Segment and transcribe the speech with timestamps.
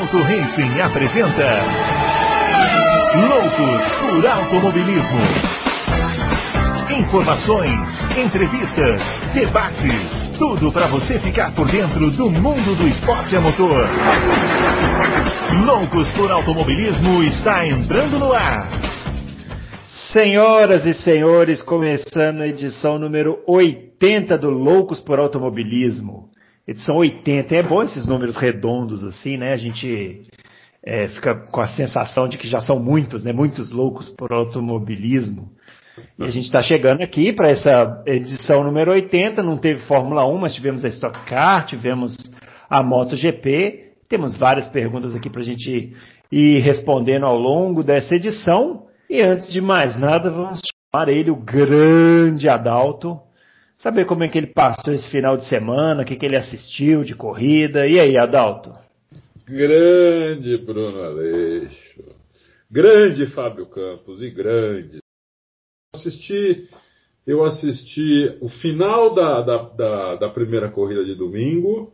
[0.00, 1.62] Auto Racing apresenta
[3.28, 5.20] Loucos por Automobilismo.
[6.98, 7.78] Informações,
[8.16, 9.02] entrevistas,
[9.34, 13.86] debates, tudo para você ficar por dentro do mundo do esporte a motor.
[15.66, 18.68] Loucos por Automobilismo está entrando no ar.
[19.84, 26.30] Senhoras e senhores, começando a edição número 80 do Loucos por Automobilismo.
[26.66, 27.54] Edição 80.
[27.54, 29.52] É bom esses números redondos assim, né?
[29.52, 30.26] A gente
[30.84, 33.32] é, fica com a sensação de que já são muitos, né?
[33.32, 35.50] Muitos loucos por automobilismo.
[36.18, 39.42] E a gente está chegando aqui para essa edição número 80.
[39.42, 42.16] Não teve Fórmula 1, mas tivemos a Stock Car, tivemos
[42.68, 43.92] a MotoGP.
[44.08, 45.94] Temos várias perguntas aqui para a gente
[46.30, 48.86] ir respondendo ao longo dessa edição.
[49.08, 50.60] E antes de mais nada, vamos
[50.92, 53.18] chamar ele, o grande Adalto,
[53.80, 57.02] saber como é que ele passou esse final de semana, o que, que ele assistiu
[57.02, 57.86] de corrida.
[57.86, 58.72] E aí, Adalto?
[59.46, 62.14] Grande Bruno Aleixo,
[62.70, 65.00] grande Fábio Campos e grande.
[65.94, 66.68] Assisti,
[67.26, 71.92] eu assisti o final da, da, da, da primeira corrida de domingo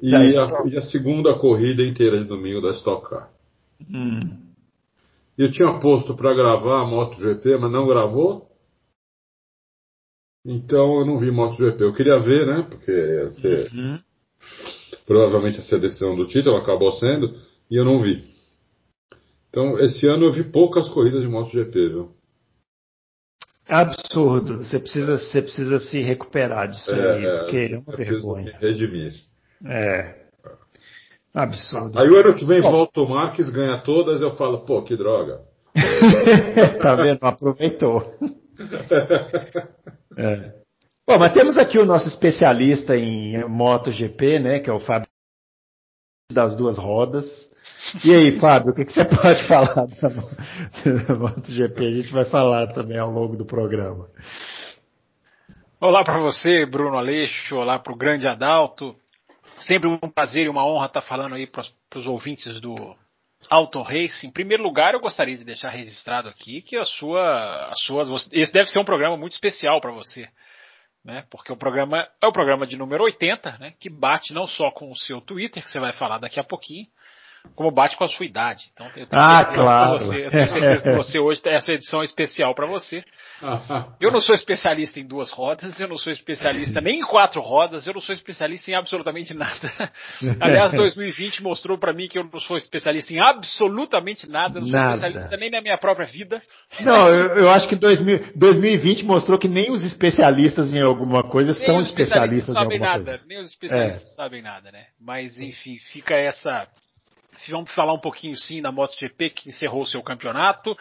[0.00, 3.30] e a, e a, segunda corrida inteira de domingo da Stock Car.
[3.90, 4.46] Hum.
[5.36, 8.46] Eu tinha posto para gravar a MotoGP, mas não gravou.
[10.46, 11.82] Então eu não vi MotoGP.
[11.82, 12.64] Eu queria ver, né?
[12.70, 13.98] Porque ia ser, uhum.
[15.04, 17.34] provavelmente ia ser a decisão do título, acabou sendo,
[17.68, 18.24] e eu não vi.
[19.50, 22.12] Então esse ano eu vi poucas corridas de MotoGP, viu?
[23.68, 24.58] Absurdo.
[24.58, 28.56] Você precisa, você precisa se recuperar disso é, aí, é, porque é uma vergonha.
[28.60, 29.14] redimir.
[29.64, 30.26] É.
[31.34, 31.98] Absurdo.
[31.98, 32.70] Aí o ano que vem Bom.
[32.70, 35.40] volta o Marques, ganha todas, eu falo, pô, que droga.
[36.80, 37.18] tá vendo?
[37.24, 38.14] Aproveitou.
[40.16, 40.54] é.
[41.06, 45.06] Bom, mas temos aqui o nosso especialista em MotoGP, né, que é o Fábio
[46.32, 47.24] das duas rodas.
[48.04, 51.86] E aí, Fábio, o que, que você pode falar da, da MotoGP?
[51.86, 54.08] A gente vai falar também ao longo do programa.
[55.80, 57.56] Olá para você, Bruno Aleixo.
[57.56, 58.96] Olá para o grande Adalto.
[59.60, 61.64] Sempre um prazer e uma honra estar falando aí para
[61.94, 62.96] os ouvintes do
[63.50, 64.26] Auto Race.
[64.26, 68.52] Em primeiro lugar, eu gostaria de deixar registrado aqui que a sua, a sua, esse
[68.52, 70.28] deve ser um programa muito especial para você,
[71.04, 71.24] né?
[71.30, 73.74] Porque o programa é o programa de número 80, né?
[73.78, 76.86] Que bate não só com o seu Twitter, que você vai falar daqui a pouquinho,
[77.54, 78.64] como bate com a sua idade.
[78.72, 79.98] Então, eu tenho ah, claro.
[79.98, 83.04] Você, eu tenho certeza que você hoje essa edição é especial para você.
[84.00, 87.86] Eu não sou especialista em duas rodas, eu não sou especialista nem em quatro rodas,
[87.86, 89.70] eu não sou especialista em absolutamente nada.
[90.40, 94.78] Aliás, 2020 mostrou para mim que eu não sou especialista em absolutamente nada, não sou
[94.78, 94.94] nada.
[94.96, 96.40] especialista nem na minha própria vida.
[96.80, 101.52] Não, eu, eu acho que 2000, 2020 mostrou que nem os especialistas em alguma coisa
[101.52, 103.24] nem são especialistas, especialistas em alguma nada, coisa.
[103.26, 104.14] Nem os especialistas é.
[104.14, 104.86] sabem nada, né?
[105.00, 106.66] Mas enfim, fica essa
[107.48, 110.76] Vamos falar um pouquinho sim da MotoGP que encerrou seu campeonato.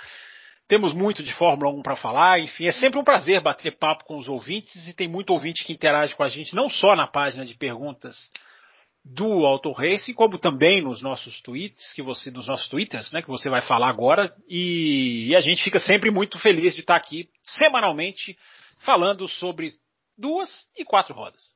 [0.67, 4.17] Temos muito de Fórmula 1 para falar, enfim, é sempre um prazer bater papo com
[4.17, 7.45] os ouvintes e tem muito ouvinte que interage com a gente, não só na página
[7.45, 8.31] de perguntas
[9.05, 13.27] do Auto Race, como também nos nossos tweets, que você, nos nossos twitters, né, que
[13.27, 17.29] você vai falar agora, e, e a gente fica sempre muito feliz de estar aqui
[17.43, 18.35] semanalmente
[18.79, 19.73] falando sobre
[20.17, 21.54] duas e quatro rodas.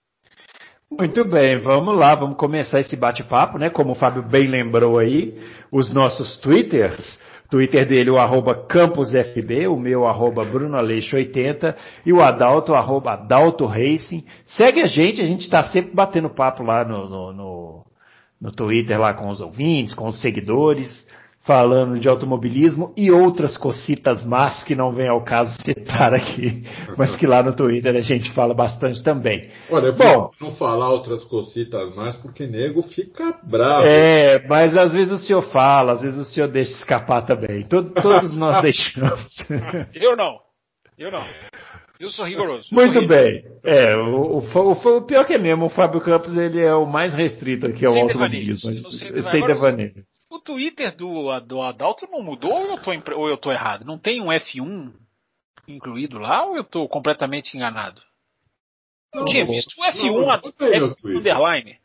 [0.91, 3.69] Muito bem, vamos lá, vamos começar esse bate-papo, né?
[3.69, 5.37] Como o Fábio bem lembrou aí,
[5.71, 11.75] os nossos twitters, Twitter dele, o arroba campusfb, o meu arroba brunoaleixo80
[12.07, 14.25] e o Adalto, arroba Adalto Racing.
[14.47, 17.85] Segue a gente, a gente está sempre batendo papo lá no, no, no,
[18.41, 21.05] no Twitter, lá com os ouvintes, com os seguidores
[21.45, 26.63] falando de automobilismo e outras cocitas más que não vem ao caso citar aqui,
[26.97, 29.49] mas que lá no Twitter a gente fala bastante também.
[29.69, 33.85] Olha, Bom, não falar outras cocitas mais porque nego fica bravo.
[33.85, 37.63] É, mas às vezes o senhor fala, às vezes o senhor deixa escapar também.
[37.63, 39.45] todos nós deixamos.
[39.93, 40.37] Eu não.
[40.97, 41.23] Eu não.
[41.99, 42.69] Eu sou rigoroso.
[42.71, 43.43] Eu Muito sou bem.
[43.63, 46.85] É, o, o, o, o, pior que é mesmo, o Fábio Campos ele é o
[46.85, 48.71] mais restrito aqui ao automobilismo.
[48.91, 50.05] Sem devaneios.
[50.39, 53.85] O Twitter do, do Adalto não mudou ou eu, tô, ou eu tô errado?
[53.85, 54.93] Não tem um F1
[55.67, 58.01] incluído lá ou eu tô completamente enganado?
[59.13, 61.77] Não, tinha visto o F1, não, não F1 underline.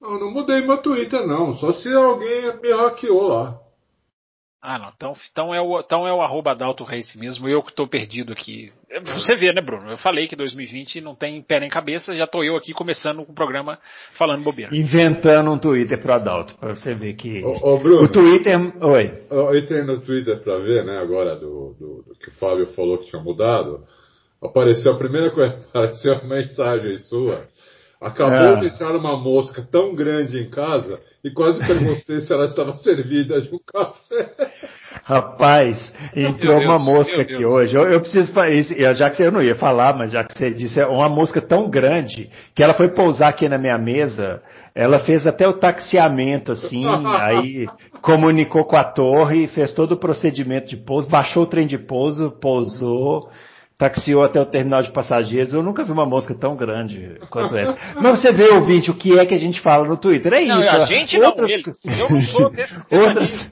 [0.00, 3.60] Não, não mudei meu Twitter não, só se alguém me hackeou lá.
[4.60, 4.88] Ah, não.
[4.96, 8.32] Então, então, é, o, então é o arroba Dalto Race mesmo, eu que estou perdido
[8.32, 8.70] aqui.
[9.14, 9.90] Você vê, né, Bruno?
[9.90, 13.32] Eu falei que 2020 não tem pé nem cabeça, já estou eu aqui começando o
[13.32, 13.78] programa
[14.14, 14.74] falando bobeira.
[14.74, 17.44] Inventando um Twitter pro Adalto, para você ver que.
[17.44, 18.58] Ô, ô, Bruno, o Twitter.
[18.82, 19.22] Oi.
[19.30, 22.98] Eu entrei no Twitter para ver, né, agora, do, do, do, que o Fábio falou
[22.98, 23.84] que tinha mudado.
[24.42, 27.46] Apareceu a primeira coisa, apareceu uma mensagem sua.
[28.00, 28.60] Acabou Ah.
[28.60, 33.40] de entrar uma mosca tão grande em casa e quase perguntei se ela estava servida
[33.40, 34.30] de um café.
[35.02, 37.74] Rapaz, entrou Deus, uma mosca aqui hoje.
[37.74, 38.52] Eu, eu preciso falar
[38.94, 41.40] Já que você- eu não ia falar, mas já que você disse, é uma mosca
[41.40, 44.42] tão grande que ela foi pousar aqui na minha mesa.
[44.74, 46.84] Ela fez até o taxiamento, assim,
[47.20, 47.66] aí
[48.00, 52.30] comunicou com a torre, fez todo o procedimento de pouso, baixou o trem de pouso,
[52.40, 53.28] pousou,
[53.78, 55.54] taxiou até o terminal de passageiros.
[55.54, 57.76] Eu nunca vi uma mosca tão grande quanto essa.
[58.00, 60.32] Mas você vê, ouvinte, o que é que a gente fala no Twitter.
[60.32, 60.68] É Não, isso.
[60.68, 61.64] a gente não, Outras- ele.
[62.00, 63.50] Eu não sou desses Outras,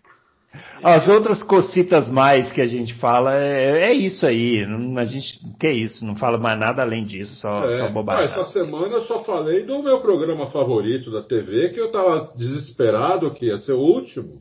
[0.83, 4.67] as outras cocitas mais que a gente fala é, é isso aí.
[4.67, 7.79] Não- A gente, que é isso, não fala mais nada além disso, só, É.
[7.79, 8.25] só Ah, bobagem.
[8.25, 13.31] essa semana eu só falei do meu programa favorito da TV, que eu estava desesperado
[13.33, 14.41] que ia ser o último.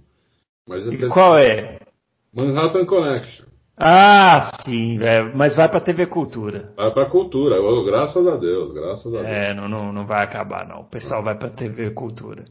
[0.68, 1.78] Mas E qual é?
[2.36, 3.46] Manhattan Connection.
[3.78, 6.70] Ah, sim, velho, mas vai pra TV Cultura.
[6.78, 9.26] Vai pra cultura, graças a Deus, graças a Deus.
[9.26, 10.82] É, não, não, não vai acabar não.
[10.82, 12.46] O pessoal vai pra TV Cultura.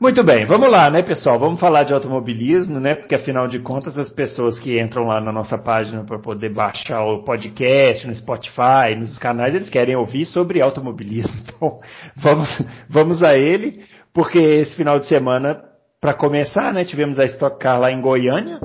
[0.00, 1.40] Muito bem, vamos lá, né, pessoal?
[1.40, 2.94] Vamos falar de automobilismo, né?
[2.94, 7.02] Porque afinal de contas, as pessoas que entram lá na nossa página para poder baixar
[7.04, 11.38] o podcast no Spotify, nos canais, eles querem ouvir sobre automobilismo.
[11.58, 11.80] Então,
[12.16, 12.48] vamos,
[12.88, 13.82] vamos a ele,
[14.14, 15.60] porque esse final de semana,
[16.00, 18.60] para começar, né, tivemos a Stock Car lá em Goiânia,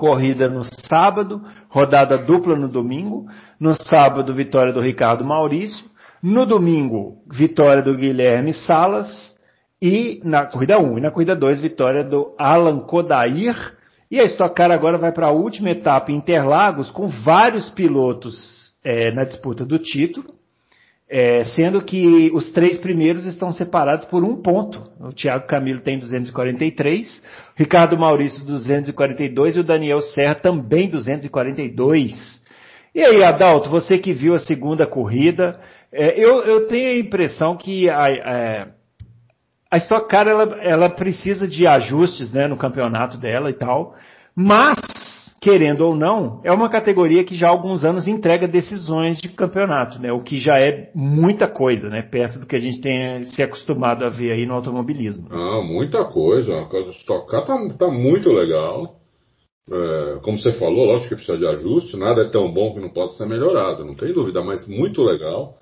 [0.00, 3.26] corrida no sábado, rodada dupla no domingo.
[3.60, 5.84] No sábado, vitória do Ricardo Maurício.
[6.22, 9.36] No domingo, vitória do Guilherme Salas.
[9.80, 13.54] E na corrida 1 e na corrida 2, vitória do Alan Kodair.
[14.10, 18.34] E a Stock Car agora vai para a última etapa Interlagos, com vários pilotos
[18.82, 20.39] eh, na disputa do título.
[21.12, 24.88] É, sendo que os três primeiros estão separados por um ponto.
[25.00, 27.20] O Thiago Camilo tem 243,
[27.56, 32.40] Ricardo Maurício 242 e o Daniel Serra também 242.
[32.94, 35.60] E aí, Adalto, você que viu a segunda corrida,
[35.92, 38.66] é, eu, eu tenho a impressão que a, a,
[39.70, 43.96] a Stock Car ela, ela precisa de ajustes né, no campeonato dela e tal,
[44.34, 44.78] mas
[45.40, 49.98] querendo ou não, é uma categoria que já há alguns anos entrega decisões de campeonato,
[50.00, 50.12] né?
[50.12, 52.02] O que já é muita coisa, né?
[52.02, 55.28] Perto do que a gente tem se acostumado a ver aí no automobilismo.
[55.30, 56.54] Ah, muita coisa.
[56.54, 58.96] A Stock Car tá, tá muito legal.
[59.72, 61.96] É, como você falou, lógico que precisa de ajuste.
[61.96, 65.56] Nada é tão bom que não possa ser melhorado, não tem dúvida, mas muito legal.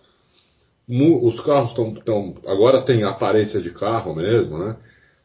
[1.22, 1.94] Os carros estão.
[1.94, 4.76] Tão, agora tem aparência de carro mesmo, né?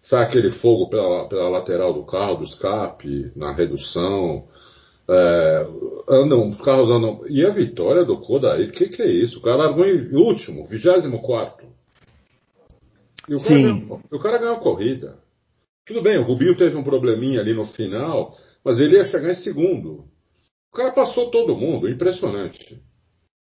[0.04, 4.48] Sai aquele fogo pela, pela lateral do carro, do escape, na redução.
[5.10, 5.68] É,
[6.10, 7.22] andam, os carros andam.
[7.30, 9.40] E a vitória do Kodair, o que, que é isso?
[9.40, 11.66] O cara largou em último, 24.
[13.30, 13.64] E o cara, Sim.
[13.64, 15.18] ganhou, o cara ganhou a corrida.
[15.86, 19.36] Tudo bem, o Rubinho teve um probleminha ali no final, mas ele ia chegar em
[19.36, 20.06] segundo.
[20.72, 22.82] O cara passou todo mundo, impressionante.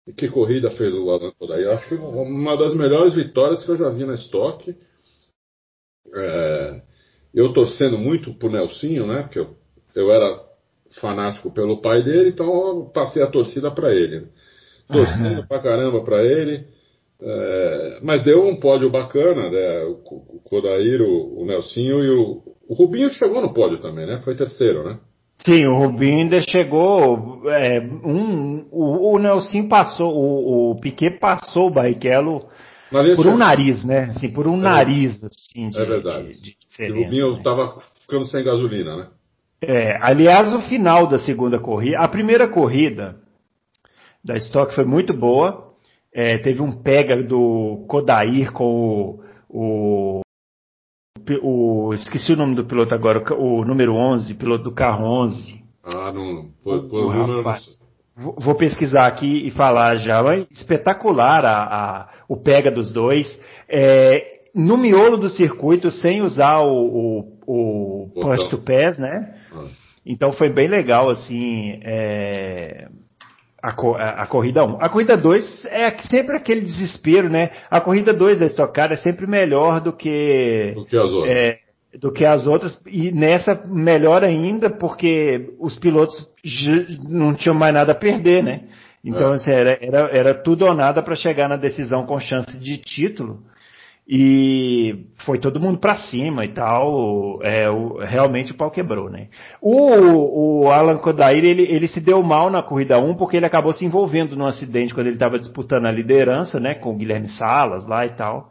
[0.06, 1.70] E que corrida fez o Alan Kodair?
[1.70, 4.74] Acho que uma das melhores vitórias que eu já vi na Stock.
[6.14, 6.82] É,
[7.34, 9.22] eu torcendo muito pro Nelsinho, né?
[9.22, 9.56] Porque eu,
[9.94, 10.40] eu era
[11.00, 14.20] fanático pelo pai dele, então eu passei a torcida para ele.
[14.20, 14.26] né?
[14.88, 16.64] Torcendo pra caramba pra ele.
[17.24, 19.84] É, mas deu um pódio bacana, né?
[19.84, 24.20] O, o Kodair, o, o Nelsinho e o, o Rubinho chegou no pódio também, né?
[24.22, 24.98] Foi terceiro, né?
[25.44, 27.42] Sim, o Rubinho ainda chegou.
[27.48, 32.46] é, um, o, o Nelson passou, o, o Piquet passou o Barrichello
[32.92, 34.10] Por um chegou- nariz, né?
[34.16, 36.34] Assim, por um nariz, assim, de, É verdade.
[36.34, 37.04] de- de o diferença.
[37.04, 37.42] Rubinho né?
[37.42, 39.06] tava ficando sem gasolina, né?
[39.64, 43.16] É, aliás, o final da segunda corrida, a primeira corrida
[44.24, 45.70] da Stock foi muito boa.
[46.14, 50.20] É, teve um pega do Kodair com o, o,
[51.42, 55.62] o- Esqueci o nome do piloto agora, o, o número 11, piloto do carro 11.
[55.84, 56.50] Ah, não.
[56.62, 57.80] Por, O número, rapaz.
[58.14, 60.22] Vou pesquisar aqui e falar já.
[60.50, 63.38] Espetacular a, a- o pega dos dois.
[63.68, 64.22] É,
[64.54, 69.34] no miolo do circuito, sem usar o, o, o push to pass, né?
[69.52, 69.64] Ah.
[70.06, 72.88] Então foi bem legal, assim, é,
[73.62, 74.78] a, a- a corrida 1.
[74.80, 77.50] A corrida 2 é sempre aquele desespero, né?
[77.70, 81.36] A corrida 2 da Stock Car é sempre melhor do que, Do que as outras.
[81.36, 81.58] é,
[82.00, 82.78] do que as outras.
[82.86, 86.26] E nessa, melhor ainda, porque os pilotos
[87.08, 88.62] não tinham mais nada a perder, né?
[89.04, 89.34] Então, É.
[89.34, 93.40] assim, era, era, era tudo ou nada para chegar na decisão com chance de título.
[94.06, 97.38] E foi todo mundo pra cima e tal.
[97.42, 99.28] É, o- realmente o pau quebrou, né?
[99.60, 103.72] O, o Alan Kodair, ele, ele se deu mal na corrida 1 porque ele acabou
[103.72, 106.74] se envolvendo num acidente quando ele estava disputando a liderança, né?
[106.74, 108.50] Com o Guilherme Salas lá e tal.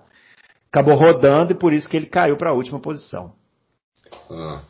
[0.72, 3.34] Acabou rodando e por isso que ele caiu para a última posição.
[4.32, 4.62] Ah.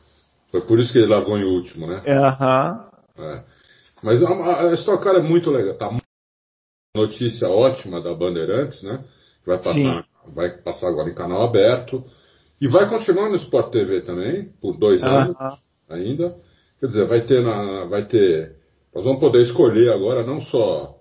[0.52, 2.02] Foi por isso que ele largou em último, né?
[2.08, 2.86] Aham.
[3.20, 3.44] É.
[4.04, 5.76] Mas a, a Stock Car é muito legal.
[5.76, 5.98] Tá
[6.96, 9.04] notícia ótima da Bandeirantes, né?
[9.46, 12.04] vai passar, vai passar agora em canal aberto.
[12.60, 15.36] E vai continuar no Sport TV também, por dois anos
[15.90, 16.36] ainda.
[16.80, 18.56] Quer dizer, vai ter, na, vai ter.
[18.94, 20.96] Nós vamos poder escolher agora não só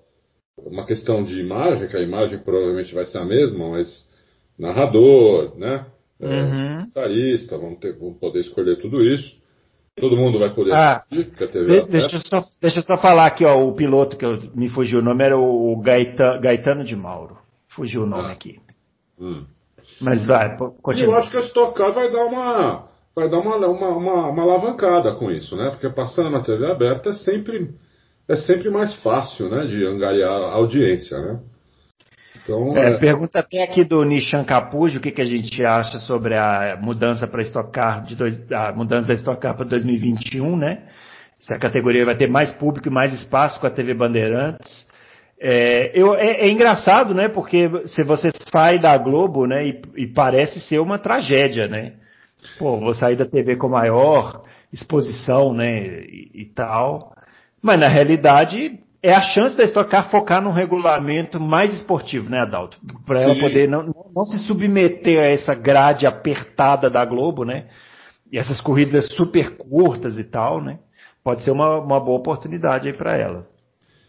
[0.58, 4.10] uma questão de imagem, que a imagem provavelmente vai ser a mesma, mas
[4.58, 5.86] narrador, né?
[6.20, 6.90] É, uhum.
[7.58, 9.39] vamos, ter, vamos poder escolher tudo isso.
[9.98, 12.82] Todo mundo vai poder ah, assistir, porque a TV de, deixa, eu só, deixa eu
[12.82, 16.40] só falar aqui, ó, o piloto que eu, me fugiu o nome era o Gaetano,
[16.40, 17.38] Gaetano de Mauro.
[17.68, 18.32] Fugiu o nome ah.
[18.32, 18.58] aqui.
[19.18, 19.44] Hum.
[20.00, 21.14] Mas vai, continua.
[21.14, 24.42] Eu acho que a Stock Car vai dar uma vai dar uma, uma, uma, uma,
[24.42, 25.70] alavancada com isso, né?
[25.70, 27.74] Porque passando na TV aberta é sempre
[28.28, 31.40] é sempre mais fácil, né, de angariar a audiência, né?
[32.42, 32.98] Então, é, é...
[32.98, 37.26] Pergunta até aqui do Nishan Capujo o que, que a gente acha sobre a mudança
[37.26, 40.82] para Stock Car de dois, a mudança da Stock Car para 2021, né?
[41.38, 44.88] Se a categoria vai ter mais público e mais espaço com a TV Bandeirantes.
[45.42, 47.28] É, eu, é, é, engraçado, né?
[47.28, 49.66] Porque se você sai da Globo, né?
[49.66, 51.94] E, e, parece ser uma tragédia, né?
[52.58, 55.78] Pô, vou sair da TV com maior exposição, né?
[55.78, 57.14] E, e tal.
[57.62, 62.38] Mas na realidade é a chance da Stock Car focar num regulamento mais esportivo, né,
[62.42, 62.78] Adalto?
[63.06, 67.68] Para ela poder não, não se submeter a essa grade apertada da Globo, né?
[68.30, 70.78] E essas corridas super curtas e tal, né?
[71.24, 73.46] Pode ser uma, uma boa oportunidade aí para ela.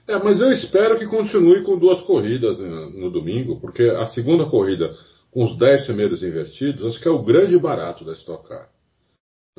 [0.07, 4.93] É, mas eu espero que continue com duas corridas no domingo, porque a segunda corrida
[5.31, 8.67] com os dez primeiros invertidos, acho que é o grande barato da Stock Car.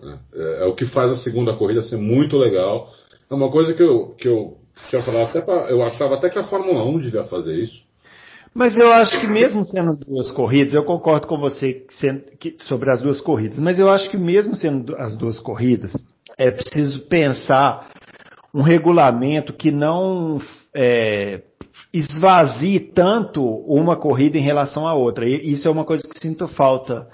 [0.01, 0.19] Né?
[0.35, 2.93] É, é, o que faz a segunda corrida ser muito legal.
[3.31, 6.38] É uma coisa que eu, que eu tinha falado até pra, eu achava até que
[6.38, 7.83] a Fórmula 1 devia fazer isso.
[8.55, 11.87] Mas eu acho que mesmo sendo duas corridas, eu concordo com você
[12.59, 15.95] sobre as duas corridas, mas eu acho que mesmo sendo as duas corridas,
[16.37, 17.88] é preciso pensar
[18.55, 20.38] um regulamento que não
[20.75, 21.41] é,
[21.93, 25.26] esvazie tanto uma corrida em relação à outra.
[25.26, 27.09] E isso é uma coisa que sinto falta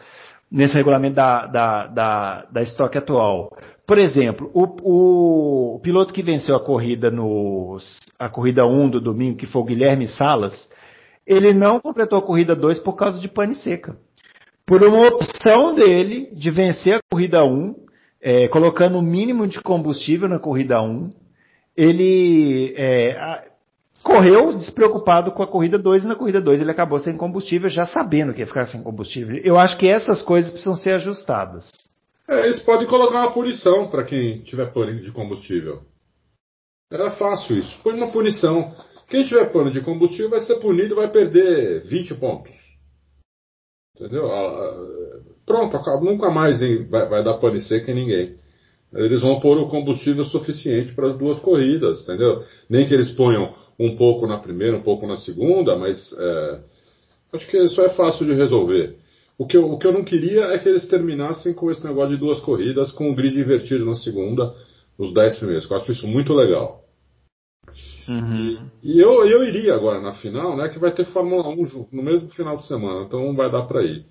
[0.51, 3.51] nesse regulamento da, da, da, da estoque atual.
[3.89, 7.79] Por exemplo, o, o, piloto que venceu a corrida no
[8.19, 10.69] a corrida 1 do domingo, que foi o Guilherme Salas,
[11.27, 13.97] ele não completou a corrida 2 por causa de pane seca.
[14.67, 17.75] Por uma opção dele de vencer a corrida 1,
[18.21, 21.11] é, colocando o mínimo de combustível na corrida 1,
[21.75, 23.49] ele é,
[24.03, 27.87] correu despreocupado com a corrida 2 e na corrida 2 ele acabou sem combustível, já
[27.87, 29.41] sabendo que ia ficar sem combustível.
[29.43, 31.71] Eu acho que essas coisas precisam ser ajustadas.
[32.29, 35.83] É, eles podem colocar uma punição para quem tiver pane de combustível.
[36.91, 37.83] Era fácil isso.
[37.83, 38.75] Põe uma punição.
[39.09, 42.55] Quem tiver pane de combustível vai ser punido vai perder 20 pontos.
[43.97, 44.29] Entendeu?
[45.47, 48.39] Pronto, nunca mais vai, vai dar pane seca em ninguém
[48.93, 52.43] eles vão pôr o combustível suficiente para as duas corridas, entendeu?
[52.69, 56.61] Nem que eles ponham um pouco na primeira, um pouco na segunda, mas é,
[57.35, 58.97] acho que isso é fácil de resolver.
[59.39, 62.11] O que, eu, o que eu não queria é que eles terminassem com esse negócio
[62.11, 64.53] de duas corridas, com o grid invertido na segunda,
[64.99, 65.71] os dez primeiros.
[65.71, 66.83] Eu acho isso muito legal.
[68.09, 68.69] Uhum.
[68.83, 70.69] E eu, eu iria agora na final, né?
[70.69, 74.05] Que vai ter Fórmula 1 no mesmo final de semana, então vai dar para ir.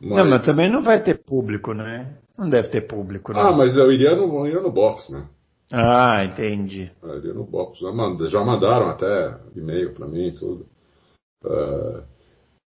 [0.00, 0.18] Mas...
[0.18, 2.16] Não, mas também não vai ter público, né?
[2.38, 3.40] Não deve ter público, não.
[3.40, 5.26] Ah, mas eu iria no, eu iria no box, né?
[5.70, 6.90] Ah, entendi.
[7.02, 7.78] Eu iria no box.
[8.30, 10.66] Já mandaram até e-mail para mim e tudo.
[11.44, 12.02] Uh,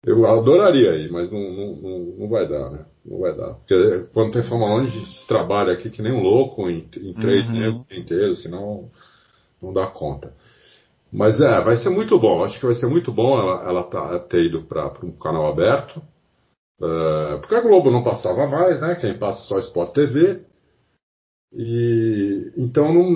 [0.03, 2.85] eu adoraria ir, mas não, não, não, vai dar, né?
[3.05, 3.55] Não vai dar.
[3.55, 7.13] Porque quando tem Fórmula 1, a gente trabalha aqui que nem um louco em, em
[7.13, 7.83] três uhum.
[7.91, 8.89] inteiros, senão
[9.61, 10.33] não dá conta.
[11.11, 12.43] Mas é, vai ser muito bom.
[12.43, 16.01] Acho que vai ser muito bom ela, ela tá, ter ido para um canal aberto.
[16.79, 18.95] Uh, porque a Globo não passava mais, né?
[18.95, 20.41] Quem passa só Sport TV.
[21.51, 23.09] E então não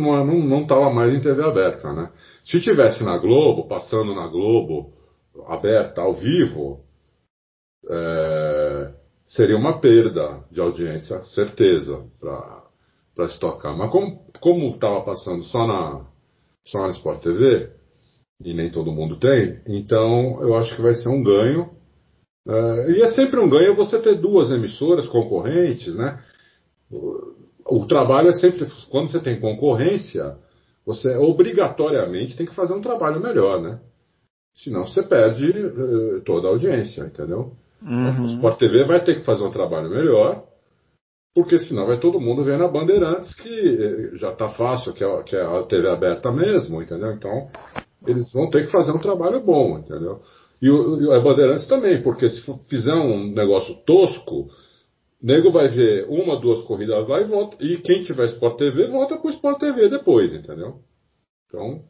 [0.63, 2.09] estava não, não mais em TV aberta, né?
[2.43, 4.91] Se tivesse na Globo, passando na Globo
[5.47, 6.81] aberta, ao vivo,
[7.89, 8.93] é,
[9.27, 13.77] seria uma perda de audiência, certeza, para estocar.
[13.77, 13.91] Mas
[14.39, 16.05] como estava passando só na,
[16.65, 17.71] só na Sport TV,
[18.43, 21.69] e nem todo mundo tem, então eu acho que vai ser um ganho
[22.45, 26.21] Uh, e é sempre um ganho você ter duas emissoras concorrentes, né?
[26.91, 28.67] O, o, trabalho é sempre.
[28.91, 30.37] Quando você tem concorrência,
[30.85, 33.79] você obrigatoriamente tem que fazer um trabalho melhor, né?
[34.55, 37.53] Senão você perde uh, toda a audiência, entendeu?
[37.81, 38.25] Uhum.
[38.25, 40.43] O Sport TV vai ter que fazer um trabalho melhor,
[41.33, 45.23] porque senão vai todo mundo ver na Bandeirantes que eh, já está fácil, que é,
[45.23, 47.11] que é a TV aberta mesmo, entendeu?
[47.11, 47.49] Então,
[48.07, 50.21] eles vão ter que fazer um trabalho bom, entendeu?
[50.61, 54.49] E o, a Bandeirantes também, porque se fizer um negócio tosco, o
[55.21, 57.57] nego vai ver uma, duas corridas lá e volta.
[57.59, 60.79] E quem tiver Sport TV, volta pro Sport TV depois, entendeu?
[61.47, 61.83] Então,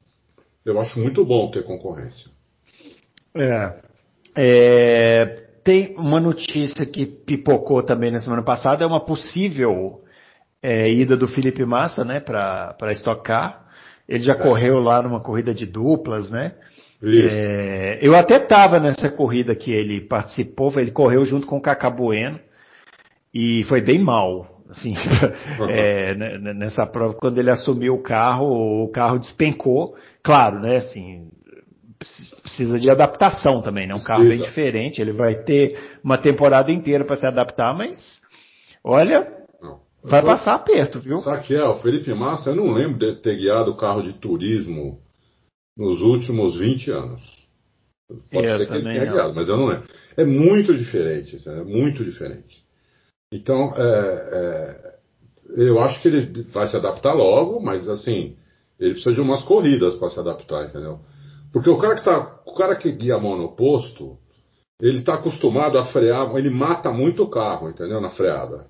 [0.66, 2.32] eu acho muito bom ter concorrência.
[3.36, 3.76] É.
[4.36, 5.26] É,
[5.64, 10.02] tem uma notícia que pipocou também na semana passada, é uma possível
[10.62, 13.66] é, ida do Felipe Massa, né, para estocar.
[14.08, 14.38] Ele já é.
[14.38, 16.54] correu lá numa corrida de duplas, né?
[17.06, 21.90] É, eu até estava nessa corrida que ele participou, ele correu junto com o Cacá
[21.90, 22.40] Bueno
[23.34, 24.62] e foi bem mal.
[24.70, 24.96] Assim,
[25.70, 29.96] é, nessa prova, quando ele assumiu o carro, o carro despencou.
[30.24, 30.78] Claro, né?
[30.78, 31.30] Assim,
[32.42, 33.96] precisa de adaptação também, né?
[33.96, 35.02] Um carro bem diferente.
[35.02, 38.22] Ele vai ter uma temporada inteira para se adaptar, mas
[38.84, 39.28] olha,
[39.62, 39.80] não.
[40.04, 40.28] vai tô...
[40.28, 41.18] passar aperto, viu?
[41.18, 41.64] É?
[41.70, 45.00] O Felipe Massa, eu não lembro de ter guiado carro de turismo
[45.78, 47.44] nos últimos 20 anos.
[48.32, 49.14] Pode eu ser que ele tenha não.
[49.14, 49.88] guiado, mas eu não lembro.
[50.16, 52.64] É muito diferente, é muito diferente.
[53.34, 54.96] Então, é, é,
[55.56, 58.36] eu acho que ele vai se adaptar logo, mas assim,
[58.80, 61.00] ele precisa de umas corridas para se adaptar, entendeu?
[61.54, 64.18] Porque o cara que tá, o cara que guia monoposto,
[64.82, 68.02] ele está acostumado a frear, ele mata muito o carro, entendeu?
[68.02, 68.66] Na freada.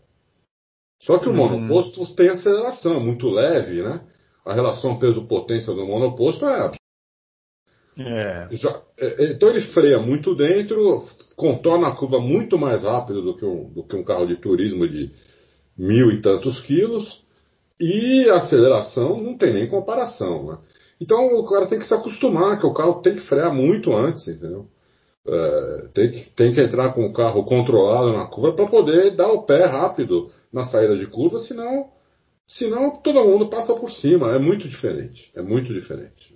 [1.02, 1.38] Só que o uhum.
[1.38, 4.02] monoposto tem aceleração, muito leve, né?
[4.46, 6.72] A relação peso-potência do monoposto é
[7.98, 8.48] é.
[8.52, 13.38] Já, é, é, então ele freia muito dentro, contorna a curva muito mais rápido do
[13.38, 15.12] que um, do que um carro de turismo de
[15.78, 17.24] mil e tantos quilos,
[17.80, 20.48] e a aceleração não tem nem comparação.
[20.48, 20.58] Né?
[21.02, 24.28] Então o cara tem que se acostumar que o carro tem que frear muito antes,
[24.28, 24.68] entendeu?
[25.26, 29.32] É, tem, que, tem que entrar com o carro controlado na curva para poder dar
[29.32, 31.90] o pé rápido na saída de curva, senão,
[32.46, 34.36] senão todo mundo passa por cima.
[34.36, 35.32] É muito diferente.
[35.36, 36.36] É muito diferente.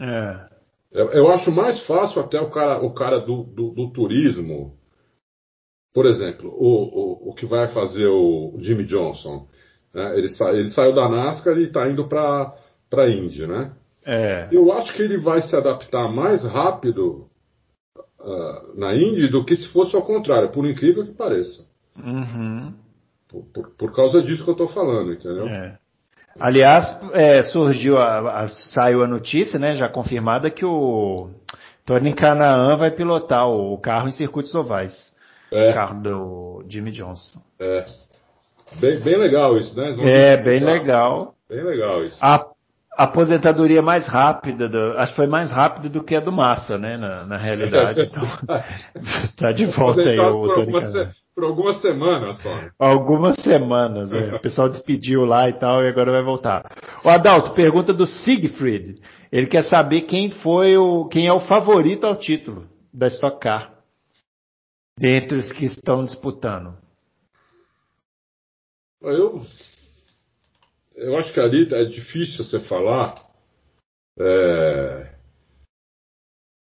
[0.00, 0.04] É.
[0.04, 0.52] é.
[0.92, 4.74] Eu, eu acho mais fácil até o cara, o cara do, do, do turismo,
[5.94, 9.46] por exemplo, o, o, o, que vai fazer o Jimmy Johnson.
[9.94, 10.18] Né?
[10.18, 12.54] Ele, sa, ele saiu da NASCAR e está indo para
[12.94, 13.72] a Índia, né?
[14.04, 14.48] É.
[14.50, 17.26] Eu acho que ele vai se adaptar mais rápido
[18.20, 21.64] uh, na Índia do que se fosse ao contrário, por incrível que pareça.
[21.96, 22.74] Uhum.
[23.28, 25.46] Por, por, por, causa disso que eu estou falando, entendeu?
[25.46, 25.78] É.
[26.38, 31.28] Aliás, é, surgiu, a, a, saiu a notícia, né, já confirmada, que o
[31.84, 35.12] Tony Canaan vai pilotar o, carro em circuitos ovais.
[35.50, 35.70] É.
[35.70, 37.40] O carro do Jimmy Johnson.
[37.60, 37.86] É.
[38.80, 39.94] Bem, bem legal isso, né?
[40.00, 41.34] É, bem legal.
[41.48, 42.18] Bem legal isso.
[42.22, 42.51] A
[43.04, 46.96] aposentadoria mais rápida, do, acho que foi mais rápida do que a do Massa, né,
[46.96, 48.02] na, na realidade.
[48.12, 48.22] Então,
[49.38, 51.12] tá de volta aí o Tony Canaan.
[51.34, 52.50] Por algumas semanas só.
[52.78, 54.34] Algumas semanas, né?
[54.34, 56.62] O pessoal despediu lá e tal, e agora vai voltar.
[57.02, 59.00] O Adalto, pergunta do Siegfried.
[59.30, 63.72] Ele quer saber quem foi o, quem é o favorito ao título da Stock Car.
[64.98, 66.76] Dentre os que estão disputando.
[69.00, 69.40] Eu,
[71.02, 73.14] eu acho que ali é difícil você falar.
[74.18, 75.12] É,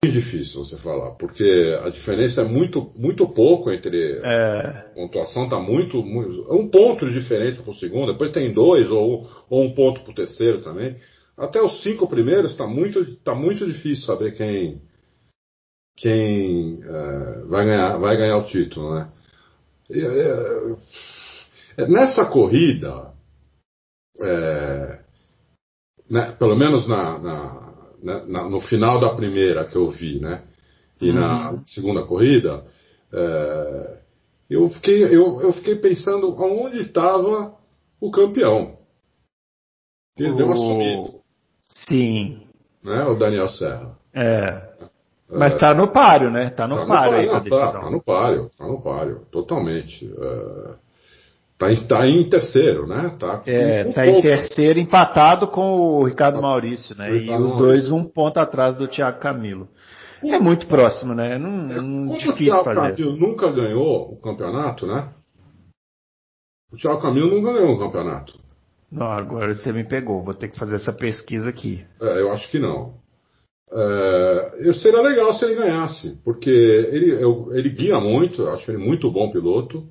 [0.08, 4.60] difícil você falar, porque a diferença é muito, muito pouco entre é.
[4.60, 8.90] a pontuação está muito, muito, um ponto de diferença para o segundo, depois tem dois
[8.90, 10.98] ou, ou um ponto para o terceiro também.
[11.38, 14.82] Até os cinco primeiros está muito, tá muito difícil saber quem
[15.98, 19.10] quem é, vai ganhar vai ganhar o título, né?
[19.90, 23.12] E, é, é nessa corrida,
[24.22, 25.00] é,
[26.10, 27.70] né, pelo menos na, na
[28.02, 30.44] né, na, no final da primeira que eu vi, né?
[31.02, 31.16] E uhum.
[31.16, 32.66] na segunda corrida,
[33.14, 34.00] é,
[34.50, 37.56] eu, fiquei, eu, eu fiquei pensando aonde estava
[38.00, 38.78] o campeão.
[40.18, 40.36] Ele o...
[40.36, 41.20] deu uma sumida.
[41.88, 42.48] Sim.
[42.84, 43.98] Né, o Daniel Serra.
[44.14, 44.70] É.
[45.30, 46.48] Mas está no páreo, né?
[46.48, 50.12] Está no, tá páreo, aí não, tá, tá, no páreo, tá no páreo, totalmente.
[50.12, 50.76] É,
[51.60, 53.18] Tá em, tá em terceiro, né?
[53.20, 56.42] Tá, é, um tá em terceiro, empatado com o Ricardo tá.
[56.42, 57.14] Maurício, né?
[57.18, 59.68] E os dois um ponto atrás do Thiago Camilo.
[60.24, 61.38] É muito próximo, né?
[61.38, 62.96] Não, é, não difícil o Thiago fazer.
[62.96, 65.10] Camilo nunca ganhou o campeonato, né?
[66.72, 68.40] O Thiago Camilo nunca ganhou o campeonato.
[68.90, 70.24] Não, agora você me pegou.
[70.24, 71.86] Vou ter que fazer essa pesquisa aqui.
[72.02, 72.94] É, eu acho que não.
[73.70, 78.78] É, seria legal se ele ganhasse, porque ele, eu, ele guia muito, eu acho ele
[78.78, 79.86] muito bom piloto.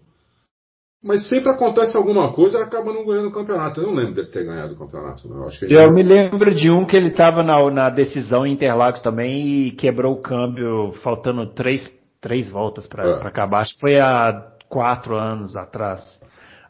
[1.02, 3.80] Mas sempre acontece alguma coisa e acaba não ganhando o campeonato.
[3.80, 5.28] Eu não lembro dele ter ganhado o campeonato.
[5.28, 5.42] Não.
[5.42, 8.52] Eu, acho que eu me lembro de um que ele estava na, na, decisão em
[8.52, 11.88] Interlagos também e quebrou o câmbio faltando três,
[12.20, 13.26] três voltas para é.
[13.26, 13.60] acabar.
[13.60, 16.20] Acho que foi há quatro anos atrás.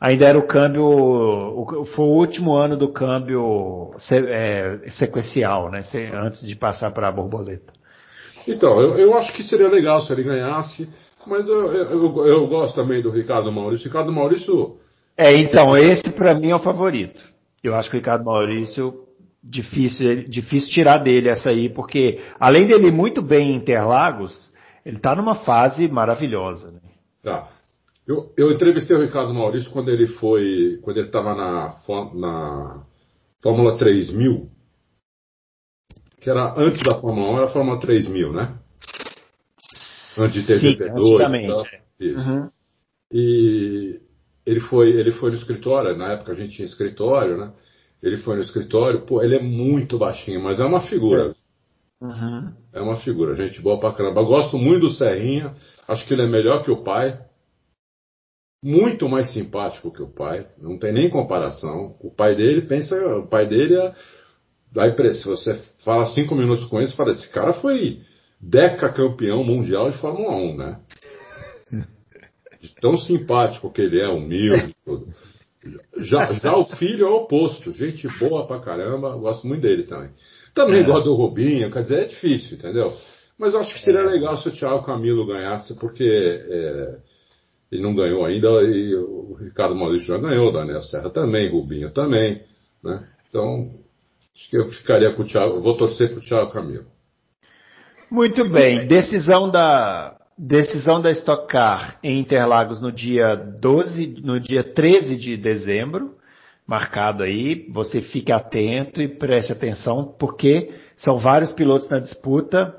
[0.01, 5.83] Ainda era o câmbio, o, foi o último ano do câmbio é, sequencial, né?
[6.15, 7.73] Antes de passar para a borboleta.
[8.47, 10.89] Então, eu, eu acho que seria legal se ele ganhasse.
[11.29, 13.87] Mas eu, eu, eu, gosto também do Ricardo Maurício.
[13.87, 14.77] Ricardo Maurício.
[15.17, 17.23] É, então, esse para mim é o favorito.
[17.63, 19.05] Eu acho que o Ricardo Maurício,
[19.43, 24.51] difícil, difícil tirar dele essa aí, porque além dele muito bem em Interlagos,
[24.87, 26.71] Ele está numa fase maravilhosa.
[26.71, 26.81] Né?
[27.23, 27.51] Tá.
[28.07, 30.79] Eu, eu entrevistei o Ricardo Maurício quando ele foi.
[30.83, 31.77] Quando ele estava na,
[32.15, 32.85] na
[33.43, 34.49] Fórmula 3000.
[36.21, 38.58] Que era antes da Fórmula 1, era a Fórmula 3000, né?
[40.19, 41.65] Antes de ter Sim, GP2
[42.01, 42.21] e Isso.
[42.21, 42.51] Uhum.
[43.13, 44.01] E
[44.45, 47.53] ele foi, ele foi no escritório, na época a gente tinha escritório, né?
[48.03, 51.35] Ele foi no escritório, pô, ele é muito baixinho, mas é uma figura.
[52.01, 52.53] Uhum.
[52.73, 54.21] É uma figura, gente boa pra caramba.
[54.21, 55.55] Eu gosto muito do Serrinha,
[55.87, 57.19] acho que ele é melhor que o pai.
[58.63, 61.97] Muito mais simpático que o pai, não tem nem comparação.
[62.01, 63.95] O pai dele pensa, o pai dele é.
[64.73, 65.55] Daí, se você
[65.85, 68.03] fala cinco minutos com ele, você fala, esse cara foi
[68.41, 70.81] deca campeão mundial de Fórmula 1, né?
[72.61, 75.07] De tão simpático que ele é, humilde, tudo.
[75.97, 80.11] Já, já o filho é o oposto, gente boa pra caramba, gosto muito dele também.
[80.55, 80.85] Também é.
[80.85, 82.93] gosto do Rubinho, quer dizer, é difícil, entendeu?
[83.39, 84.07] Mas eu acho que seria é.
[84.07, 86.99] legal se o Thiago Camilo ganhasse, porque é,
[87.71, 91.93] ele não ganhou ainda, e o Ricardo Maurício já ganhou, o Daniel Serra também, Rubinho
[91.93, 92.43] também,
[92.83, 93.07] né?
[93.29, 93.71] Então,
[94.35, 96.87] acho que eu ficaria com o Thiago, vou torcer pro Thiago Camilo.
[98.11, 104.63] Muito bem, decisão da decisão da Stock Car em Interlagos no dia 12, no dia
[104.63, 106.15] 13 de dezembro,
[106.67, 112.75] marcado aí, você fique atento e preste atenção, porque são vários pilotos na disputa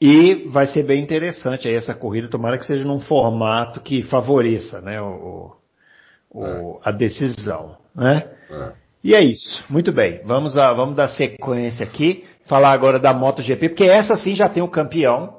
[0.00, 4.80] e vai ser bem interessante aí essa corrida, tomara que seja num formato que favoreça,
[4.80, 5.56] né, o,
[6.30, 6.78] o é.
[6.82, 8.28] a decisão, né?
[8.50, 8.72] É.
[9.04, 13.68] E é isso, muito bem, vamos, a, vamos dar sequência aqui falar agora da MotoGP,
[13.68, 15.38] porque essa sim já tem o campeão.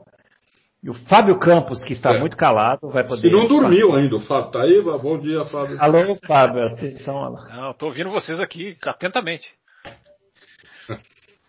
[0.82, 2.20] E o Fábio Campos, que está é.
[2.20, 3.28] muito calado, vai poder.
[3.28, 4.52] Se não dormiu ainda, o Fábio.
[4.52, 4.82] Tá aí?
[4.82, 5.78] Bom dia, Fábio.
[5.78, 6.64] Alô, Fábio.
[6.68, 7.36] Atenção.
[7.50, 9.52] Não, estou ouvindo vocês aqui atentamente.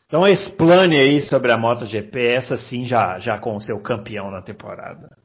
[0.06, 4.42] Então explane aí sobre a MotoGP, essa sim já, já com o seu campeão na
[4.42, 5.16] temporada.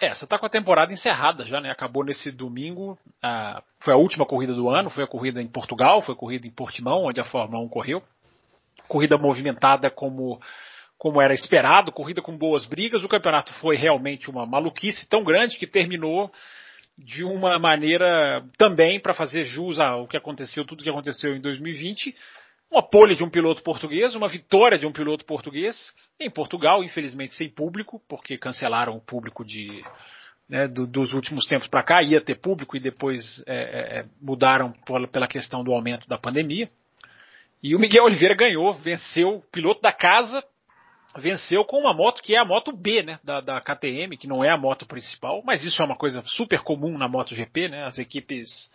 [0.00, 1.70] É, você está com a temporada encerrada já, né?
[1.70, 2.96] Acabou nesse domingo.
[3.22, 6.46] Ah, foi a última corrida do ano, foi a corrida em Portugal, foi a corrida
[6.46, 8.02] em Portimão, onde a Fórmula 1 correu
[8.88, 10.40] corrida movimentada como,
[10.96, 13.04] como era esperado, corrida com boas brigas.
[13.04, 16.32] O campeonato foi realmente uma maluquice tão grande que terminou
[16.98, 22.14] de uma maneira também para fazer jus ao que aconteceu, tudo que aconteceu em 2020.
[22.70, 27.34] Uma pole de um piloto português, uma vitória de um piloto português em Portugal, infelizmente
[27.34, 29.80] sem público, porque cancelaram o público de,
[30.48, 32.02] né, do, dos últimos tempos para cá.
[32.02, 34.74] Ia ter público e depois é, é, mudaram
[35.10, 36.68] pela questão do aumento da pandemia.
[37.62, 40.44] E o Miguel Oliveira ganhou, venceu, piloto da casa
[41.16, 44.44] venceu com uma moto que é a moto B, né, da, da KTM, que não
[44.44, 47.98] é a moto principal, mas isso é uma coisa super comum na MotoGP, né, as
[47.98, 48.70] equipes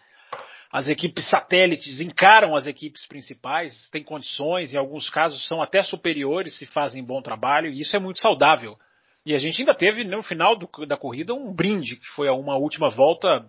[0.72, 6.58] as equipes satélites encaram as equipes principais, têm condições, em alguns casos são até superiores
[6.58, 8.76] se fazem bom trabalho, e isso é muito saudável.
[9.24, 12.58] E a gente ainda teve no final do, da corrida um brinde, que foi uma
[12.58, 13.46] última volta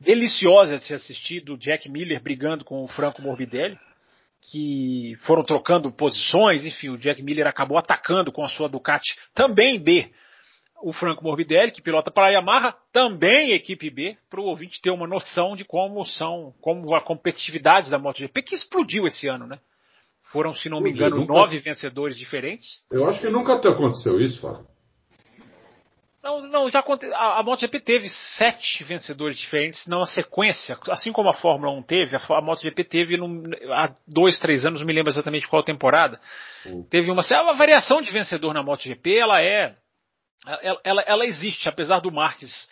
[0.00, 3.78] deliciosa de se assistir do Jack Miller brigando com o Franco Morbidelli
[4.50, 9.78] que foram trocando posições, enfim, o Jack Miller acabou atacando com a sua Ducati também
[9.78, 10.10] B.
[10.82, 14.90] O Franco Morbidelli, que pilota para a Yamaha, também equipe B, para o ouvinte ter
[14.90, 19.58] uma noção de como são, como a competitividade da MotoGP, que explodiu esse ano, né?
[20.30, 21.32] Foram, se não me engano, nunca...
[21.32, 22.84] nove vencedores diferentes.
[22.90, 24.66] Eu acho que nunca aconteceu isso, Fábio.
[26.26, 26.80] Não, não, já
[27.14, 32.16] a, a MotoGP teve sete vencedores diferentes na sequência, assim como a Fórmula 1 teve,
[32.16, 36.20] a, a MotoGP teve num, há dois, três anos, não me lembro exatamente qual temporada.
[36.64, 36.82] Uhum.
[36.90, 39.76] Teve uma, uma variação de vencedor na MotoGP, ela é.
[40.44, 42.68] Ela, ela, ela existe, apesar do Marques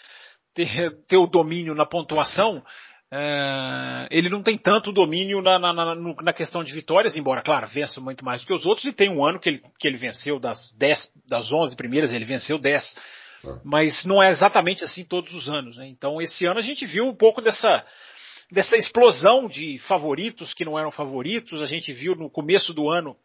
[0.53, 2.61] ter, ter o domínio na pontuação,
[3.13, 7.69] é, ele não tem tanto domínio na, na, na, na, questão de vitórias, embora, claro,
[7.69, 9.97] vença muito mais do que os outros, e tem um ano que ele, que ele
[9.97, 12.97] venceu das 10, das 11 primeiras, ele venceu 10
[13.65, 15.77] mas não é exatamente assim todos os anos.
[15.77, 15.87] Né?
[15.89, 17.87] Então, esse ano a gente viu um pouco dessa,
[18.51, 21.63] dessa explosão de favoritos que não eram favoritos.
[21.63, 23.17] A gente viu no começo do ano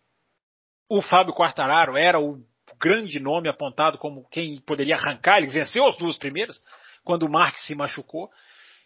[0.89, 2.43] o Fábio Quartararo era o
[2.79, 5.37] grande nome apontado como quem poderia arrancar.
[5.37, 6.61] Ele venceu as duas primeiras,
[7.03, 8.29] quando o Marques se machucou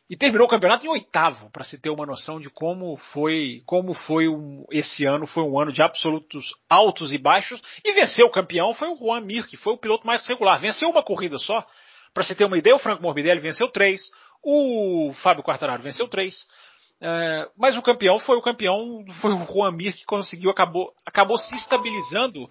[0.10, 3.94] e terminou o campeonato em oitavo, para se ter uma noção de como foi, como
[3.94, 8.32] foi um, esse ano, foi um ano de absolutos altos e baixos, e venceu o
[8.32, 11.66] campeão foi o Juan Mir, que foi o piloto mais regular, venceu uma corrida só,
[12.14, 14.02] para se ter uma ideia, o Franco Morbidelli venceu três,
[14.44, 16.46] o Fábio Quartararo venceu três,
[17.02, 21.38] é, mas o campeão foi o campeão, foi o Juan Mir que conseguiu, acabou, acabou
[21.38, 22.50] se estabilizando,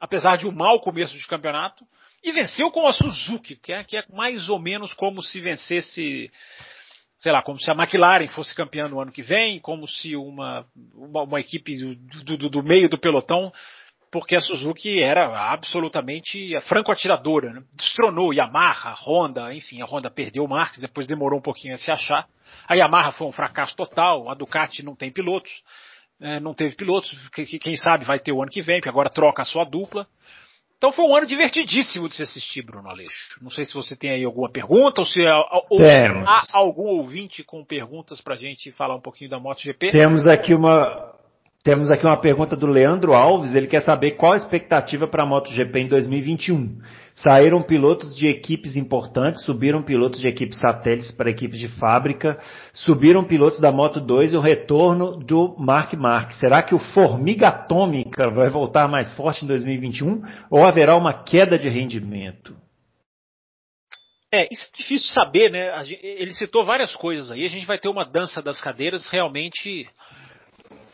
[0.00, 1.84] apesar de um mau começo de campeonato,
[2.22, 6.30] e venceu com a Suzuki, que é, que é mais ou menos como se vencesse
[7.18, 10.64] sei lá, como se a McLaren fosse campeã no ano que vem, como se uma,
[10.94, 13.52] uma, uma equipe do, do, do, meio do pelotão
[14.10, 17.62] porque a Suzuki era absolutamente franco-atiradora, né?
[17.74, 21.90] destronou Yamaha, Honda, enfim, a Honda perdeu o Marques, depois demorou um pouquinho a se
[21.90, 22.26] achar.
[22.66, 25.52] A Yamaha foi um fracasso total, a Ducati não tem pilotos,
[26.20, 29.10] é, não teve pilotos, que, quem sabe vai ter o ano que vem, porque agora
[29.10, 30.06] troca a sua dupla.
[30.78, 33.36] Então foi um ano divertidíssimo de se assistir, Bruno Aleixo.
[33.42, 35.36] Não sei se você tem aí alguma pergunta ou se há,
[35.68, 35.82] ou
[36.24, 39.90] há algum ouvinte com perguntas para a gente falar um pouquinho da MotoGP.
[39.90, 41.18] Temos aqui uma
[41.64, 45.26] temos aqui uma pergunta do Leandro Alves, ele quer saber qual a expectativa para a
[45.26, 46.78] MotoGP em 2021.
[47.22, 52.38] Saíram pilotos de equipes importantes, subiram pilotos de equipes satélites para equipes de fábrica,
[52.72, 56.38] subiram pilotos da Moto 2 e o retorno do Mark Marques.
[56.38, 61.58] Será que o Formiga Atômica vai voltar mais forte em 2021 ou haverá uma queda
[61.58, 62.56] de rendimento?
[64.32, 65.72] É, isso é difícil saber, né?
[66.00, 67.44] Ele citou várias coisas aí.
[67.44, 69.88] A gente vai ter uma dança das cadeiras realmente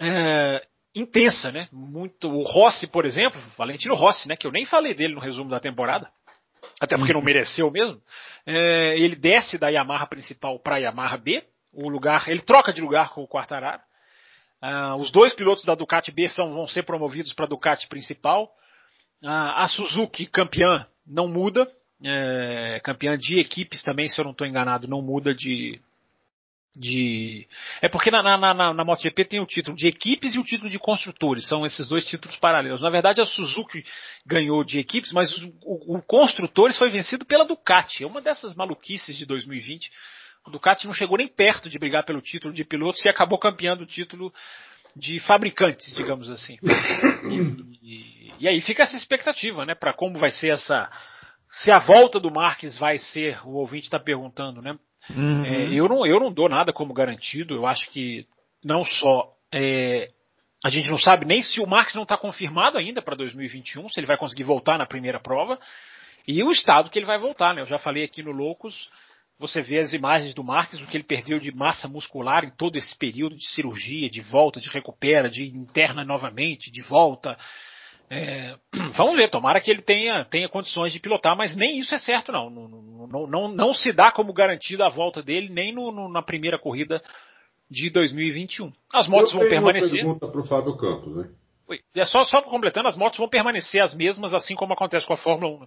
[0.01, 0.63] é,
[0.95, 1.69] intensa, né?
[1.73, 2.29] Muito.
[2.31, 4.37] O Rossi, por exemplo, Valentino Rossi, né?
[4.37, 6.11] Que eu nem falei dele no resumo da temporada,
[6.81, 7.27] até porque não uhum.
[7.27, 8.01] mereceu mesmo.
[8.47, 12.81] É, ele desce da Yamaha principal para a Yamaha B, o lugar, ele troca de
[12.81, 13.83] lugar com o Quartararo.
[14.63, 18.45] Uh, os dois pilotos da Ducati B são, vão ser promovidos para a Ducati principal.
[19.23, 21.71] Uh, a Suzuki campeã não muda,
[22.03, 25.81] é, campeã de equipes também, se eu não estou enganado, não muda de,
[26.77, 27.47] de.
[27.81, 30.69] É porque na, na, na, na MotoGP tem o título de equipes e o título
[30.69, 32.81] de construtores, são esses dois títulos paralelos.
[32.81, 33.85] Na verdade, a Suzuki
[34.27, 35.31] ganhou de equipes, mas
[35.63, 38.03] o, o, construtores foi vencido pela Ducati.
[38.03, 39.91] É uma dessas maluquices de 2020.
[40.47, 43.85] O Ducati não chegou nem perto de brigar pelo título de pilotos e acabou campeando
[43.85, 44.33] o título
[44.97, 46.59] de fabricantes, digamos assim.
[47.31, 47.39] E,
[47.83, 50.91] e, e aí fica essa expectativa, né, para como vai ser essa.
[51.49, 54.75] Se a volta do Marques vai ser, o ouvinte está perguntando, né?
[55.11, 55.45] Uhum.
[55.45, 57.55] É, eu, não, eu não dou nada como garantido.
[57.55, 58.27] Eu acho que
[58.65, 60.11] não só é,
[60.65, 64.01] a gente não sabe nem se o Marx não está confirmado ainda para 2021, se
[64.01, 65.59] ele vai conseguir voltar na primeira prova,
[66.27, 67.55] e o estado que ele vai voltar.
[67.55, 67.61] Né?
[67.61, 68.89] Eu já falei aqui no Loucos,
[69.39, 72.77] você vê as imagens do Marques, o que ele perdeu de massa muscular em todo
[72.77, 77.39] esse período de cirurgia, de volta, de recupera, de interna novamente, de volta.
[78.11, 78.57] É,
[78.97, 82.31] vamos ver, tomara que ele tenha, tenha condições de pilotar, mas nem isso é certo,
[82.33, 82.51] não.
[82.51, 86.23] Não, não, não, não se dá como garantida a volta dele nem no, no, na
[86.23, 87.03] primeira corrida
[87.71, 88.73] de 2021.
[88.93, 90.05] As motos Eu vão permanecer.
[90.05, 91.31] Uma pergunta para o Fábio Campos, né?
[91.97, 95.17] É só, só completando, as motos vão permanecer as mesmas, assim como acontece com a
[95.17, 95.67] Fórmula 1.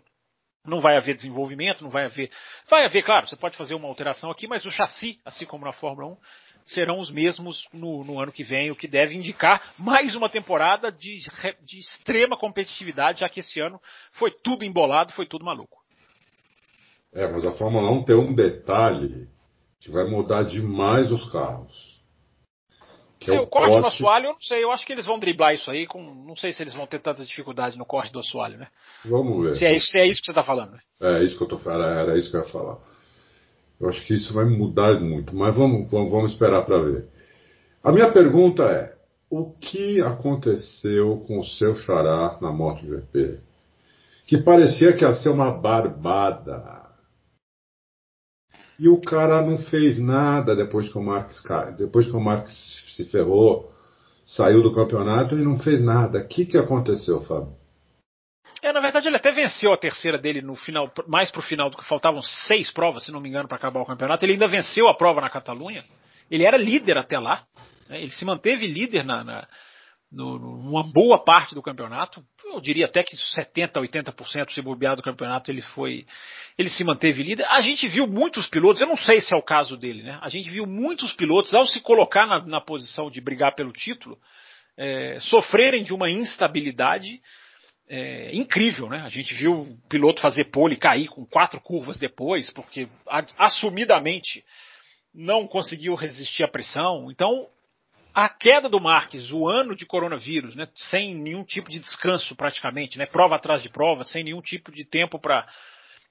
[0.67, 2.30] Não vai haver desenvolvimento, não vai haver.
[2.69, 5.71] Vai haver, claro, você pode fazer uma alteração aqui, mas o chassi, assim como na
[5.71, 6.17] Fórmula 1,
[6.65, 10.91] serão os mesmos no, no ano que vem, o que deve indicar mais uma temporada
[10.91, 11.19] de,
[11.62, 13.80] de extrema competitividade, já que esse ano
[14.12, 15.77] foi tudo embolado, foi tudo maluco.
[17.13, 19.30] É, mas a Fórmula 1 tem um detalhe
[19.80, 21.87] que vai mudar demais os carros.
[23.19, 24.93] Que é, é o, o corte, corte no assoalho, eu não sei, eu acho que
[24.93, 27.86] eles vão driblar isso aí, com, não sei se eles vão ter tanta dificuldade no
[27.86, 28.67] corte do assoalho, né?
[29.06, 29.56] Vamos ver.
[29.56, 30.71] Se é isso, se é isso que você está falando.
[30.71, 30.80] Né?
[31.01, 32.77] É, isso que eu tô falando, era isso que eu ia falar.
[33.80, 37.06] Eu acho que isso vai mudar muito, mas vamos, vamos, vamos esperar para ver.
[37.84, 38.93] A minha pergunta é:
[39.30, 43.39] o que aconteceu com o seu xará na MotoGP?
[44.25, 46.77] Que parecia que ia ser uma barbada.
[48.80, 51.44] E o cara não fez nada depois que o Marx
[51.78, 52.52] depois que o Marx
[52.96, 53.72] se ferrou,
[54.26, 56.20] saiu do campeonato e não fez nada.
[56.20, 57.56] O que, que aconteceu, Fábio?
[58.62, 61.78] É, na verdade, ele até venceu a terceira dele no final, mais pro final do
[61.78, 64.26] que faltavam seis provas, se não me engano, para acabar o campeonato.
[64.26, 65.84] Ele ainda venceu a prova na Catalunha.
[66.30, 67.44] Ele era líder até lá.
[67.88, 68.02] Né?
[68.02, 69.48] Ele se manteve líder na, na
[70.12, 72.24] numa boa parte do campeonato.
[72.46, 76.06] Eu diria até que 70, 80% se bobear do campeonato ele foi,
[76.58, 77.46] ele se manteve líder.
[77.50, 80.17] A gente viu muitos pilotos, eu não sei se é o caso dele, né?
[80.22, 84.17] A gente viu muitos pilotos ao se colocar na, na posição de brigar pelo título,
[84.78, 87.22] é, sofrerem de uma instabilidade
[87.89, 89.02] é, incrível, né?
[89.02, 92.88] A gente viu o piloto fazer pole e cair com quatro curvas depois, porque
[93.38, 94.43] assumidamente
[95.13, 97.12] não conseguiu resistir à pressão.
[97.12, 97.48] Então,
[98.19, 102.97] a queda do Marques, o ano de coronavírus, né, sem nenhum tipo de descanso praticamente,
[102.97, 105.47] né, prova atrás de prova, sem nenhum tipo de tempo para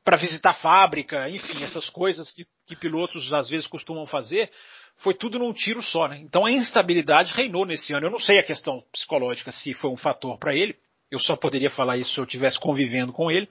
[0.05, 4.53] para visitar fábrica, enfim, essas coisas que, que pilotos às vezes costumam fazer,
[4.99, 6.19] foi tudo num tiro só, né?
[6.19, 8.07] Então a instabilidade reinou nesse ano.
[8.07, 10.77] Eu não sei a questão psicológica se foi um fator para ele,
[11.11, 13.49] eu só poderia falar isso se eu estivesse convivendo com ele.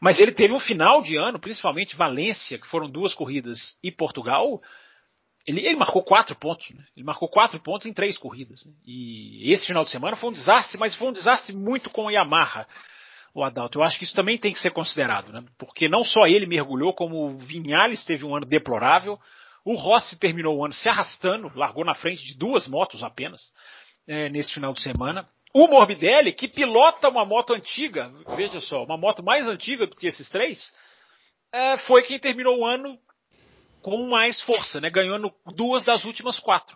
[0.00, 4.60] Mas ele teve um final de ano, principalmente Valência, que foram duas corridas, e Portugal.
[5.46, 6.70] Ele, ele marcou quatro pontos.
[6.70, 6.84] Né?
[6.96, 8.64] Ele marcou quatro pontos em três corridas.
[8.64, 8.72] Né?
[8.86, 12.10] E esse final de semana foi um desastre, mas foi um desastre muito com o
[12.10, 12.66] Yamaha,
[13.34, 13.78] o Adalto.
[13.78, 15.44] Eu acho que isso também tem que ser considerado, né?
[15.58, 19.18] porque não só ele mergulhou, como o Vinhales teve um ano deplorável.
[19.64, 23.50] O Rossi terminou o ano se arrastando, largou na frente de duas motos apenas
[24.06, 25.28] é, nesse final de semana.
[25.54, 30.06] O Morbidelli, que pilota uma moto antiga, veja só, uma moto mais antiga do que
[30.06, 30.72] esses três,
[31.52, 32.98] é, foi quem terminou o ano
[33.84, 34.88] com mais força, né?
[34.88, 36.74] Ganhando duas das últimas quatro.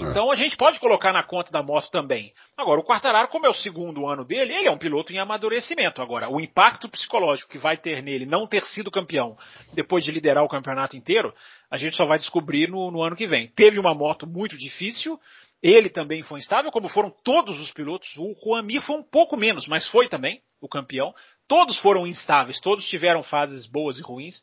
[0.00, 0.02] É.
[0.02, 2.32] Então a gente pode colocar na conta da moto também.
[2.56, 6.00] Agora, o Quartararo, como é o segundo ano dele, ele é um piloto em amadurecimento.
[6.00, 9.36] Agora, o impacto psicológico que vai ter nele não ter sido campeão
[9.74, 11.34] depois de liderar o campeonato inteiro,
[11.70, 13.48] a gente só vai descobrir no, no ano que vem.
[13.48, 15.20] Teve uma moto muito difícil,
[15.62, 18.16] ele também foi instável, como foram todos os pilotos.
[18.16, 21.12] O Juan Mir foi um pouco menos, mas foi também o campeão.
[21.46, 24.40] Todos foram instáveis, todos tiveram fases boas e ruins.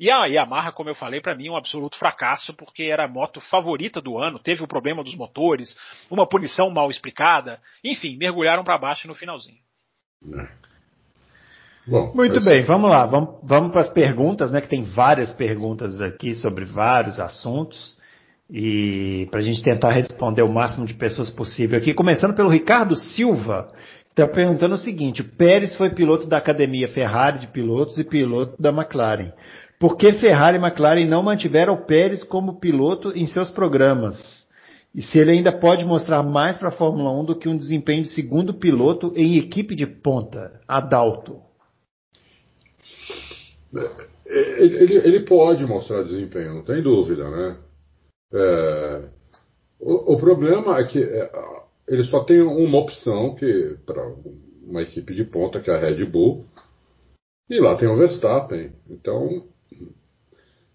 [0.00, 3.08] E a Yamaha, como eu falei, para mim é um absoluto fracasso, porque era a
[3.08, 5.76] moto favorita do ano, teve o problema dos motores,
[6.10, 9.58] uma punição mal explicada, enfim, mergulharam para baixo no finalzinho.
[10.34, 10.48] É.
[11.86, 14.62] Bom, Muito bem, vamos lá, vamos, vamos para as perguntas, né?
[14.62, 17.98] Que tem várias perguntas aqui sobre vários assuntos.
[18.48, 22.96] E para a gente tentar responder o máximo de pessoas possível aqui, começando pelo Ricardo
[22.96, 23.72] Silva,
[24.10, 28.70] está perguntando o seguinte: Pérez foi piloto da academia Ferrari de pilotos e piloto da
[28.70, 29.32] McLaren.
[29.80, 34.46] Por que Ferrari e McLaren não mantiveram o Pérez como piloto em seus programas?
[34.94, 38.02] E se ele ainda pode mostrar mais para a Fórmula 1 do que um desempenho
[38.02, 40.60] de segundo piloto em equipe de ponta?
[40.68, 41.40] Adalto.
[43.74, 47.56] É, ele, ele pode mostrar desempenho, não tem dúvida, né?
[48.34, 49.04] É,
[49.80, 51.30] o, o, problema é que é,
[51.88, 54.12] ele só tem uma opção que para
[54.62, 56.44] uma equipe de ponta, que é a Red Bull,
[57.48, 58.72] e lá tem o Verstappen.
[58.90, 59.44] Então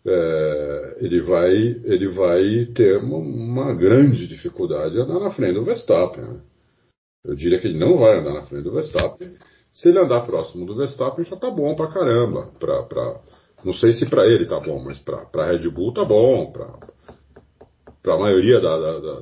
[0.06, 5.66] é, ele, vai, ele vai ter uma, uma, grande dificuldade de andar na frente do
[5.66, 6.24] Verstappen.
[6.24, 6.42] Né?
[7.26, 9.36] Eu diria que ele não vai andar na frente do Verstappen.
[9.74, 12.52] Se ele andar próximo do Verstappen, já tá bom pra caramba.
[12.60, 13.20] Pra, pra,
[13.64, 16.52] não sei se para ele tá bom, mas pra, pra Red Bull tá bom.
[16.52, 16.80] Pra,
[18.04, 19.22] pra maioria da, da, da,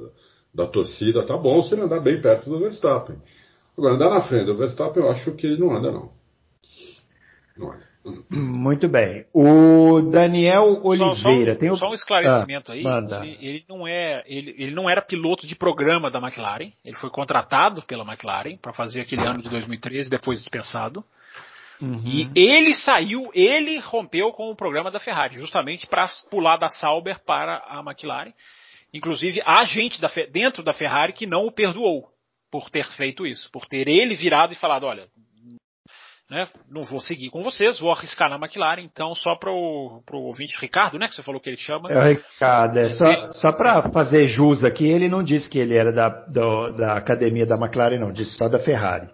[0.53, 3.15] da torcida tá bom se ele andar bem perto do Verstappen.
[3.77, 6.11] Agora, andar na frente do Verstappen, eu acho que ele não anda, não.
[7.57, 7.92] Não anda.
[8.29, 9.25] Muito bem.
[9.33, 11.77] O Daniel Oliveira só, só, tem o...
[11.77, 12.83] só um esclarecimento ah, aí.
[13.21, 16.71] Ele, ele, não é, ele, ele não era piloto de programa da McLaren.
[16.83, 21.03] Ele foi contratado pela McLaren para fazer aquele ano de 2013, depois dispensado.
[21.81, 22.01] Uhum.
[22.05, 27.19] E ele saiu, ele rompeu com o programa da Ferrari, justamente para pular da Sauber
[27.25, 28.33] para a McLaren.
[28.93, 32.07] Inclusive, há gente da, dentro da Ferrari que não o perdoou
[32.51, 35.07] por ter feito isso, por ter ele virado e falado: olha,
[36.33, 36.47] né?
[36.67, 40.97] Não vou seguir com vocês, vou arriscar na McLaren, então só para o ouvinte Ricardo,
[40.97, 41.07] né?
[41.07, 41.91] Que você falou que ele chama.
[41.91, 45.75] É o Ricardo, é, só, só para fazer jus aqui, ele não disse que ele
[45.75, 49.07] era da, do, da academia da McLaren, não, disse só da Ferrari.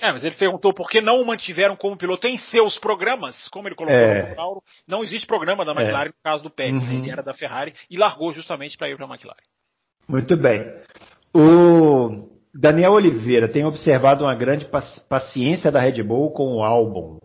[0.00, 3.66] É, mas ele perguntou por que não o mantiveram como piloto em seus programas, como
[3.66, 4.30] ele colocou é.
[4.30, 4.62] no Mauro.
[4.86, 5.74] Não existe programa da é.
[5.74, 6.08] McLaren é.
[6.08, 6.92] no caso do Pérez, uhum.
[6.92, 9.42] ele era da Ferrari e largou justamente para ir para a McLaren.
[10.06, 10.62] Muito bem.
[11.34, 14.68] O Daniel Oliveira tem observado uma grande
[15.08, 17.18] paciência da Red Bull com o álbum.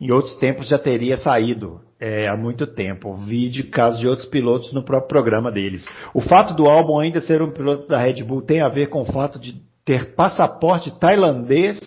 [0.00, 3.14] Em outros tempos já teria saído é, há muito tempo.
[3.16, 5.86] Vi de casos de outros pilotos no próprio programa deles.
[6.14, 9.02] O fato do álbum ainda ser um piloto da Red Bull tem a ver com
[9.02, 11.78] o fato de ter passaporte tailandês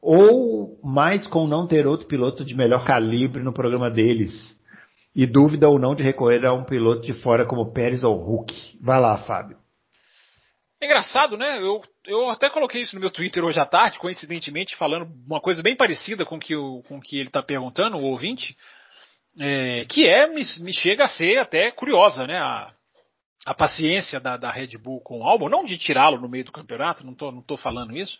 [0.00, 4.58] ou mais com não ter outro piloto de melhor calibre no programa deles.
[5.14, 8.78] E dúvida ou não de recorrer a um piloto de fora como Pérez ou Hulk.
[8.80, 9.58] Vai lá, Fábio.
[10.80, 11.58] É engraçado, né?
[11.58, 15.62] Eu, eu até coloquei isso no meu Twitter hoje à tarde, coincidentemente, falando uma coisa
[15.62, 18.56] bem parecida com que o com que ele está perguntando, o ouvinte,
[19.38, 22.38] é, que é, me, me, chega a ser até curiosa, né?
[22.38, 22.72] A,
[23.46, 26.52] a paciência da, da Red Bull com o álbum, não de tirá-lo no meio do
[26.52, 28.18] campeonato, não estou não tô falando isso,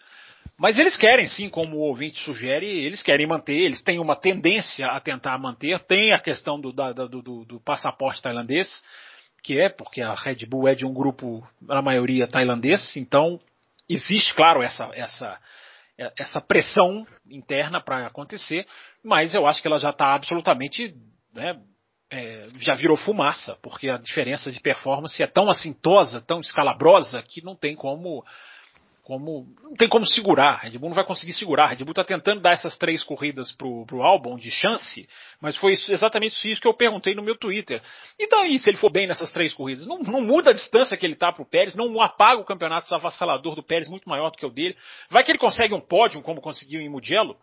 [0.59, 4.87] mas eles querem sim, como o ouvinte sugere, eles querem manter, eles têm uma tendência
[4.87, 8.83] a tentar manter, tem a questão do, da, do, do, do passaporte tailandês,
[9.43, 13.41] que é porque a Red Bull é de um grupo, na maioria, tailandês, então
[13.93, 15.41] existe, claro, essa, essa,
[16.19, 18.67] essa pressão interna para acontecer,
[19.05, 20.95] mas eu acho que ela já está absolutamente.
[21.33, 21.61] Né,
[22.13, 27.41] é, já virou fumaça, porque a diferença de performance é tão assintosa, tão escalabrosa, que
[27.41, 28.25] não tem como
[29.11, 30.61] como não tem como segurar.
[30.61, 31.67] Red Bull não vai conseguir segurar.
[31.67, 35.09] Red Bull está tentando dar essas três corridas pro, pro álbum de chance,
[35.41, 37.83] mas foi isso, exatamente isso que eu perguntei no meu Twitter.
[38.17, 39.85] E daí, se ele for bem nessas três corridas?
[39.85, 43.57] Não, não muda a distância que ele está pro Pérez, não apaga o campeonato avassalador
[43.57, 44.77] do Pérez muito maior do que o dele.
[45.09, 47.37] Vai que ele consegue um pódio como conseguiu em Mugello?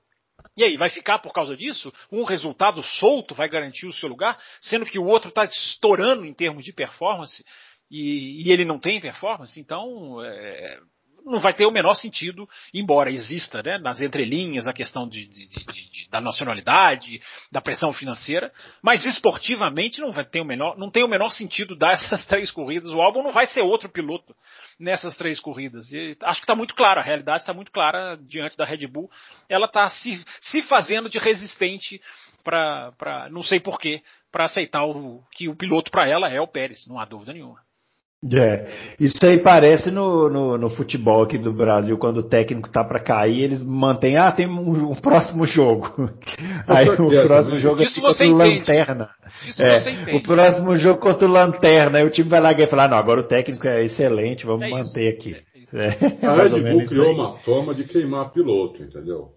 [0.56, 1.94] E aí, vai ficar por causa disso?
[2.10, 6.34] Um resultado solto vai garantir o seu lugar, sendo que o outro está estourando em
[6.34, 7.44] termos de performance
[7.90, 9.60] e, e, ele não tem performance?
[9.60, 10.80] Então, é,
[11.28, 15.48] não vai ter o menor sentido, embora exista, né, nas entrelinhas a questão de, de,
[15.48, 17.22] de, da nacionalidade,
[17.52, 18.52] da pressão financeira,
[18.82, 22.50] mas esportivamente não vai ter o menor, não tem o menor sentido dar essas três
[22.52, 22.92] corridas.
[22.92, 24.36] O álbum não vai ser outro piloto
[24.80, 25.92] nessas três corridas.
[25.92, 29.10] E acho que está muito claro, a realidade está muito clara diante da Red Bull.
[29.50, 32.02] Ela está se, se fazendo de resistente
[32.44, 34.02] para, não sei porquê,
[34.32, 37.67] para aceitar o, que o piloto para ela é o Pérez, não há dúvida nenhuma.
[38.34, 38.68] É,
[39.00, 43.00] isso aí parece no, no, no, futebol aqui do Brasil, quando o técnico tá para
[43.00, 46.10] cair, eles mantêm, ah, tem um, um próximo jogo.
[46.68, 46.96] Aí o
[47.28, 49.10] próximo jogo é contra o Lanterna.
[49.60, 52.98] É, o próximo jogo contra o Lanterna, aí o time vai lá e fala, não,
[52.98, 55.36] agora o técnico é excelente, vamos é manter aqui.
[55.72, 59.34] É, a Red Bull criou uma fama de queimar piloto, entendeu?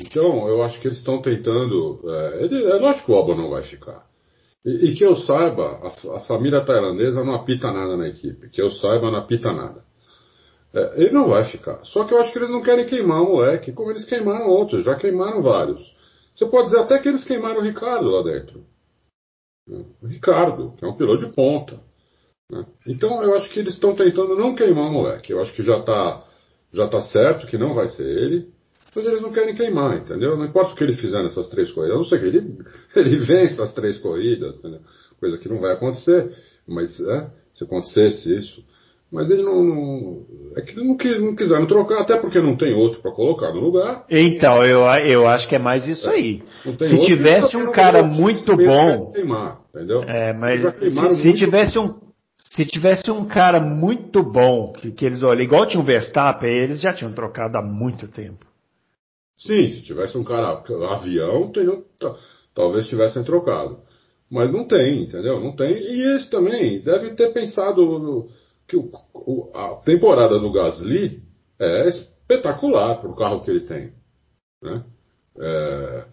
[0.00, 1.98] Então, eu acho que eles estão tentando.
[2.04, 4.05] É, ele, é lógico que o Albon não vai ficar.
[4.66, 8.50] E, e que eu saiba, a, a, família tailandesa não apita nada na equipe.
[8.50, 9.84] Que eu saiba, não apita nada.
[10.74, 11.84] É, ele não vai ficar.
[11.84, 14.84] Só que eu acho que eles não querem queimar o moleque, como eles queimaram outros.
[14.84, 15.80] Já queimaram vários.
[16.34, 18.64] Você pode dizer até que eles queimaram o Ricardo lá dentro.
[19.68, 19.84] Né?
[20.02, 21.80] O Ricardo, que é um piloto de ponta.
[22.50, 22.66] Né?
[22.88, 25.32] Então eu acho que eles estão tentando não queimar o moleque.
[25.32, 26.24] Eu acho que já está
[26.72, 28.52] já tá certo que não vai ser ele
[28.96, 30.36] mas eles não querem queimar, entendeu?
[30.36, 32.58] Não importa o que ele fizer nessas três corridas, a não ser que ele,
[32.96, 34.80] ele vence as três corridas, entendeu?
[35.20, 36.30] coisa que não vai acontecer,
[36.66, 38.64] mas é, se acontecesse isso.
[39.10, 40.26] Mas ele não, não
[40.56, 44.04] é que não, não quiseram trocar, até porque não tem outro para colocar no lugar.
[44.10, 46.42] Então, eu, eu acho que é mais isso aí.
[46.62, 49.12] Se tivesse um cara muito bom.
[49.12, 50.02] Queimar, entendeu?
[50.02, 52.06] É, mas se, se tivesse um
[52.56, 56.80] se tivesse um cara muito bom, que, que eles olham, igual tinha o Verstappen, eles
[56.80, 58.45] já tinham trocado há muito tempo.
[59.38, 61.84] Sim, se tivesse um cara avião, teriam,
[62.54, 63.80] talvez tivessem trocado.
[64.30, 65.40] Mas não tem, entendeu?
[65.40, 65.72] Não tem.
[65.72, 68.28] E esse também deve ter pensado
[68.66, 71.22] que o, o, a temporada do Gasly
[71.58, 73.92] é espetacular para o carro que ele tem.
[74.62, 74.84] Né?
[75.38, 76.06] É,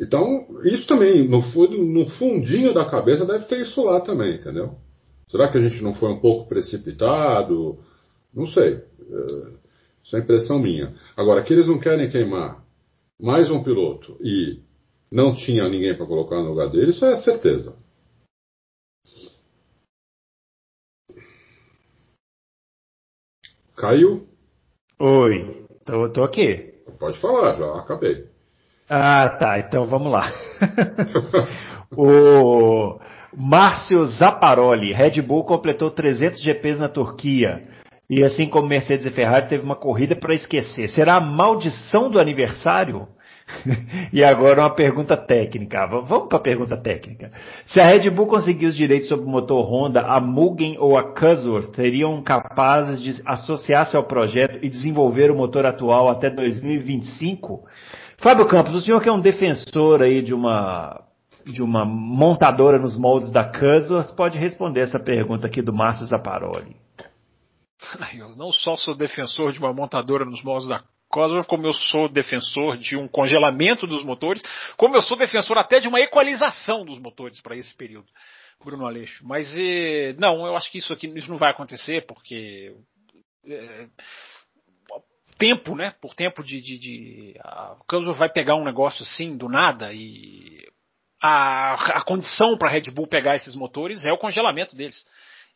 [0.00, 1.40] então, isso também, no,
[1.84, 4.76] no fundinho da cabeça, deve ter isso lá também, entendeu?
[5.28, 7.78] Será que a gente não foi um pouco precipitado?
[8.34, 8.74] Não sei.
[8.74, 9.65] É,
[10.06, 10.94] isso é impressão minha.
[11.16, 12.64] Agora, que eles não querem queimar
[13.20, 14.60] mais um piloto e
[15.10, 17.76] não tinha ninguém para colocar no lugar dele, isso é certeza.
[23.76, 24.28] Caiu?
[25.00, 26.72] Oi, tô, tô aqui.
[27.00, 28.26] Pode falar, já acabei.
[28.88, 30.30] Ah, tá, então vamos lá.
[31.90, 32.98] o
[33.36, 37.68] Márcio Zapparoli, Red Bull completou 300 GPs na Turquia.
[38.08, 40.88] E assim como Mercedes e Ferrari teve uma corrida para esquecer.
[40.88, 43.08] Será a maldição do aniversário?
[44.12, 45.86] e agora uma pergunta técnica.
[45.86, 47.32] Vamos para a pergunta técnica.
[47.66, 51.14] Se a Red Bull conseguir os direitos sobre o motor Honda, a Mugen ou a
[51.14, 57.64] Cosworth seriam capazes de associar-se ao projeto e desenvolver o motor atual até 2025?
[58.18, 61.02] Fábio Campos, o senhor que é um defensor aí de uma
[61.44, 66.85] de uma montadora nos moldes da Cosworth, pode responder essa pergunta aqui do Márcio Zaparoli.
[68.16, 72.08] Eu não só sou defensor de uma montadora nos moldes da Cosworth, como eu sou
[72.08, 74.42] defensor de um congelamento dos motores,
[74.76, 78.08] como eu sou defensor até de uma equalização dos motores para esse período,
[78.62, 79.24] Bruno Aleixo.
[79.24, 82.74] Mas eh, não, eu acho que isso aqui isso não vai acontecer, porque
[83.46, 83.86] eh,
[85.38, 85.94] tempo, né?
[86.00, 90.66] Por tempo de, de, de a Cosworth vai pegar um negócio assim do nada e
[91.22, 95.04] a, a condição para a Red Bull pegar esses motores é o congelamento deles.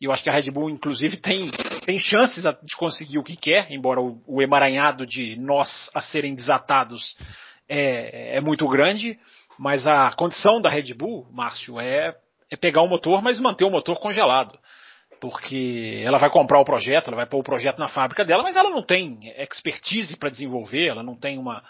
[0.01, 1.51] E eu acho que a Red Bull, inclusive, tem,
[1.91, 6.37] tem chances de conseguir o que quer, embora o, o emaranhado de nós a serem
[6.37, 7.17] desatados
[7.69, 9.19] é, é muito grande.
[9.59, 12.15] Mas a condição da Red Bull, Márcio, é,
[12.49, 14.57] é pegar o motor, mas manter o motor congelado
[15.21, 18.57] porque ela vai comprar o projeto, ela vai pôr o projeto na fábrica dela, mas
[18.57, 21.63] ela não tem expertise para desenvolver, ela não tem uma,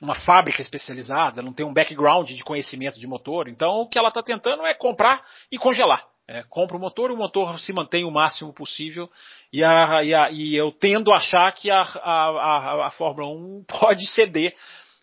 [0.00, 3.46] uma fábrica especializada, não tem um background de conhecimento de motor.
[3.46, 5.22] Então o que ela está tentando é comprar
[5.52, 6.02] e congelar.
[6.26, 9.10] É, compra o motor, o motor se mantém o máximo possível
[9.52, 13.64] e, a, e, a, e eu tendo a achar que a, a, a, Fórmula 1
[13.68, 14.54] pode ceder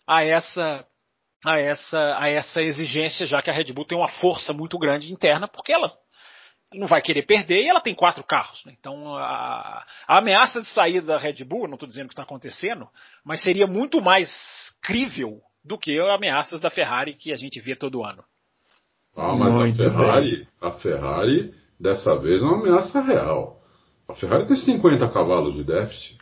[0.07, 0.83] a essa,
[1.45, 5.13] a, essa, a essa exigência, já que a Red Bull tem uma força muito grande
[5.13, 5.95] interna, porque ela
[6.73, 8.65] não vai querer perder e ela tem quatro carros.
[8.65, 8.73] Né?
[8.79, 12.89] Então a, a, ameaça de sair da Red Bull, não estou dizendo que está acontecendo,
[13.23, 14.29] mas seria muito mais
[14.81, 18.23] crível do que ameaças da Ferrari que a gente vê todo ano.
[19.15, 20.47] Ah, mas Muito a Ferrari, bem.
[20.61, 23.59] a Ferrari dessa vez é uma ameaça real.
[24.07, 26.17] A Ferrari tem 50 cavalos de déficit.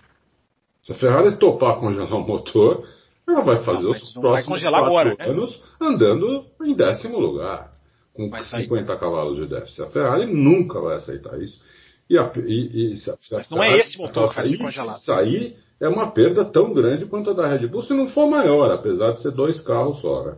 [0.84, 2.84] Se a Ferrari topar congelar o motor,
[3.28, 5.26] ela vai fazer não, os próximos quatro agora, né?
[5.28, 5.88] anos né?
[5.88, 7.72] andando em décimo lugar,
[8.14, 9.84] com 50 cavalos de déficit.
[9.84, 11.62] A Ferrari nunca vai aceitar isso.
[12.10, 14.98] E, a, e, e se, se não é esse motor que vai ser congelado.
[14.98, 18.28] Se sair, é uma perda tão grande quanto a da Red Bull, se não for
[18.28, 20.24] maior, apesar de ser dois carros só.
[20.24, 20.38] Né?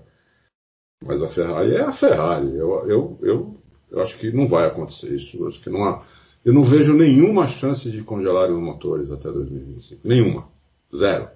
[1.04, 2.56] Mas a Ferrari é a Ferrari.
[2.56, 3.58] Eu, eu, eu,
[3.92, 5.38] eu acho que não vai acontecer isso.
[5.38, 6.04] Eu acho que não há,
[6.46, 10.08] eu não vejo nenhuma chance de congelar os motores até 2025.
[10.08, 10.48] Nenhuma.
[10.96, 11.30] Zero.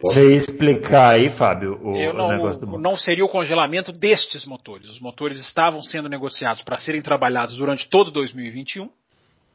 [0.00, 4.88] Você explicar aí, Fábio, o, não, o negócio do Não seria o congelamento destes motores.
[4.88, 8.88] Os motores estavam sendo negociados para serem trabalhados durante todo 2021.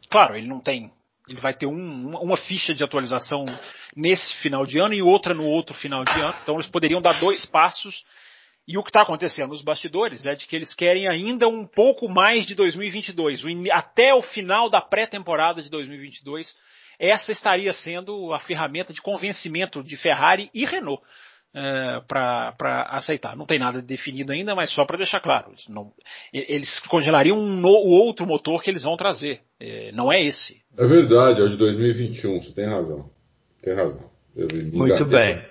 [0.10, 0.92] Claro, ele não tem.
[1.30, 3.46] Ele vai ter um, uma ficha de atualização
[3.96, 6.36] nesse final de ano e outra no outro final de ano.
[6.44, 8.04] Então eles poderiam dar dois passos.
[8.68, 12.08] E o que está acontecendo nos bastidores é de que eles querem ainda um pouco
[12.08, 13.42] mais de 2022.
[13.72, 16.56] Até o final da pré-temporada de 2022
[17.00, 21.04] essa estaria sendo a ferramenta de convencimento de Ferrari e Renault
[21.54, 23.36] é, para aceitar.
[23.36, 25.92] Não tem nada definido ainda, mas só para deixar claro, eles, não,
[26.34, 29.42] eles congelariam um no, o outro motor que eles vão trazer.
[29.60, 30.62] É, não é esse.
[30.78, 33.10] É verdade, é o de 2021, você tem razão.
[33.62, 34.12] Tem razão.
[34.36, 35.46] Muito bem.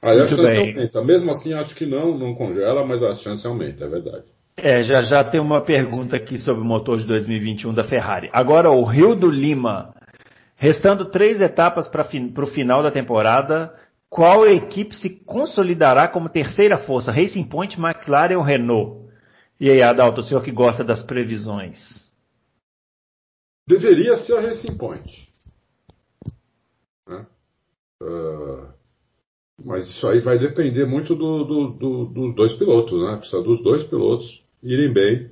[0.00, 0.70] Aí a chance bem.
[0.70, 1.02] aumenta.
[1.02, 4.24] Mesmo assim, acho que não, não congela, mas a chance aumenta, é verdade.
[4.56, 8.28] É, já já tem uma pergunta aqui sobre o motor de 2021 da Ferrari.
[8.32, 9.94] Agora, o Rio do Lima
[10.58, 13.72] Restando três etapas para o final da temporada,
[14.10, 17.12] qual equipe se consolidará como terceira força?
[17.12, 19.08] Racing Point, McLaren ou Renault?
[19.60, 21.78] E aí, Adalto, o senhor que gosta das previsões?
[23.68, 25.28] Deveria ser a Racing Point.
[27.08, 27.24] Né?
[28.02, 28.66] Uh,
[29.64, 33.16] mas isso aí vai depender muito do, do, do, dos dois pilotos, né?
[33.16, 35.30] Precisa dos dois pilotos irem bem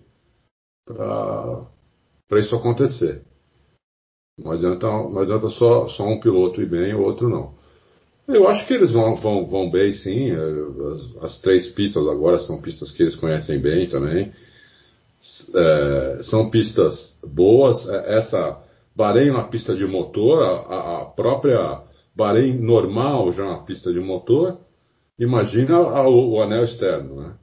[0.87, 3.23] para isso acontecer.
[4.39, 7.55] Não adianta, não adianta só, só um piloto ir bem e o outro não.
[8.29, 10.31] Eu acho que eles vão, vão, vão bem sim.
[10.31, 14.33] É, as, as, três pistas agora são pistas que eles conhecem bem também.
[15.55, 17.89] É, são pistas boas.
[17.89, 18.63] É, essa
[18.95, 21.86] Bahrein é uma pista de motor, a, a própria
[22.17, 24.59] Bahrein normal já é uma pista de motor.
[25.19, 27.35] Imagina a, o, o anel externo, né?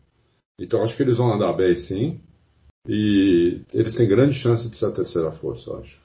[0.59, 2.19] Então acho que eles vão andar bem sim.
[2.87, 6.01] E eles têm grande chance de ser a terceira força, acho.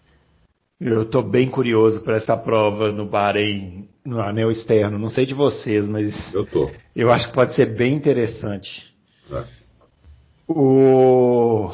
[0.81, 4.97] Eu estou bem curioso para essa prova no Bahrein, no anel externo.
[4.97, 6.71] Não sei de vocês, mas eu, tô.
[6.95, 8.95] eu acho que pode ser bem interessante.
[9.33, 9.45] É.
[10.47, 11.71] O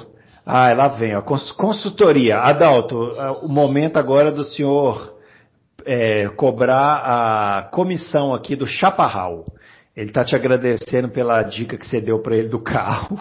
[0.47, 2.39] ah, lá vem, ó, consultoria.
[2.39, 2.99] Adalto,
[3.43, 5.14] o momento agora do senhor
[5.85, 9.45] é, cobrar a comissão aqui do Chaparral.
[9.97, 13.17] Ele está te agradecendo pela dica que você deu para ele do carro.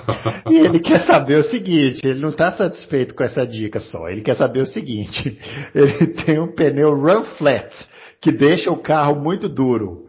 [0.50, 4.08] e ele quer saber o seguinte: ele não está satisfeito com essa dica só.
[4.08, 5.38] Ele quer saber o seguinte:
[5.74, 7.72] ele tem um pneu Run Flat
[8.20, 10.06] que deixa o carro muito duro.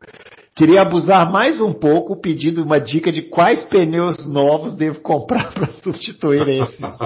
[0.60, 5.68] Queria abusar mais um pouco pedindo uma dica de quais pneus novos devo comprar para
[5.68, 6.97] substituir esses.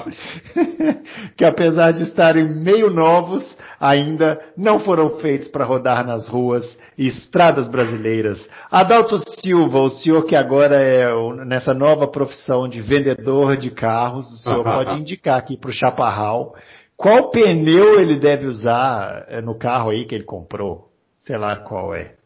[1.37, 6.65] que apesar de estarem meio novos, ainda não foram feitos para rodar nas ruas
[6.97, 8.49] e estradas brasileiras.
[8.71, 11.13] Adalto Silva, o senhor que agora é
[11.45, 16.55] nessa nova profissão de vendedor de carros, o senhor pode indicar aqui para o Chaparral
[16.97, 20.89] qual pneu ele deve usar eh, no carro aí que ele comprou?
[21.19, 22.22] Sei lá qual é.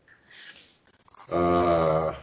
[1.30, 2.18] Ah,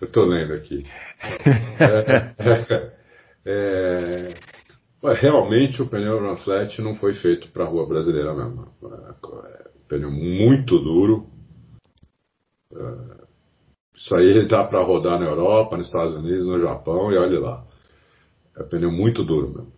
[0.00, 0.84] eu estou lendo aqui.
[1.80, 2.92] é,
[3.46, 4.34] é,
[5.02, 8.68] é, realmente o pneu Run Flat não foi feito para a rua brasileira mesmo.
[8.82, 9.28] É,
[9.76, 11.26] um pneu muito duro.
[12.74, 13.22] É,
[13.94, 17.38] isso aí ele dá para rodar na Europa, nos Estados Unidos, no Japão e olhe
[17.38, 17.64] lá.
[18.56, 19.72] É pneu muito duro mesmo.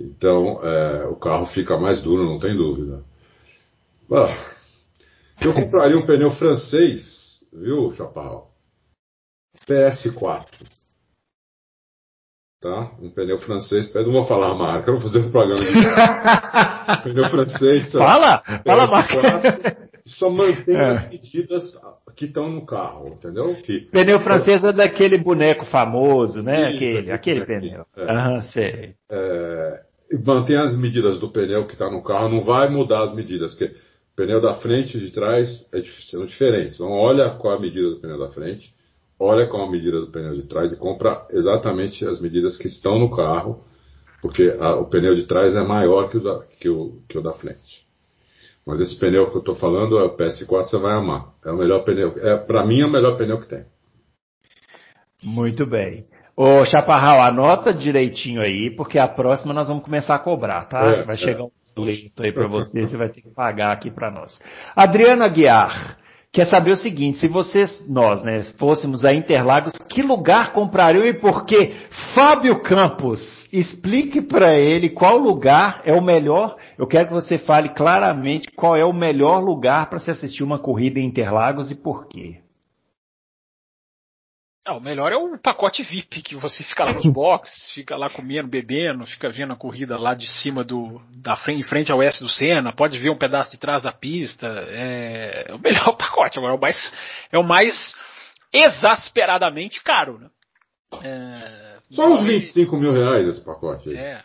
[0.00, 3.04] Então é, o carro fica mais duro, não tem dúvida.
[4.10, 4.52] Ah,
[5.40, 7.21] eu compraria um pneu francês
[7.52, 8.50] viu, Chaparral?
[9.68, 10.46] PS4.
[12.60, 12.92] Tá?
[13.00, 13.92] Um pneu francês.
[13.94, 15.72] Eu não vou falar a marca, eu vou fazer um programa de
[17.02, 17.90] pneu francês.
[17.90, 18.42] Fala!
[18.42, 19.82] PS4, fala a marca.
[20.06, 20.80] Só mantém é.
[20.80, 21.72] as medidas
[22.16, 23.54] que estão no carro, entendeu?
[23.62, 26.70] Que, pneu francês é daquele boneco famoso, né?
[26.70, 27.86] Isso, aquele, aquele pneu.
[27.96, 28.12] É.
[28.12, 28.94] Aham, sei.
[29.10, 29.82] É,
[30.24, 33.54] mantém as medidas do pneu que está no carro, não vai mudar as medidas.
[33.54, 33.74] Porque
[34.22, 36.76] pneu da frente e de trás é, são diferentes.
[36.76, 38.72] Então, olha qual é a medida do pneu da frente,
[39.18, 42.68] olha qual é a medida do pneu de trás e compra exatamente as medidas que
[42.68, 43.64] estão no carro,
[44.20, 47.22] porque a, o pneu de trás é maior que o da, que o, que o
[47.22, 47.84] da frente.
[48.64, 51.32] Mas esse pneu que eu estou falando, é o PS4, você vai amar.
[51.44, 52.14] É o melhor pneu.
[52.18, 53.64] É, para mim, é o melhor pneu que tem.
[55.20, 56.06] Muito bem.
[56.36, 60.80] Ô, Chaparral, anota direitinho aí, porque a próxima nós vamos começar a cobrar, tá?
[60.80, 61.42] É, vai chegar é.
[61.42, 64.38] um boleto aí para você, você vai ter que pagar aqui para nós.
[64.76, 65.98] Adriana Guiar,
[66.32, 71.14] quer saber o seguinte: se vocês, nós, né, fôssemos a Interlagos, que lugar comprariam e
[71.14, 71.72] por quê?
[72.14, 76.56] Fábio Campos, explique para ele qual lugar é o melhor.
[76.78, 80.58] Eu quero que você fale claramente qual é o melhor lugar para se assistir uma
[80.58, 82.41] corrida em Interlagos e por quê.
[84.64, 88.08] Ah, o melhor é o pacote VIP, que você fica lá nos boxes, fica lá
[88.08, 91.00] comendo, bebendo, fica vendo a corrida lá de cima do.
[91.10, 93.92] da frente, em frente ao oeste do Senna, pode ver um pedaço de trás da
[93.92, 94.46] pista.
[94.46, 96.94] É, é o melhor pacote, agora é o mais.
[97.32, 97.94] é o mais
[98.52, 100.28] exasperadamente caro, né?
[101.02, 103.96] É, Só uns 25 mil reais esse pacote aí.
[103.96, 104.22] É.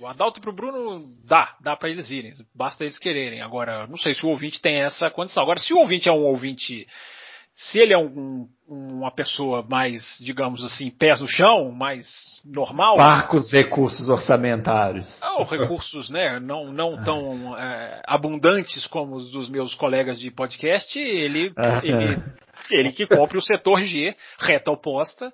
[0.00, 3.40] O Adalto pro Bruno dá, dá para eles irem, basta eles quererem.
[3.40, 5.42] Agora, não sei se o ouvinte tem essa condição.
[5.42, 6.86] Agora, se o ouvinte é um ouvinte
[7.54, 12.06] se ele é um, uma pessoa mais, digamos assim, pés no chão, mais
[12.44, 12.96] normal.
[12.96, 15.06] Parcos recursos orçamentários.
[15.38, 20.98] Ou recursos, né, não, não tão é, abundantes como os dos meus colegas de podcast,
[20.98, 21.52] ele,
[21.82, 22.22] ele,
[22.70, 25.32] ele que compre o setor G, reta oposta,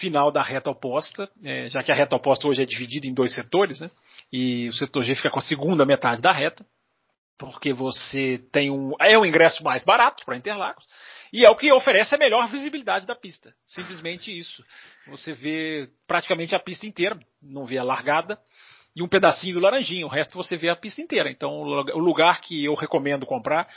[0.00, 3.32] final da reta oposta, é, já que a reta oposta hoje é dividida em dois
[3.32, 3.90] setores, né,
[4.32, 6.64] e o setor G fica com a segunda metade da reta,
[7.38, 10.84] porque você tem um, é um ingresso mais barato para Interlagos,
[11.32, 13.54] e é o que oferece a melhor visibilidade da pista.
[13.64, 14.64] Simplesmente isso.
[15.08, 18.38] Você vê praticamente a pista inteira, não vê a largada
[18.94, 20.06] e um pedacinho do laranjinho.
[20.06, 21.30] O resto você vê a pista inteira.
[21.30, 23.68] Então o lugar que eu recomendo comprar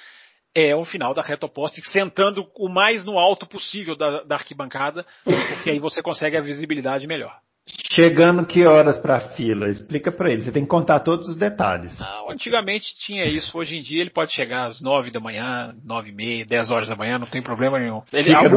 [0.56, 5.06] é o final da reta oposta, sentando o mais no alto possível da, da arquibancada,
[5.24, 7.43] porque aí você consegue a visibilidade melhor.
[7.66, 9.70] Chegando que horas para a fila?
[9.70, 10.42] Explica para ele.
[10.42, 11.98] Você tem que contar todos os detalhes.
[11.98, 13.58] Não, antigamente tinha isso.
[13.58, 16.90] Hoje em dia ele pode chegar às nove da manhã, nove e meia, dez horas
[16.90, 18.02] da manhã, não tem problema nenhum.
[18.12, 18.50] Ele, Fica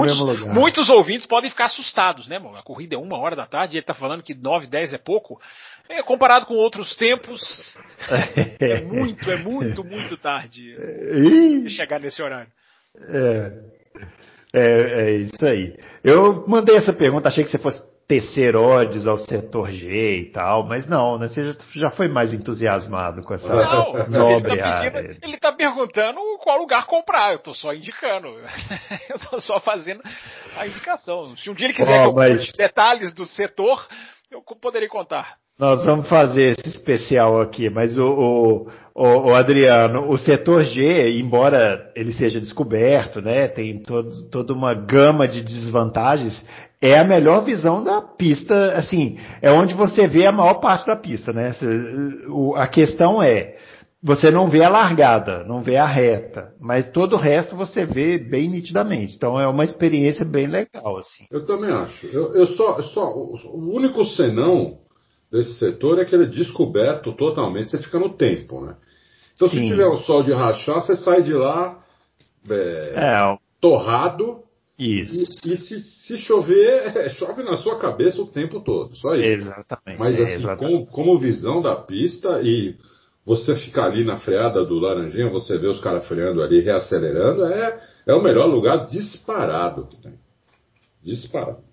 [0.53, 2.39] muitos, ouvintes podem ficar assustados, né?
[2.57, 4.99] A corrida é uma hora da tarde e ele está falando que nove, dez é
[4.99, 5.41] pouco.
[5.89, 7.41] É, comparado com outros tempos,
[8.59, 10.75] é muito, é muito, muito tarde
[11.71, 12.51] chegar nesse horário.
[13.09, 13.53] É,
[14.53, 15.77] é, é isso aí.
[16.03, 20.65] Eu mandei essa pergunta, achei que você fosse tecer odds ao setor G e tal,
[20.65, 21.29] mas não, né?
[21.29, 26.21] Você já foi mais entusiasmado com essa não, nobre ele tá, pedindo, ele tá perguntando
[26.39, 28.29] qual lugar comprar, eu tô só indicando.
[29.11, 30.03] eu tô só fazendo
[30.57, 31.37] a indicação.
[31.37, 32.53] Se um dia ele quiser oh, que eu mas...
[32.53, 33.87] detalhes do setor,
[34.31, 35.37] eu poderia contar.
[35.59, 41.19] Nós vamos fazer esse especial aqui, mas o, o, o, o, Adriano, o setor G,
[41.19, 46.45] embora ele seja descoberto, né, tem todo, toda uma gama de desvantagens,
[46.81, 50.97] é a melhor visão da pista, assim, é onde você vê a maior parte da
[50.97, 51.53] pista, né?
[52.57, 53.57] A questão é,
[54.03, 58.19] você não vê a largada, não vê a reta, mas todo o resto você vê
[58.19, 59.17] bem nitidamente.
[59.17, 61.25] Então é uma experiência bem legal, assim.
[61.31, 62.07] Eu também acho.
[62.07, 64.79] Eu, eu só, só, o único senão
[65.33, 68.77] desse setor é que ele é descoberto totalmente, você fica no tempo, né?
[69.35, 69.63] Então Sim.
[69.63, 71.79] se tiver o sol de rachar, você sai de lá
[72.49, 74.46] é, é, torrado
[74.79, 75.25] isso.
[75.45, 79.25] E, e se, se, chover, chove na sua cabeça o tempo todo, só isso.
[79.25, 79.99] Exatamente.
[79.99, 80.73] Mas é, assim, exatamente.
[80.73, 82.77] Como, como, visão da pista e
[83.25, 87.81] você ficar ali na freada do Laranjinha, você vê os caras freando ali, reacelerando, é,
[88.07, 90.15] é o melhor lugar disparado que tem.
[91.03, 91.66] Disparado.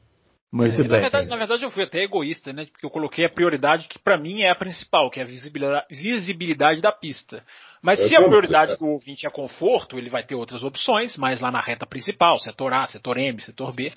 [0.54, 0.88] Muito é, bem.
[0.88, 2.68] Na verdade, na verdade, eu fui até egoísta, né?
[2.68, 5.88] Porque eu coloquei a prioridade que para mim é a principal, que é a visibilidade,
[5.90, 7.44] visibilidade da pista.
[7.82, 11.42] Mas eu se a prioridade do ouvinte é conforto, ele vai ter outras opções, mais
[11.42, 13.92] lá na reta principal, setor A, setor M, setor B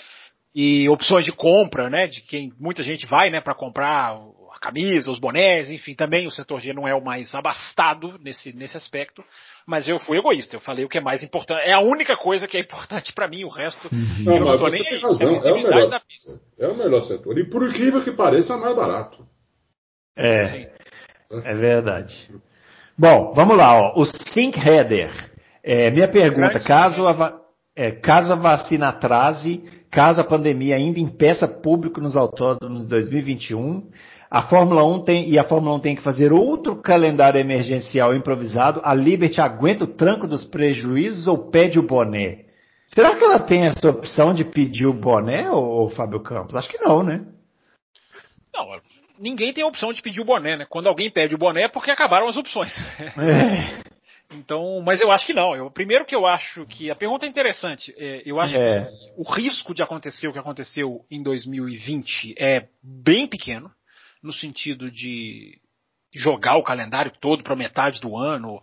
[0.58, 4.18] e opções de compra, né, de quem muita gente vai, né, para comprar
[4.66, 8.76] camisa, os bonés, enfim, também o setor G não é o mais abastado nesse, nesse
[8.76, 9.22] aspecto,
[9.66, 12.48] mas eu fui egoísta, eu falei o que é mais importante, é a única coisa
[12.48, 14.24] que é importante para mim, o resto uhum.
[14.24, 16.40] não, eu não tô nem aí, razão, é, é, o melhor, da pista.
[16.58, 19.24] É o melhor setor, e por incrível que pareça é mais barato.
[20.18, 20.72] É,
[21.30, 22.28] é verdade.
[22.98, 25.12] Bom, vamos lá, ó, o Sync Header,
[25.62, 27.40] é, minha pergunta, caso a,
[27.76, 33.88] é, caso a vacina atrase, caso a pandemia ainda impeça público nos autódromos de 2021,
[34.36, 38.82] a Fórmula 1 tem, e a Fórmula 1 tem que fazer outro calendário emergencial improvisado,
[38.84, 42.44] a Liberty aguenta o tranco dos prejuízos ou pede o boné?
[42.86, 46.54] Será que ela tem essa opção de pedir o boné, ou, Fábio Campos?
[46.54, 47.26] Acho que não, né?
[48.54, 48.78] Não,
[49.18, 50.66] ninguém tem a opção de pedir o boné, né?
[50.68, 52.74] Quando alguém pede o boné é porque acabaram as opções.
[53.00, 53.86] É.
[54.28, 55.54] Então, mas eu acho que não.
[55.54, 57.94] Eu, primeiro que eu acho que a pergunta é interessante.
[57.96, 58.84] É, eu acho é.
[58.84, 63.70] que o risco de acontecer o que aconteceu em 2020 é bem pequeno,
[64.22, 65.60] no sentido de
[66.14, 68.60] jogar o calendário todo para metade do ano,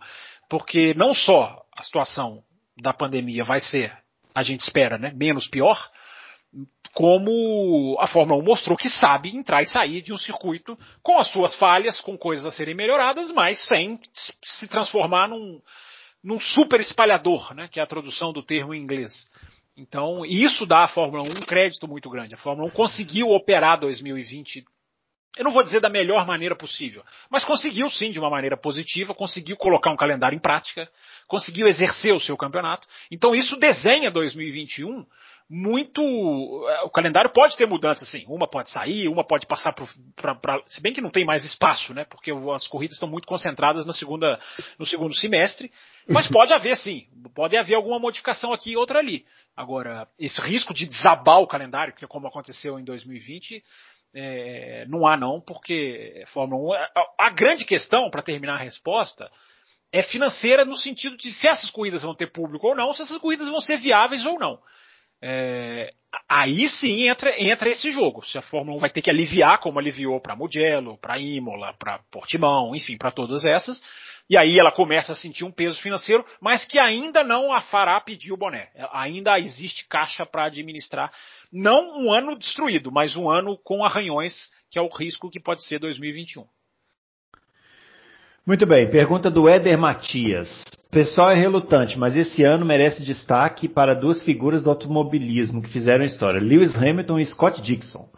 [0.48, 2.42] porque não só a situação
[2.76, 3.96] da pandemia vai ser,
[4.34, 5.90] a gente espera, né, menos pior,
[6.92, 11.28] como a Fórmula 1 mostrou que sabe entrar e sair de um circuito com as
[11.32, 13.98] suas falhas, com coisas a serem melhoradas, mas sem
[14.42, 15.60] se transformar num,
[16.22, 19.28] num super espalhador, né, que é a tradução do termo em inglês.
[19.76, 22.34] Então, isso dá à Fórmula 1 um crédito muito grande.
[22.34, 24.64] A Fórmula 1 conseguiu operar 2020
[25.36, 29.14] eu não vou dizer da melhor maneira possível, mas conseguiu sim de uma maneira positiva,
[29.14, 30.88] conseguiu colocar um calendário em prática,
[31.26, 32.86] conseguiu exercer o seu campeonato.
[33.10, 35.04] Então isso desenha 2021
[35.48, 36.02] muito.
[36.84, 38.24] O calendário pode ter mudanças, sim.
[38.28, 40.62] Uma pode sair, uma pode passar para.
[40.66, 42.04] Se bem que não tem mais espaço, né?
[42.04, 44.38] Porque as corridas estão muito concentradas na segunda,
[44.78, 45.70] no segundo semestre.
[46.08, 47.06] Mas pode haver, sim.
[47.34, 49.24] Pode haver alguma modificação aqui e outra ali.
[49.56, 53.62] Agora, esse risco de desabar o calendário, que é como aconteceu em 2020,
[54.14, 56.72] é, não há não, porque Fórmula 1.
[56.72, 59.30] A, a grande questão, para terminar a resposta,
[59.92, 63.18] é financeira no sentido de se essas corridas vão ter público ou não, se essas
[63.18, 64.58] corridas vão ser viáveis ou não.
[65.22, 65.92] É,
[66.28, 68.24] aí sim entra, entra esse jogo.
[68.24, 72.00] Se a Fórmula 1 vai ter que aliviar, como aliviou para Mugello, para Imola, para
[72.10, 73.82] Portimão, enfim, para todas essas,
[74.28, 78.00] e aí ela começa a sentir um peso financeiro, mas que ainda não a fará
[78.00, 78.68] pedir o boné.
[78.92, 81.12] Ainda existe caixa para administrar.
[81.52, 85.62] Não um ano destruído, mas um ano com arranhões, que é o risco que pode
[85.64, 86.46] ser 2021.
[88.46, 90.64] Muito bem, pergunta do Éder Matias.
[90.90, 96.04] Pessoal é relutante, mas esse ano merece destaque para duas figuras do automobilismo que fizeram
[96.04, 98.08] história: Lewis Hamilton e Scott Dixon.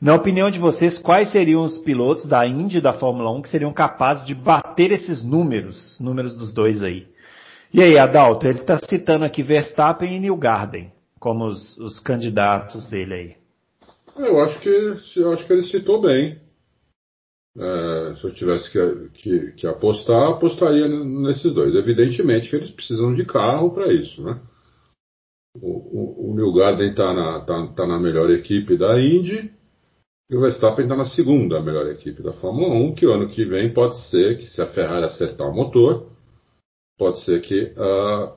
[0.00, 3.50] Na opinião de vocês, quais seriam os pilotos da Indy e da Fórmula 1 que
[3.50, 7.06] seriam capazes de bater esses números, números dos dois aí?
[7.72, 10.90] E aí, Adalto, ele está citando aqui Verstappen e New Garden
[11.20, 13.36] como os, os, candidatos dele aí.
[14.16, 14.68] Eu acho que
[15.16, 16.40] eu acho que ele citou bem.
[17.58, 21.74] É, se eu tivesse que, que, que, apostar, apostaria nesses dois.
[21.74, 24.40] Evidentemente que eles precisam de carro para isso, né?
[25.60, 29.59] O, o, o New Garden está na, tá, tá na melhor equipe da Indy
[30.30, 33.44] e o Verstappen está na segunda melhor equipe da Fórmula 1, que o ano que
[33.44, 36.06] vem pode ser que, se a Ferrari acertar o motor,
[36.96, 38.32] pode ser que uh,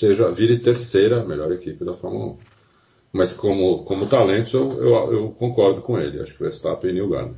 [0.00, 2.38] seja vire terceira melhor equipe da Fórmula 1.
[3.12, 6.20] Mas como, como talento, eu, eu, eu concordo com ele.
[6.20, 7.36] Acho que o Verstappen e New Garden.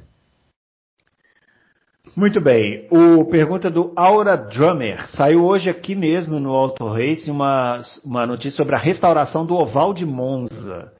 [2.16, 2.88] Muito bem.
[2.90, 5.08] O pergunta do Aura Drummer.
[5.10, 9.92] Saiu hoje aqui mesmo no Auto Race uma, uma notícia sobre a restauração do oval
[9.92, 10.90] de Monza.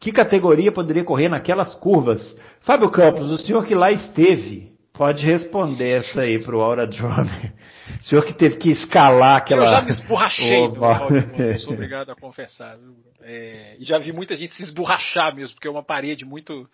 [0.00, 2.36] Que categoria poderia correr naquelas curvas?
[2.60, 7.54] Fábio Campos, o senhor que lá esteve, pode responder essa aí para o Aura Drummer.
[7.88, 9.64] O senhor que teve que escalar aquela.
[9.64, 12.78] Eu já me esborrachei, oh, sou obrigado a confessar.
[13.22, 16.68] É, e já vi muita gente se esborrachar mesmo, porque é uma parede muito.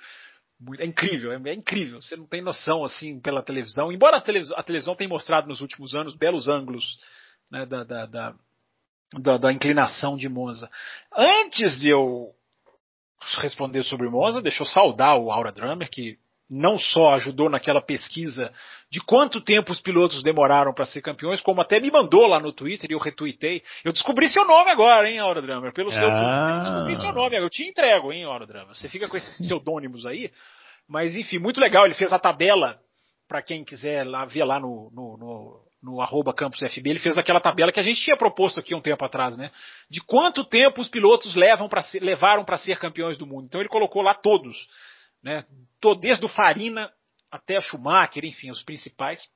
[0.60, 2.02] muito é incrível, é, é, incrível.
[2.02, 3.92] Você não tem noção assim pela televisão.
[3.92, 6.98] Embora a televisão, a televisão tenha mostrado nos últimos anos belos ângulos
[7.50, 8.34] né, da, da, da,
[9.14, 10.68] da, da inclinação de Monza.
[11.16, 12.34] Antes de eu
[13.38, 16.18] responder sobre Monza, deixa eu saudar o Aura Drummer, que
[16.48, 18.52] não só ajudou naquela pesquisa
[18.90, 22.52] de quanto tempo os pilotos demoraram para ser campeões, como até me mandou lá no
[22.52, 23.62] Twitter e eu retuitei.
[23.82, 25.72] Eu descobri seu nome agora, hein, Aura Drummer?
[25.72, 26.56] Pelo seu ah.
[26.56, 28.74] eu descobri seu nome, eu te entrego, hein, Aura Drummer?
[28.74, 30.30] Você fica com esses pseudônimos aí.
[30.88, 31.86] Mas enfim, muito legal.
[31.86, 32.78] Ele fez a tabela
[33.26, 37.40] para quem quiser lá ver lá no, no, no no arroba campusfb, ele fez aquela
[37.40, 39.50] tabela que a gente tinha proposto aqui um tempo atrás, né?
[39.90, 43.44] De quanto tempo os pilotos levam ser, levaram para ser campeões do mundo.
[43.44, 44.56] Então ele colocou lá todos,
[45.22, 45.44] né?
[46.00, 46.90] Desde o Farina
[47.30, 49.28] até a Schumacher, enfim, os principais.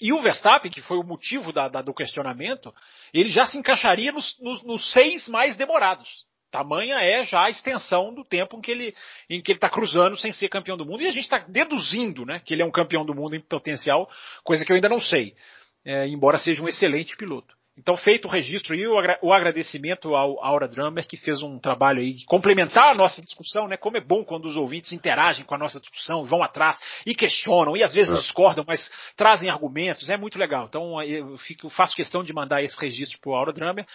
[0.00, 2.72] E o Verstappen, que foi o motivo da, da, do questionamento,
[3.12, 6.24] ele já se encaixaria nos, nos, nos seis mais demorados.
[6.52, 8.94] Tamanha é já a extensão do tempo em que ele
[9.28, 11.02] em que ele está cruzando sem ser campeão do mundo.
[11.02, 14.08] E a gente está deduzindo né, que ele é um campeão do mundo em potencial,
[14.44, 15.34] coisa que eu ainda não sei
[15.84, 17.54] é, embora seja um excelente piloto.
[17.80, 22.12] Então, feito o registro e o agradecimento ao Aura Drummer, que fez um trabalho aí
[22.12, 23.78] de complementar a nossa discussão, né?
[23.78, 27.74] Como é bom quando os ouvintes interagem com a nossa discussão, vão atrás e questionam,
[27.74, 28.20] e às vezes é.
[28.20, 30.66] discordam, mas trazem argumentos, é muito legal.
[30.68, 33.86] Então, eu fico, faço questão de mandar esse registro para o Aura Drummer.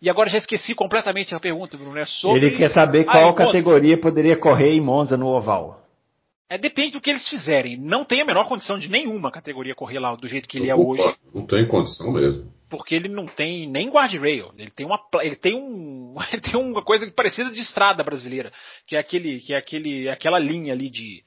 [0.00, 1.98] E agora já esqueci completamente a pergunta, Bruno.
[1.98, 2.46] É sobre...
[2.46, 5.85] Ele quer saber qual ah, categoria poderia correr em Monza no oval.
[6.48, 7.76] É, depende do que eles fizerem.
[7.76, 10.74] Não tem a menor condição de nenhuma categoria correr lá do jeito que ele é
[10.74, 11.02] hoje.
[11.34, 12.52] Não tem condição mesmo.
[12.70, 14.52] Porque ele não tem nem guardrail.
[14.56, 18.52] Ele tem uma, ele tem um, ele tem uma coisa parecida de estrada brasileira,
[18.86, 21.24] que é aquele, que é aquele, aquela linha ali de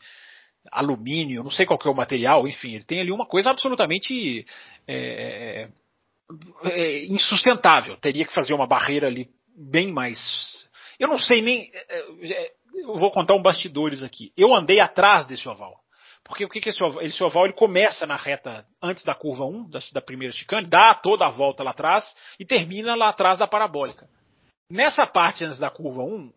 [0.71, 4.45] alumínio, não sei qual que é o material, enfim, ele tem ali uma coisa absolutamente
[4.87, 5.67] é,
[6.65, 7.97] é, é insustentável.
[7.97, 10.69] Teria que fazer uma barreira ali bem mais.
[10.99, 11.71] Eu não sei nem.
[12.73, 14.31] Eu vou contar um bastidores aqui.
[14.37, 15.79] Eu andei atrás desse oval.
[16.23, 17.01] Porque o que, que esse oval?
[17.01, 20.93] Esse oval ele começa na reta antes da curva 1, da, da primeira chicane, dá
[20.93, 24.07] toda a volta lá atrás e termina lá atrás da parabólica.
[24.69, 26.31] Nessa parte antes da curva 1,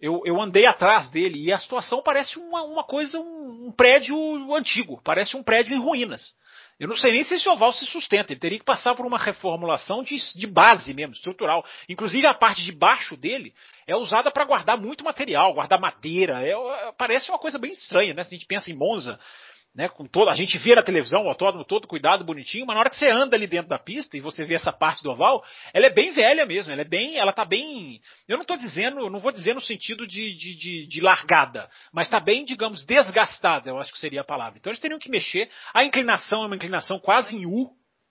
[0.00, 4.16] eu, eu andei atrás dele e a situação parece uma, uma coisa, um, um prédio
[4.54, 6.34] antigo, parece um prédio em ruínas.
[6.80, 8.32] Eu não sei nem se esse oval se sustenta.
[8.32, 11.62] Ele teria que passar por uma reformulação de, de base mesmo, estrutural.
[11.86, 13.52] Inclusive a parte de baixo dele
[13.86, 16.42] é usada para guardar muito material, guardar madeira.
[16.42, 18.24] É, é, parece uma coisa bem estranha, né?
[18.24, 19.20] Se a gente pensa em Monza,
[19.74, 22.80] né, com toda, a gente vê na televisão o autódromo todo cuidado, bonitinho, mas na
[22.80, 25.44] hora que você anda ali dentro da pista e você vê essa parte do oval,
[25.72, 29.08] ela é bem velha mesmo, ela é bem, ela tá bem, eu não estou dizendo,
[29.08, 33.70] não vou dizer no sentido de, de, de, de largada, mas está bem, digamos, desgastada,
[33.70, 34.58] eu acho que seria a palavra.
[34.58, 37.70] Então eles teriam que mexer, a inclinação é uma inclinação quase em U,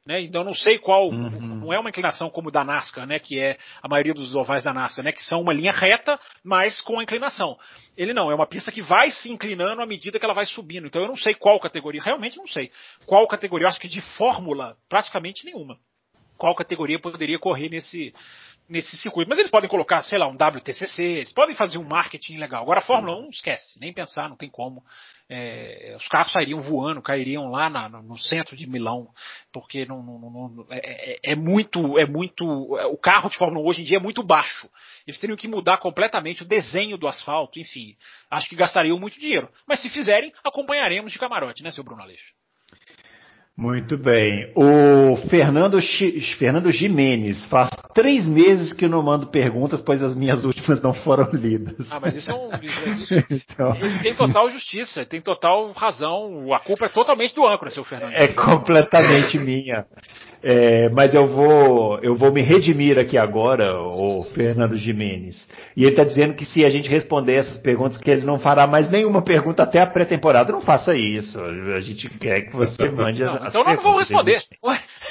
[0.10, 0.20] né?
[0.22, 1.30] Então não sei qual, uhum.
[1.30, 3.20] não é uma inclinação como da NASCAR, né?
[3.20, 5.12] Que é a maioria dos ovais da NASCAR, né?
[5.12, 7.56] Que são uma linha reta, mas com a inclinação.
[7.96, 10.88] Ele não, é uma pista que vai se inclinando à medida que ela vai subindo.
[10.88, 12.72] Então eu não sei qual categoria, realmente não sei
[13.06, 13.66] qual categoria.
[13.66, 15.78] Eu acho que de fórmula praticamente nenhuma.
[16.40, 18.14] Qual categoria poderia correr nesse
[18.70, 19.28] nesse circuito.
[19.28, 22.62] Mas eles podem colocar, sei lá, um WTCC, eles podem fazer um marketing legal.
[22.62, 24.84] Agora a Fórmula 1 esquece, nem pensar, não tem como
[25.28, 29.10] é, os carros sairiam voando, cairiam lá na, no centro de Milão,
[29.52, 33.68] porque não, não, não, é, é, é, muito, é muito, o carro de Fórmula 1
[33.68, 34.70] hoje em dia é muito baixo.
[35.08, 37.96] Eles teriam que mudar completamente o desenho do asfalto, enfim,
[38.30, 39.50] acho que gastariam muito dinheiro.
[39.68, 42.34] Mas se fizerem, acompanharemos de camarote, né, seu Bruno Aleixo?
[43.60, 44.54] Muito bem.
[44.56, 45.82] O Fernando,
[46.38, 47.70] Fernando Jimenez faz
[48.00, 51.92] três meses que eu não mando perguntas, pois as minhas últimas não foram lidas.
[51.92, 52.50] Ah, mas isso é um.
[52.62, 53.76] Isso, então...
[53.76, 56.54] Ele tem total justiça, tem total razão.
[56.54, 58.14] A culpa é totalmente do âncora, seu Fernando.
[58.14, 59.86] É completamente minha.
[60.42, 65.46] É, mas eu vou, eu vou me redimir aqui agora, o Fernando Jimenez.
[65.76, 68.66] E ele está dizendo que se a gente responder essas perguntas, que ele não fará
[68.66, 70.54] mais nenhuma pergunta até a pré-temporada.
[70.54, 71.38] Não faça isso.
[71.42, 74.42] A gente quer que você mande não, as, Então nós não vamos responder.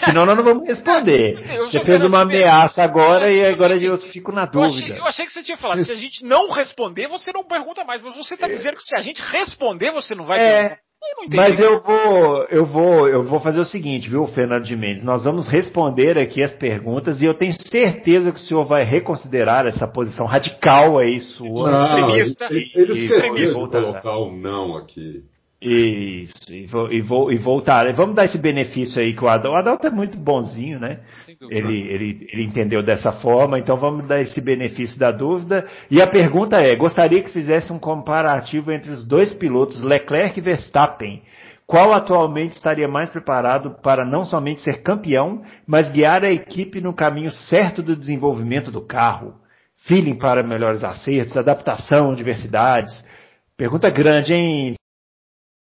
[0.05, 1.36] Senão nós não vamos responder.
[1.59, 4.66] Você fez uma ameaça agora e agora eu fico na dúvida.
[4.66, 7.44] Eu achei, eu achei, que você tinha falado, se a gente não responder, você não
[7.44, 8.03] pergunta mais.
[8.03, 11.36] Mas você está dizendo que se a gente responder, você não vai é, perguntar.
[11.36, 15.05] Mas eu vou, eu vou, eu vou fazer o seguinte, viu, Fernando de Mendes?
[15.05, 19.66] Nós vamos responder aqui as perguntas e eu tenho certeza que o senhor vai reconsiderar
[19.66, 21.70] essa posição radical aí sua.
[21.70, 22.34] Não, ele,
[22.74, 25.22] ele esqueceu de colocar o não aqui.
[25.61, 27.93] Isso, e, vou, e, vou, e voltar.
[27.93, 29.57] Vamos dar esse benefício aí que o Adalto.
[29.57, 31.01] O Adalto é muito bonzinho, né?
[31.51, 35.67] Ele, ele, ele entendeu dessa forma, então vamos dar esse benefício da dúvida.
[35.91, 40.43] E a pergunta é: gostaria que fizesse um comparativo entre os dois pilotos, Leclerc e
[40.43, 41.23] Verstappen.
[41.67, 46.95] Qual atualmente estaria mais preparado para não somente ser campeão, mas guiar a equipe no
[46.95, 49.35] caminho certo do desenvolvimento do carro?
[49.87, 53.05] Feeling para melhores acertos, adaptação, diversidades.
[53.57, 54.75] Pergunta grande, hein,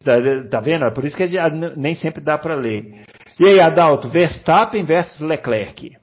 [0.08, 0.14] Tá,
[0.50, 0.86] tá vendo?
[0.86, 1.28] É por isso que
[1.76, 3.06] nem sempre dá para ler.
[3.38, 5.98] E aí, Adalto, Verstappen versus Leclerc?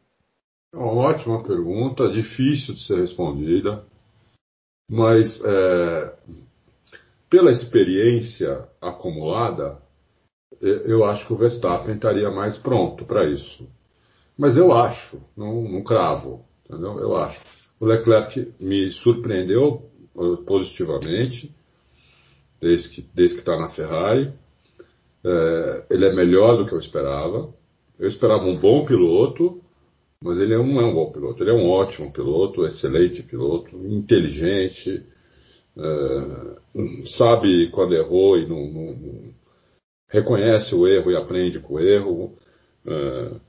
[0.74, 3.84] Ótima pergunta, difícil de ser respondida,
[4.90, 6.14] mas é,
[7.30, 9.78] pela experiência acumulada,
[10.60, 13.66] eu acho que o Verstappen estaria mais pronto para isso.
[14.36, 16.98] Mas eu acho, não, não cravo, entendeu?
[16.98, 17.40] Eu acho.
[17.80, 21.54] O Leclerc me surpreendeu uh, positivamente
[22.60, 24.32] desde que desde está na Ferrari.
[25.24, 27.52] É, ele é melhor do que eu esperava.
[27.98, 29.62] Eu esperava um bom piloto,
[30.22, 31.42] mas ele não é um bom piloto.
[31.42, 35.04] Ele é um ótimo piloto, excelente piloto, inteligente,
[35.76, 36.56] é,
[37.16, 39.34] sabe quando errou e não, não, não,
[40.08, 42.36] reconhece o erro e aprende com o erro.
[42.86, 43.40] É,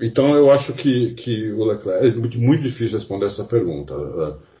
[0.00, 3.94] então eu acho que, que o Leclerc é muito difícil responder essa pergunta.
[3.94, 4.52] É,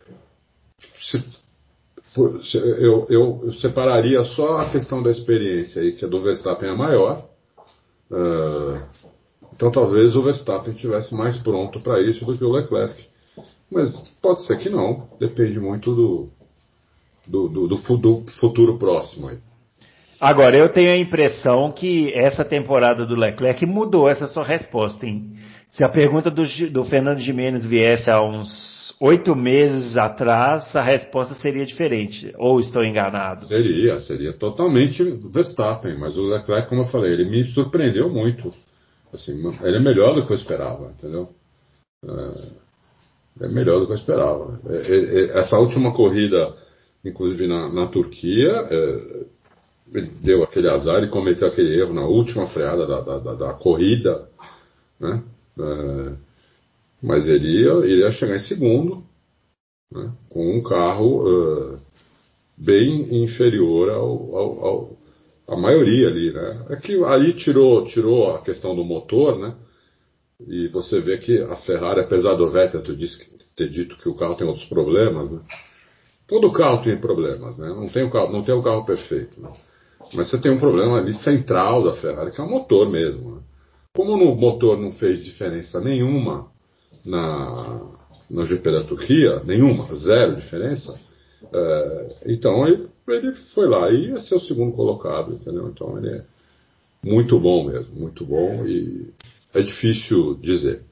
[2.16, 7.24] eu, eu, separaria só a questão da experiência aí, que a do Verstappen é maior.
[8.10, 8.82] Uh,
[9.54, 13.02] então talvez o Verstappen estivesse mais pronto para isso do que o Leclerc.
[13.70, 16.28] Mas pode ser que não, depende muito do,
[17.26, 17.76] do, do, do
[18.38, 19.38] futuro próximo aí.
[20.20, 25.32] Agora, eu tenho a impressão que essa temporada do Leclerc mudou essa sua resposta, hein?
[25.72, 31.34] Se a pergunta do, do Fernando Jimenez viesse há uns oito meses atrás, a resposta
[31.36, 32.30] seria diferente.
[32.36, 33.46] Ou estou enganado?
[33.46, 35.02] Seria, seria totalmente
[35.32, 35.98] Verstappen.
[35.98, 38.52] Mas o Leclerc, como eu falei, ele me surpreendeu muito.
[39.14, 41.30] Assim, ele é melhor do que eu esperava, entendeu?
[42.04, 44.60] É, é melhor do que eu esperava.
[44.68, 46.54] É, é, é essa última corrida,
[47.02, 49.24] inclusive na, na Turquia, é,
[49.94, 53.54] ele deu aquele azar e cometeu aquele erro na última freada da, da, da, da
[53.54, 54.28] corrida,
[55.00, 55.22] né?
[55.58, 56.12] É,
[57.02, 59.02] mas ele ia, ele ia chegar em segundo,
[59.92, 61.80] né, com um carro uh,
[62.56, 64.96] bem inferior ao, ao, ao,
[65.48, 66.32] à maioria ali.
[66.32, 66.66] Né?
[66.70, 69.54] É que aí tirou, tirou a questão do motor, né?
[70.46, 74.46] E você vê que a Ferrari, apesar do Vettel ter, dito que o carro tem
[74.46, 75.40] outros problemas, né?
[76.26, 77.68] Todo carro tem problemas, né?
[77.68, 79.40] Não tem o carro, não tem o carro perfeito.
[79.40, 79.50] Né?
[80.14, 83.31] Mas você tem um problema ali central da Ferrari, que é o motor mesmo.
[83.94, 86.48] Como o motor não fez diferença nenhuma
[87.04, 87.82] na,
[88.30, 90.98] no GP da Turquia, nenhuma, zero diferença,
[91.52, 95.68] é, então ele, ele, foi lá e ia ser o segundo colocado, entendeu?
[95.68, 96.24] Então ele é
[97.04, 99.10] muito bom mesmo, muito bom e
[99.52, 100.82] é difícil dizer.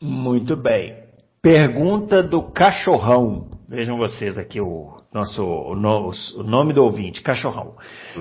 [0.00, 0.96] Muito bem.
[1.40, 3.48] Pergunta do cachorrão.
[3.68, 7.76] Vejam vocês aqui o nosso o, no, o nome do ouvinte, cachorrão.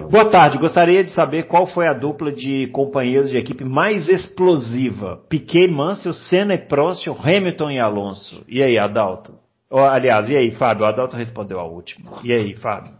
[0.09, 0.57] Boa tarde.
[0.57, 5.17] Gostaria de saber qual foi a dupla de companheiros de equipe mais explosiva.
[5.29, 8.43] Piquet, Mansell, Senna e Prost, Hamilton e Alonso.
[8.47, 9.37] E aí, Adalto?
[9.69, 10.85] Oh, aliás, e aí, Fábio?
[10.85, 12.21] O Adalto respondeu a última.
[12.23, 12.93] E aí, Fábio?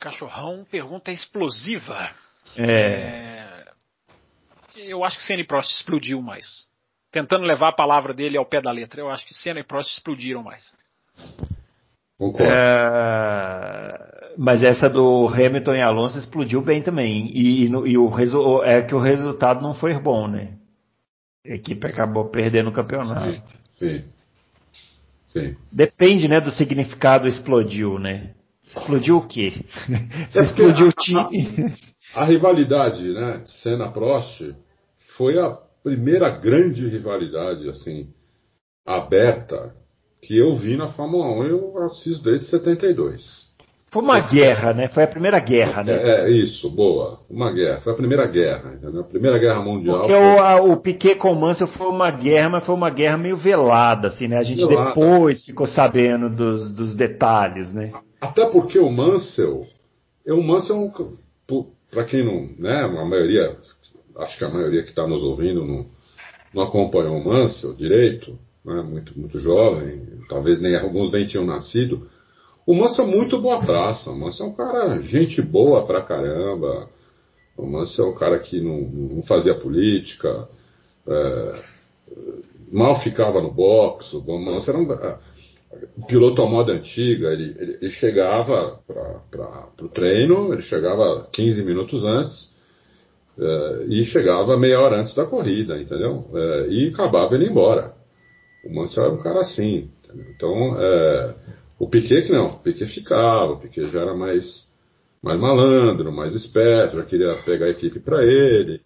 [0.00, 2.10] Cachorrão, pergunta explosiva.
[2.56, 2.64] É...
[2.64, 3.66] é...
[4.76, 6.66] Eu acho que Senna e Prost explodiu mais
[7.16, 9.00] tentando levar a palavra dele ao pé da letra.
[9.00, 10.70] Eu acho que Senna e Prost explodiram mais.
[12.38, 17.30] É, mas essa do Hamilton e Alonso explodiu bem também.
[17.34, 20.54] E, e, o resu, é que o resultado não foi bom, né?
[21.46, 23.42] A equipe acabou perdendo o campeonato.
[23.78, 24.04] Sim.
[25.28, 25.56] Sim.
[25.70, 28.30] Depende, né, do significado explodiu, né?
[28.66, 29.52] Explodiu o quê?
[30.34, 31.74] É explodiu o time.
[32.14, 34.54] A, a rivalidade, né, Senna-Prost
[35.16, 35.50] foi a
[35.82, 38.08] primeira grande rivalidade assim
[38.84, 39.74] aberta
[40.22, 43.46] que eu vi na Fórmula 1 eu assisto desde 72.
[43.90, 44.88] Foi uma guerra, né?
[44.88, 45.92] Foi a primeira guerra, né?
[45.94, 47.20] É, é, isso, boa.
[47.30, 47.80] Uma guerra.
[47.80, 49.00] Foi a primeira guerra, entendeu?
[49.00, 50.00] A primeira guerra mundial.
[50.00, 50.22] Porque foi...
[50.22, 53.36] o, a, o Piquet com o Mansell foi uma guerra, mas foi uma guerra meio
[53.36, 54.38] velada, assim, né?
[54.38, 54.88] A gente velada.
[54.88, 57.92] depois ficou sabendo dos, dos detalhes, né?
[58.20, 59.60] Até porque o Mansell,
[60.26, 60.92] o Mansell,
[61.90, 62.82] para quem não, né?
[62.82, 63.56] A maioria
[64.18, 65.86] acho que a maioria que está nos ouvindo não,
[66.52, 72.08] não acompanhou o Mansell direito, né, muito, muito jovem, talvez nem alguns nem tinham nascido.
[72.66, 76.88] O Mansell é muito boa praça, o Mansell é um cara, gente boa pra caramba.
[77.56, 80.48] O Mansell é um cara que não, não fazia política,
[81.06, 81.62] é,
[82.72, 84.12] mal ficava no box.
[84.14, 89.88] O Mansell era um, um piloto à moda antiga, ele, ele, ele chegava para o
[89.88, 92.56] treino, ele chegava 15 minutos antes,
[93.38, 96.24] Uh, e chegava meia hora antes da corrida, entendeu?
[96.32, 97.92] Uh, e acabava ele embora.
[98.64, 99.90] O Mansell era um cara assim.
[100.04, 100.26] Entendeu?
[100.34, 101.34] Então, uh,
[101.78, 104.72] o Piquet que não, o Piquet ficava, o Piquet já era mais,
[105.22, 108.80] mais malandro, mais esperto, já queria pegar a equipe para ele.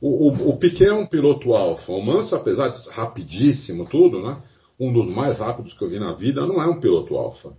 [0.00, 1.92] O, o, o, Piquet é um piloto alfa.
[1.92, 4.42] O Mansell, apesar de rapidíssimo tudo, né?
[4.80, 7.52] Um dos mais rápidos que eu vi na vida, não é um piloto alfa.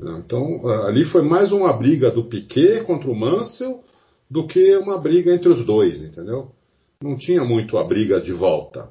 [0.00, 3.82] Então, ali foi mais uma briga do Piquet contra o Mansell
[4.30, 6.52] do que uma briga entre os dois, entendeu?
[7.02, 8.90] Não tinha muito a briga de volta.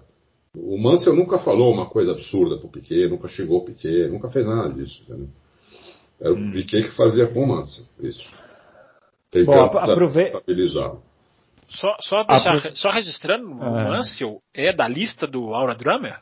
[0.64, 4.46] O Mansell nunca falou uma coisa absurda pro Piquet, nunca chegou o Piquet, nunca fez
[4.46, 5.04] nada disso.
[5.04, 5.30] Entendeu?
[6.20, 6.52] Era o hum.
[6.52, 8.28] Piquet que fazia com o Mansell, isso.
[9.30, 10.24] Tentando aprove...
[10.24, 11.04] estabilizá-lo.
[11.70, 12.76] Só, só, deixar, Apro...
[12.76, 13.90] só registrando, o ah.
[13.90, 16.20] Mansell é da lista do Aura Drummer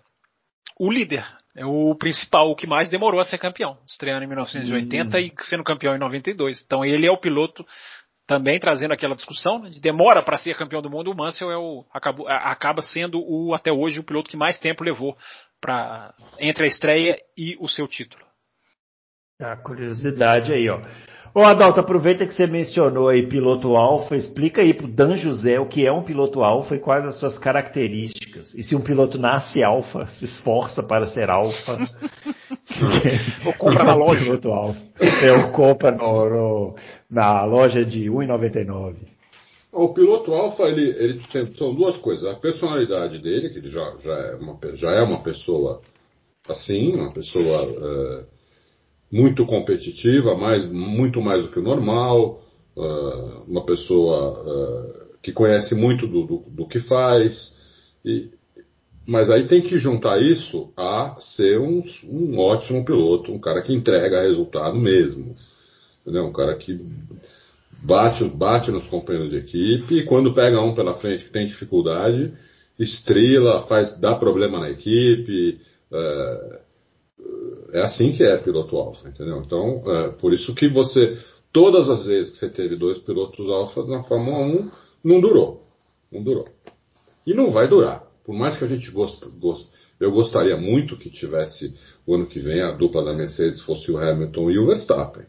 [0.78, 1.26] o líder.
[1.56, 3.78] É o principal, o que mais demorou a ser campeão.
[3.88, 5.20] Estreando em 1980 hum.
[5.20, 6.62] e sendo campeão em 92.
[6.66, 7.66] Então ele é o piloto
[8.28, 11.58] também trazendo aquela discussão né, de demora para ser campeão do mundo, o Mansell é
[11.58, 15.16] o, acabou, acaba sendo o até hoje o piloto que mais tempo levou
[15.62, 18.25] para entre a estreia e o seu título.
[19.40, 20.80] A curiosidade aí, ó.
[21.34, 25.68] Ô Adalto, aproveita que você mencionou aí piloto alfa, explica aí pro Dan José o
[25.68, 28.54] que é um piloto alfa e quais as suas características.
[28.54, 31.78] E se um piloto nasce alfa, se esforça para ser alfa.
[33.46, 34.24] ou compra na loja.
[34.24, 34.82] Piloto alfa.
[35.02, 36.76] É, ou compra no, no,
[37.12, 38.96] na loja de 1,99.
[39.74, 42.26] O piloto alfa, ele, ele tem, são duas coisas.
[42.26, 45.82] A personalidade dele, que ele já, já, é, uma, já é uma pessoa
[46.48, 47.64] assim, uma pessoa...
[47.64, 48.35] Uh,
[49.16, 52.43] muito competitiva, mais, muito mais do que o normal,
[52.76, 57.57] uh, uma pessoa uh, que conhece muito do, do, do que faz,
[58.03, 58.30] e,
[59.07, 63.74] mas aí tem que juntar isso a ser um, um, ótimo piloto, um cara que
[63.74, 65.34] entrega resultado mesmo.
[66.01, 66.26] Entendeu?
[66.26, 66.78] Um cara que
[67.84, 72.34] bate, bate nos companheiros de equipe e quando pega um pela frente que tem dificuldade,
[72.78, 75.61] estrela, faz, dá problema na equipe.
[75.89, 76.64] Uh,
[77.76, 79.42] é assim que é piloto alfa, entendeu?
[79.46, 81.18] Então, é, por isso que você,
[81.52, 84.72] todas as vezes que você teve dois pilotos alfa na Fórmula 1,
[85.04, 85.62] não durou.
[86.12, 86.48] Não durou.
[87.26, 88.04] E não vai durar.
[88.24, 89.70] Por mais que a gente goste, goste
[90.00, 91.74] eu gostaria muito que tivesse
[92.06, 95.26] o ano que vem a dupla da Mercedes fosse o Hamilton e o Verstappen.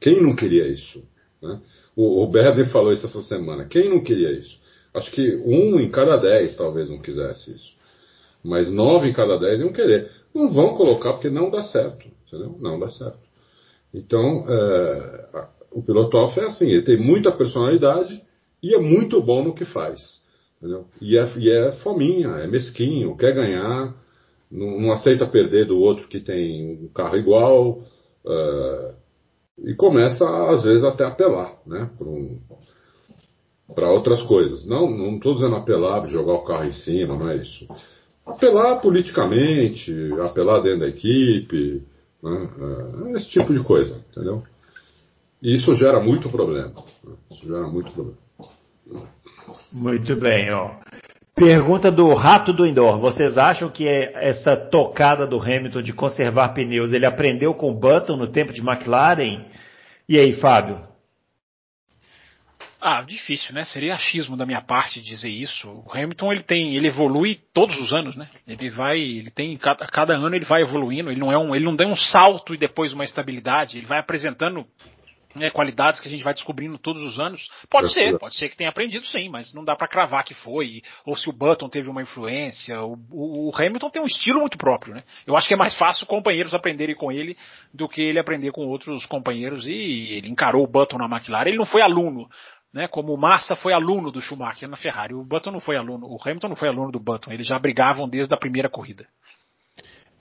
[0.00, 1.02] Quem não queria isso?
[1.42, 1.60] Né?
[1.96, 3.66] O, o falou isso essa semana.
[3.66, 4.60] Quem não queria isso?
[4.92, 7.72] Acho que um em cada dez talvez não quisesse isso.
[8.44, 12.56] Mas nove em cada dez iam querer não vão colocar porque não dá certo, entendeu?
[12.60, 13.18] Não dá certo.
[13.92, 18.22] Então, é, o, piloto off é assim, ele tem muita personalidade
[18.62, 20.24] e é muito bom no que faz.
[20.58, 20.86] Entendeu?
[21.00, 23.94] E, é, e é fominha, é mesquinho, quer ganhar,
[24.50, 27.82] não, não, aceita perder do outro que tem um carro igual,
[28.24, 28.94] uh,
[29.58, 32.38] e começa, às vezes, até apelar né, para um,
[33.92, 34.66] outras coisas.
[34.66, 37.66] Não estou dizendo apelar, jogar o carro em cima, não é isso.
[38.30, 41.82] Apelar politicamente, apelar dentro da equipe,
[42.22, 44.42] né, uh, esse tipo de coisa, entendeu?
[45.42, 46.72] E isso gera muito problema.
[47.04, 48.18] Né, isso gera muito problema.
[49.72, 50.76] Muito bem, ó.
[51.34, 52.98] Pergunta do Rato do Indoor.
[52.98, 58.16] Vocês acham que essa tocada do Hamilton de conservar pneus, ele aprendeu com o Button
[58.16, 59.46] no tempo de McLaren?
[60.08, 60.89] E aí, Fábio?
[62.80, 63.64] Ah, difícil, né?
[63.64, 65.68] Seria achismo da minha parte dizer isso.
[65.68, 68.28] O Hamilton ele tem, ele evolui todos os anos, né?
[68.46, 71.10] Ele vai, ele tem cada, cada ano ele vai evoluindo.
[71.10, 73.76] Ele não é um, ele não dá um salto e depois uma estabilidade.
[73.76, 74.66] Ele vai apresentando
[75.34, 77.50] né, qualidades que a gente vai descobrindo todos os anos.
[77.68, 80.82] Pode ser, pode ser que tenha aprendido sim, mas não dá para cravar que foi,
[81.04, 82.80] ou se o Button teve uma influência.
[82.82, 85.04] O, o, o, Hamilton tem um estilo muito próprio, né?
[85.26, 87.36] Eu acho que é mais fácil companheiros aprenderem com ele
[87.72, 91.48] do que ele aprender com outros companheiros e ele encarou o Button na McLaren.
[91.48, 92.28] Ele não foi aluno,
[92.72, 92.88] né?
[92.88, 95.14] Como o Massa foi aluno do Schumacher na Ferrari.
[95.14, 97.32] O Button não foi aluno, o Hamilton não foi aluno do Button.
[97.32, 99.06] Eles já brigavam desde a primeira corrida.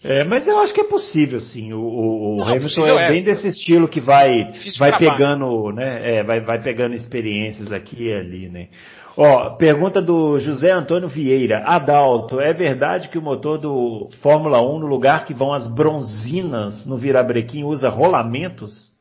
[0.02, 1.74] É, mas eu acho que é possível, sim.
[1.74, 6.16] O, o, o Hamilton é, é, bem desse estilo que vai, vai pegando, né?
[6.16, 8.70] É, vai, vai pegando experiências aqui e ali, né?
[9.18, 11.64] Ó, pergunta do José Antônio Vieira.
[11.66, 16.86] Adalto, é verdade que o motor do Fórmula 1, no lugar que vão as bronzinas
[16.86, 18.94] no virabrequim, usa rolamentos?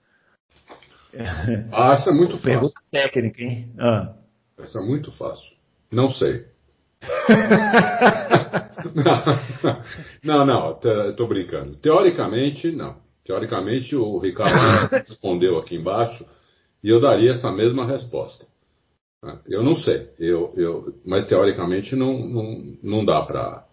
[1.73, 2.51] Ah, essa é muito fácil.
[2.51, 3.73] Pergunta técnica, hein?
[3.79, 4.15] Ah.
[4.59, 5.57] Essa é muito fácil.
[5.91, 6.45] Não sei.
[10.23, 10.79] não, não,
[11.11, 11.77] estou brincando.
[11.77, 12.97] Teoricamente, não.
[13.25, 16.27] Teoricamente, o Ricardo respondeu aqui embaixo
[16.83, 18.47] e eu daria essa mesma resposta.
[19.47, 23.67] Eu não sei, eu, eu, mas teoricamente não, não, não dá para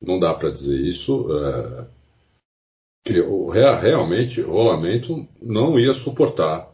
[0.00, 1.26] não dá para dizer isso.
[1.32, 1.86] É,
[3.04, 6.73] que o, realmente o rolamento não ia suportar é,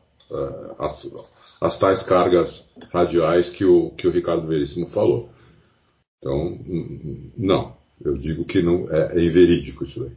[0.78, 1.06] as,
[1.60, 5.30] as tais cargas radiais que o, que o Ricardo Veríssimo falou.
[6.18, 6.58] Então,
[7.36, 7.80] não.
[8.02, 10.12] Eu digo que não é, é inverídico isso aí.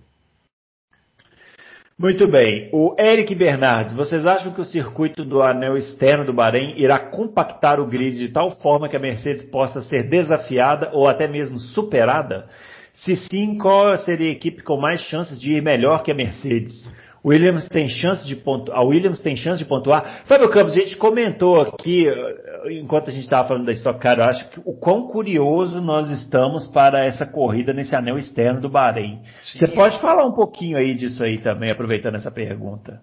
[1.98, 2.70] Muito bem.
[2.74, 7.80] O Eric Bernardes, vocês acham que o circuito do anel externo do Bahrein irá compactar
[7.80, 12.50] o grid de tal forma que a Mercedes possa ser desafiada ou até mesmo superada?
[12.94, 16.88] Se sim, qual seria a equipe com mais chances de ir melhor que a Mercedes?
[17.26, 18.80] Williams tem chance de pontuar.
[18.80, 20.24] A Williams tem chance de pontuar.
[20.26, 24.18] Fábio Campos, a gente comentou aqui, eh, enquanto a gente estava falando da Stock Car,
[24.18, 28.70] eu acho que o quão curioso nós estamos para essa corrida nesse anel externo do
[28.70, 29.22] Bahrein.
[29.44, 29.60] Sim.
[29.60, 33.02] Você pode falar um pouquinho aí disso aí também, aproveitando essa pergunta.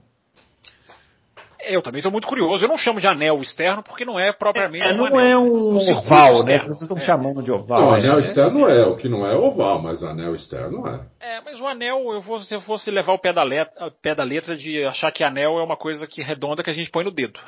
[1.72, 2.64] Eu também estou muito curioso.
[2.64, 4.84] Eu não chamo de anel externo porque não é propriamente.
[4.84, 6.58] É, um não anel, é um, um oval, né?
[6.58, 7.00] Vocês estão é.
[7.00, 7.80] chamando de oval.
[7.80, 8.20] Não, anel é.
[8.22, 8.86] externo é.
[8.86, 11.00] O que não é oval, mas anel externo é.
[11.20, 14.14] É, mas o anel, eu vou, se eu fosse levar o pé da, letra, pé
[14.14, 17.04] da letra de achar que anel é uma coisa que redonda que a gente põe
[17.04, 17.38] no dedo.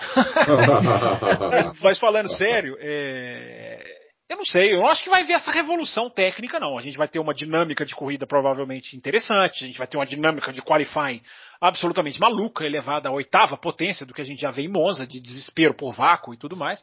[1.82, 4.02] mas falando sério, é
[4.32, 6.78] eu não sei, eu não acho que vai ver essa revolução técnica, não.
[6.78, 10.06] A gente vai ter uma dinâmica de corrida provavelmente interessante, a gente vai ter uma
[10.06, 11.20] dinâmica de qualifying
[11.62, 15.20] absolutamente maluca, elevada à oitava potência do que a gente já vê em Monza, de
[15.20, 16.82] desespero por vácuo e tudo mais.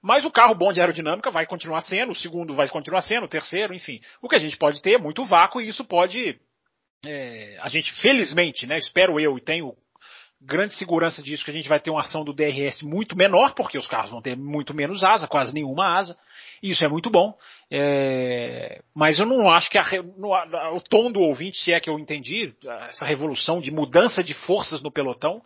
[0.00, 3.28] Mas o carro bom de aerodinâmica vai continuar sendo, o segundo vai continuar sendo, o
[3.28, 4.00] terceiro, enfim.
[4.20, 6.38] O que a gente pode ter é muito vácuo e isso pode.
[7.04, 9.74] É, a gente, felizmente, né, espero eu e tenho
[10.44, 13.78] grande segurança disso, que a gente vai ter uma ação do DRS muito menor, porque
[13.78, 16.16] os carros vão ter muito menos asa, quase nenhuma asa.
[16.62, 17.36] Isso é muito bom.
[17.70, 19.84] É, mas eu não acho que a,
[20.16, 22.54] no, a, o tom do ouvinte, se é que eu entendi,
[22.88, 25.42] essa revolução de mudança de forças no pelotão,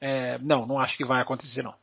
[0.00, 1.74] é, não, não acho que vai acontecer, não.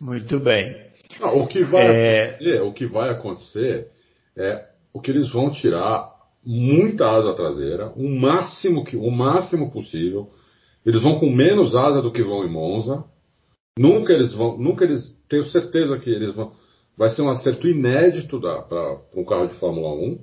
[0.00, 0.90] Muito bem.
[1.20, 2.22] Não, o que vai é...
[2.22, 3.88] acontecer, o que vai acontecer
[4.36, 6.10] é o que eles vão tirar
[6.44, 10.32] muita asa traseira, o máximo que o máximo possível
[10.84, 13.04] eles vão com menos asa do que vão em Monza.
[13.78, 16.52] Nunca eles vão, nunca eles, tenho certeza que eles vão,
[16.96, 20.18] vai ser um acerto inédito para um carro de Fórmula 1.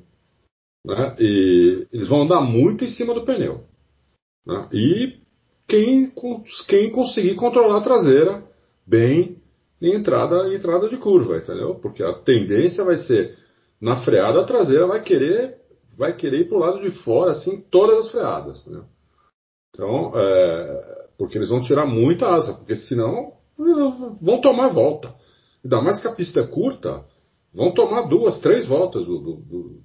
[0.86, 1.16] Né?
[1.20, 3.64] E eles vão andar muito em cima do pneu.
[4.46, 4.70] Né?
[4.74, 5.20] E
[5.68, 6.12] quem,
[6.68, 8.44] quem conseguir controlar a traseira
[8.86, 9.38] bem
[9.82, 11.76] em entrada, em entrada de curva, entendeu?
[11.76, 13.38] Porque a tendência vai ser
[13.80, 15.58] na freada a traseira vai querer
[15.96, 18.86] vai querer ir para o lado de fora assim todas as freadas, entendeu?
[19.74, 23.34] Então, é, porque eles vão tirar muita asa, porque senão
[24.22, 25.14] vão tomar volta.
[25.64, 27.04] Ainda mais que a pista é curta,
[27.54, 29.82] vão tomar duas, três voltas do, do, do,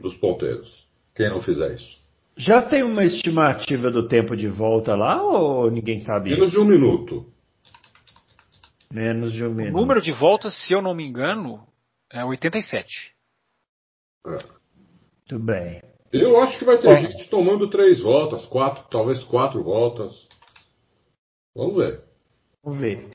[0.00, 0.86] dos ponteiros.
[1.14, 2.04] Quem não fizer isso.
[2.36, 6.30] Já tem uma estimativa do tempo de volta lá ou ninguém sabe?
[6.30, 7.32] Menos de um minuto.
[8.92, 9.74] Menos de um minuto.
[9.74, 11.66] O número de voltas, se eu não me engano,
[12.12, 13.14] é 87.
[14.26, 14.30] É.
[14.30, 15.80] Muito bem.
[16.12, 16.96] Eu acho que vai ter Bom.
[16.96, 20.12] gente tomando três voltas, quatro, talvez quatro voltas.
[21.54, 22.00] Vamos ver.
[22.62, 23.08] Vamos ver.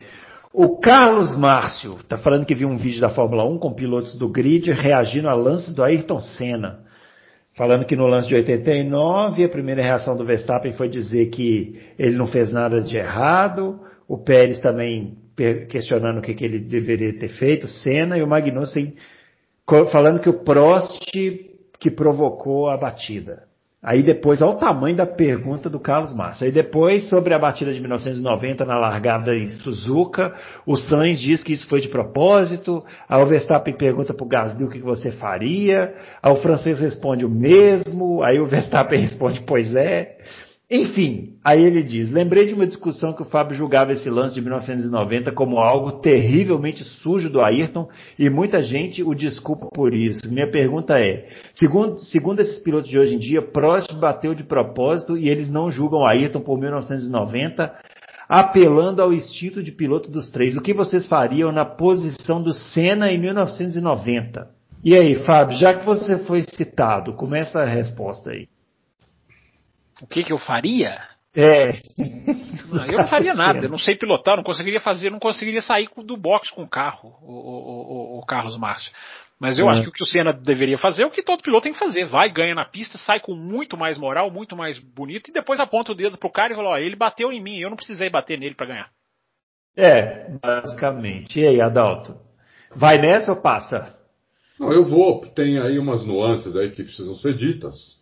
[0.54, 4.28] O Carlos Márcio está falando que viu um vídeo da Fórmula 1 com pilotos do
[4.28, 6.82] grid reagindo a lances do Ayrton Senna.
[7.56, 12.16] Falando que no lance de 89, a primeira reação do Verstappen foi dizer que ele
[12.16, 13.80] não fez nada de errado.
[14.08, 15.18] O Pérez também
[15.70, 18.96] questionando o que, que ele deveria ter feito, Senna, e o Magnussen
[19.92, 21.16] falando que o Prost
[21.82, 23.50] que provocou a batida.
[23.84, 26.46] Aí depois, olha o tamanho da pergunta do Carlos Márcio.
[26.46, 30.32] Aí depois, sobre a batida de 1990 na largada em Suzuka,
[30.68, 32.86] o Sainz diz que isso foi de propósito.
[33.10, 35.96] Aí o Verstappen pergunta pro Gasly o que você faria.
[36.22, 38.22] Aí o francês responde o mesmo.
[38.22, 40.16] Aí o Verstappen responde, pois é.
[40.74, 44.40] Enfim, aí ele diz: lembrei de uma discussão que o Fábio julgava esse lance de
[44.40, 50.32] 1990 como algo terrivelmente sujo do Ayrton e muita gente o desculpa por isso.
[50.32, 55.18] Minha pergunta é: segundo, segundo esses pilotos de hoje em dia, Prost bateu de propósito
[55.18, 57.70] e eles não julgam Ayrton por 1990,
[58.30, 60.56] apelando ao instinto de piloto dos três.
[60.56, 64.48] O que vocês fariam na posição do Senna em 1990?
[64.86, 68.48] E aí, Fábio, já que você foi citado, começa a resposta aí.
[70.02, 71.00] O que, que eu faria?
[71.36, 71.72] É.
[72.68, 75.90] Não, eu não faria nada, eu não sei pilotar, não conseguiria fazer, não conseguiria sair
[76.04, 78.92] do box com o carro, o, o- o- o Carlos Márcio.
[79.40, 79.72] Mas eu É.
[79.74, 81.80] acho que o que o Senna deveria fazer é o que todo piloto tem que
[81.80, 82.06] fazer.
[82.06, 85.92] Vai, ganha na pista, sai com muito mais moral, muito mais bonito, e depois aponta
[85.94, 88.38] o dedo pro cara e fala, ó, ele bateu em mim, eu não precisei bater
[88.38, 88.90] nele para ganhar.
[89.76, 91.40] É, basicamente.
[91.40, 92.18] E aí, Adalto?
[92.76, 93.98] Vai nessa ou passa?
[94.60, 95.22] Não, eu vou.
[95.34, 98.00] Tem aí umas nuances aí que precisam ser ditas.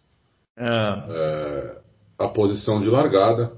[0.57, 1.78] Ah, É,
[2.19, 3.57] a posição de largada.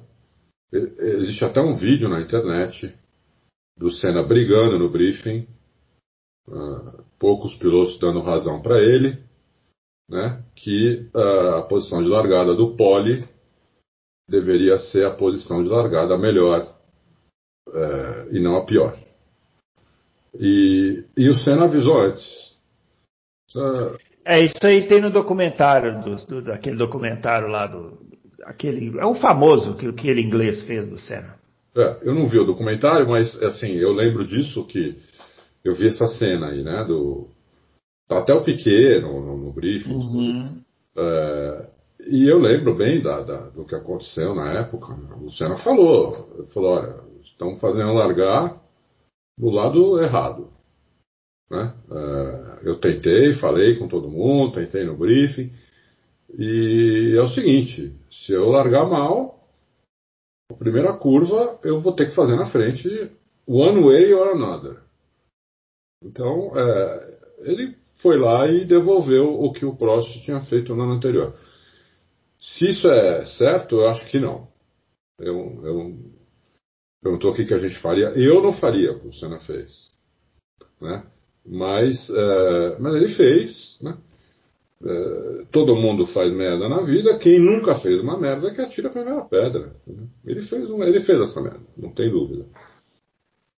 [0.71, 2.95] Existe até um vídeo na internet
[3.77, 5.47] do Senna brigando no briefing.
[6.49, 9.17] Ah, poucos pilotos dando razão para ele,
[10.09, 10.43] né?
[10.55, 13.27] Que ah, a posição de largada do pole
[14.29, 16.73] deveria ser a posição de largada melhor
[17.73, 18.97] eh, e não a pior.
[20.39, 22.55] E, e o Senna avisou antes.
[23.55, 27.97] Ah, É, isso aí tem no documentário, do, do- daquele documentário lá do.
[28.45, 31.35] Aquele, é um famoso que aquele inglês fez do Senna.
[31.76, 34.97] É, eu não vi o documentário, mas assim, eu lembro disso que
[35.63, 36.84] eu vi essa cena aí, né?
[36.85, 37.27] Do.
[38.07, 39.93] tá Até o Piquet no, no, no briefing.
[40.97, 41.68] É,
[42.07, 44.93] e eu lembro bem da, da- do que aconteceu na época.
[45.22, 48.59] O Senna falou, ele falou, olha, estão fazendo largar
[49.38, 50.49] do lado errado.
[51.49, 51.73] Né?
[51.91, 55.51] É, eu tentei, falei com todo mundo, tentei no briefing.
[56.37, 59.47] E é o seguinte, se eu largar mal,
[60.49, 63.11] a primeira curva eu vou ter que fazer na frente
[63.47, 64.81] one way or another.
[66.03, 70.93] Então, é, ele foi lá e devolveu o que o Prost tinha feito no ano
[70.93, 71.35] anterior.
[72.39, 74.47] Se isso é certo, eu acho que não.
[75.19, 75.99] Eu, eu
[77.03, 78.07] perguntou o que, a gente faria.
[78.09, 79.91] Eu não faria o que o Senna fez.
[80.81, 81.05] Né?
[81.45, 83.79] Mas, é, mas ele fez.
[83.81, 83.95] Né?
[84.83, 87.17] É, todo mundo faz merda na vida.
[87.17, 89.75] Quem nunca fez uma merda é que atira a primeira pedra.
[90.25, 92.45] Ele fez, ele fez essa merda, não tem dúvida.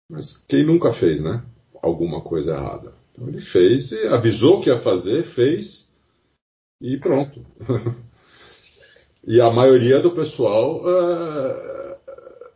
[0.10, 1.44] Mas quem nunca fez, né?
[1.82, 2.94] Alguma coisa errada.
[3.12, 5.90] Então ele fez, avisou que ia fazer, fez
[6.82, 7.46] e pronto.
[9.26, 11.98] e a maioria do pessoal é,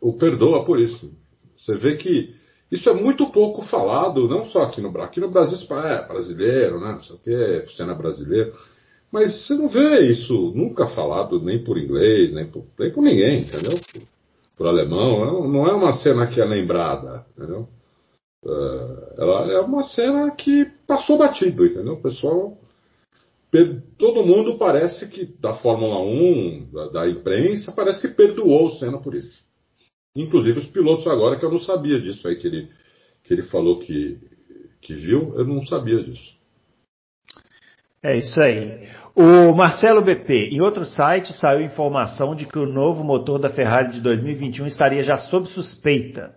[0.00, 1.12] o perdoa por isso.
[1.56, 2.35] Você vê que
[2.70, 5.08] isso é muito pouco falado, não só aqui no Brasil.
[5.10, 6.92] Aqui no Brasil você fala, é brasileiro, né?
[6.92, 8.52] Não sei o quê, cena brasileiro.
[9.10, 13.40] Mas você não vê isso nunca falado nem por inglês, nem por, nem por ninguém,
[13.40, 13.78] entendeu?
[13.92, 14.02] Por,
[14.56, 15.24] por alemão.
[15.24, 17.68] Não, não é uma cena que é lembrada, entendeu?
[18.44, 21.94] É, ela é uma cena que passou batido, entendeu?
[21.94, 22.58] O pessoal.
[23.96, 28.98] Todo mundo parece que, da Fórmula 1, da, da imprensa, parece que perdoou o Senna
[28.98, 29.45] por isso.
[30.16, 32.68] Inclusive os pilotos agora, que eu não sabia disso aí que ele,
[33.24, 34.18] que ele falou que,
[34.80, 36.36] que viu, eu não sabia disso.
[38.02, 38.88] É isso aí.
[39.14, 43.92] O Marcelo BP, em outro site saiu informação de que o novo motor da Ferrari
[43.92, 46.34] de 2021 estaria já sob suspeita,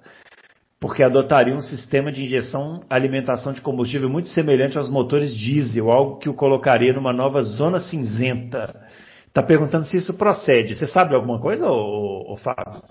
[0.80, 6.18] porque adotaria um sistema de injeção alimentação de combustível muito semelhante aos motores diesel, algo
[6.18, 8.88] que o colocaria numa nova zona cinzenta.
[9.28, 10.74] Está perguntando se isso procede.
[10.74, 12.82] Você sabe alguma coisa, ô, ô, Fábio?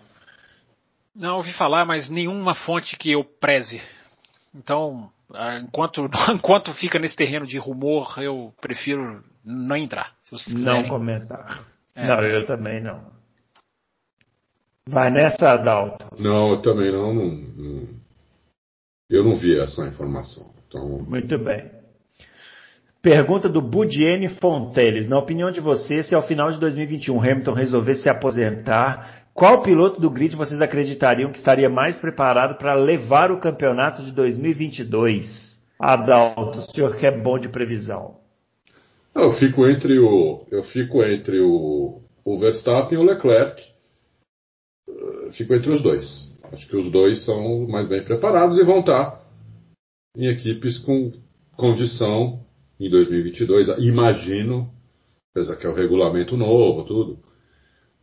[1.19, 3.83] Não ouvi falar, mas nenhuma fonte que eu preze.
[4.55, 10.13] Então, ah, enquanto, enquanto fica nesse terreno de rumor, eu prefiro não entrar.
[10.23, 11.67] Se vocês Não comentar.
[11.95, 12.07] É.
[12.07, 13.11] Não, eu também não.
[14.89, 16.07] Vai nessa, Adalto?
[16.19, 17.89] Não, eu também não, não, não.
[19.11, 20.51] Eu não vi essa informação.
[20.67, 21.05] Então...
[21.07, 21.69] Muito bem.
[23.03, 25.09] Pergunta do Budiene Fonteles.
[25.09, 30.01] Na opinião de vocês, se ao final de 2021 Hamilton resolver se aposentar, qual piloto
[30.01, 35.57] do grid vocês acreditariam que estaria mais preparado para levar o campeonato de 2022?
[35.79, 38.17] Adalto, o senhor que é bom de previsão.
[39.15, 43.63] Eu fico entre o, eu fico entre o, o Verstappen e o Leclerc.
[45.31, 46.37] Fico entre os dois.
[46.51, 49.23] Acho que os dois são mais bem preparados e vão estar
[50.17, 51.13] em equipes com
[51.57, 52.41] condição
[52.81, 53.69] em 2022.
[53.79, 54.69] Imagino,
[55.31, 57.28] apesar que é o regulamento novo, tudo.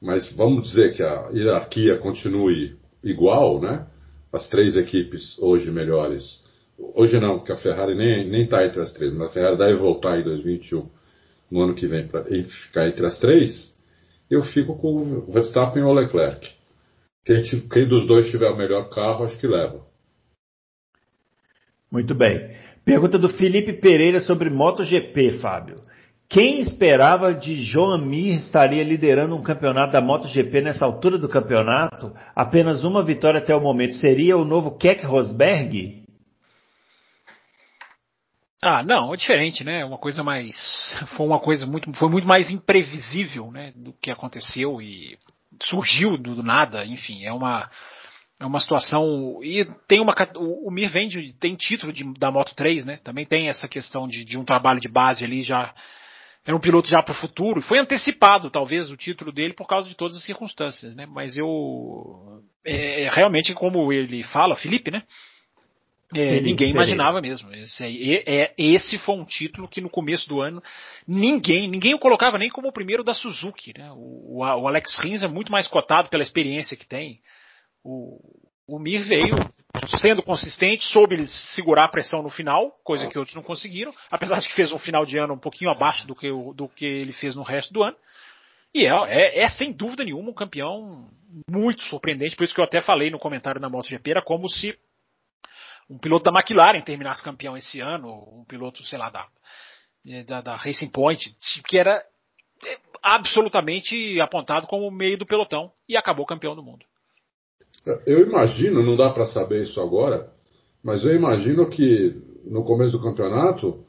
[0.05, 3.87] Mas vamos dizer que a hierarquia continue igual, né?
[4.31, 6.45] As três equipes hoje melhores.
[6.77, 10.19] Hoje não, porque a Ferrari nem está entre as três, mas a Ferrari deve voltar
[10.19, 10.87] em 2021,
[11.49, 13.75] no ano que vem, para ficar entre as três.
[14.29, 16.51] Eu fico com o Verstappen ou o Leclerc.
[17.25, 19.81] Quem, quem dos dois tiver o melhor carro, acho que leva.
[21.91, 22.51] Muito bem.
[22.83, 25.81] Pergunta do Felipe Pereira sobre MotoGP, Fábio.
[26.27, 32.13] Quem esperava de Joan Mir estaria liderando um campeonato da MotoGP nessa altura do campeonato?
[32.35, 33.95] Apenas uma vitória até o momento.
[33.95, 36.03] Seria o novo Keck Rosberg?
[38.61, 39.85] Ah, não, é diferente, né?
[39.85, 40.55] Uma coisa mais.
[41.15, 41.93] Foi uma coisa muito.
[41.93, 43.71] Foi muito mais imprevisível, né?
[43.75, 45.19] Do que aconteceu e
[45.61, 47.69] surgiu do nada, enfim, é uma
[48.39, 49.39] é uma situação.
[49.43, 50.13] E tem uma.
[50.35, 52.97] O, Mir vende, tem título de, da Moto 3, né?
[52.97, 55.73] Também tem essa questão de, de um trabalho de base ali já.
[56.45, 57.59] Era um piloto já para o futuro.
[57.61, 61.07] Foi antecipado, talvez, o título dele por causa de todas as circunstâncias, né?
[61.07, 62.43] Mas eu.
[62.63, 65.03] É, realmente, como ele fala, Felipe, né?
[66.13, 67.51] É, ninguém imaginava mesmo.
[67.51, 70.61] Esse, aí, é, esse foi um título que no começo do ano
[71.07, 73.73] ninguém, ninguém o colocava nem como o primeiro da Suzuki.
[73.77, 73.91] Né?
[73.91, 77.19] O, o Alex Rins é muito mais cotado pela experiência que tem.
[77.83, 78.19] O,
[78.67, 79.35] o Mir veio
[79.97, 84.47] sendo consistente, soube segurar a pressão no final, coisa que outros não conseguiram, apesar de
[84.47, 87.35] que fez um final de ano um pouquinho abaixo do que, do que ele fez
[87.35, 87.95] no resto do ano.
[88.73, 91.09] E é, é, é, sem dúvida nenhuma um campeão
[91.49, 94.77] muito surpreendente, por isso que eu até falei no comentário na MotoGP, era como se
[95.89, 99.27] um piloto da McLaren terminasse campeão esse ano, um piloto, sei lá, da,
[100.25, 101.35] da, da Racing Point,
[101.67, 102.03] que era
[103.03, 106.85] absolutamente apontado como meio do pelotão e acabou campeão do mundo.
[108.05, 110.29] Eu imagino, não dá para saber isso agora,
[110.83, 113.83] mas eu imagino que no começo do campeonato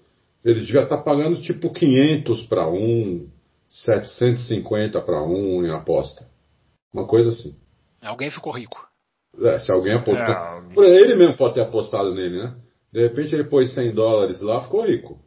[0.44, 3.28] ele devia estar tá pagando tipo 500 para um,
[3.68, 6.26] 750 para um em aposta.
[6.92, 7.56] Uma coisa assim.
[8.02, 8.86] Alguém ficou rico.
[9.42, 10.84] É, se alguém apostou.
[10.84, 12.54] É, ele mesmo pode ter apostado nele, né?
[12.92, 15.18] De repente ele pôs 100 dólares lá, ficou rico.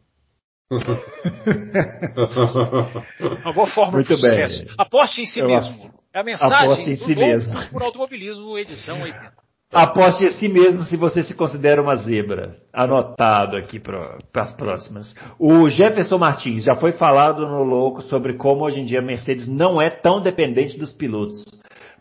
[3.44, 4.48] Uma boa forma Muito de bem.
[4.48, 4.74] sucesso.
[4.78, 5.92] Aposte em si Eu mesmo.
[6.12, 7.54] É a mensagem Aposte em si mesmo.
[7.70, 9.32] por automobilismo, edição 80.
[9.72, 12.56] Aposte em si mesmo se você se considera uma zebra.
[12.72, 15.14] Anotado aqui para as próximas.
[15.38, 19.46] O Jefferson Martins já foi falado no Louco sobre como hoje em dia a Mercedes
[19.46, 21.44] não é tão dependente dos pilotos,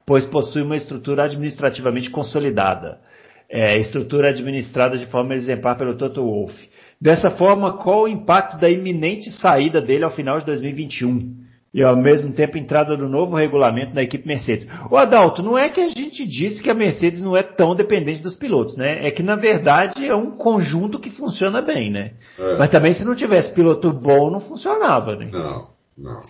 [0.07, 2.99] pois possui uma estrutura administrativamente consolidada.
[3.47, 6.69] É, estrutura administrada de forma exemplar pelo Toto Wolff.
[6.99, 11.48] Dessa forma, qual o impacto da iminente saída dele ao final de 2021?
[11.73, 14.67] E ao mesmo tempo entrada do novo regulamento da equipe Mercedes.
[14.89, 18.23] O Adalto, não é que a gente disse que a Mercedes não é tão dependente
[18.23, 19.07] dos pilotos, né?
[19.07, 22.13] É que na verdade é um conjunto que funciona bem, né?
[22.37, 22.57] É.
[22.57, 25.29] Mas também se não tivesse piloto bom não funcionava, né?
[25.31, 26.21] Não, não.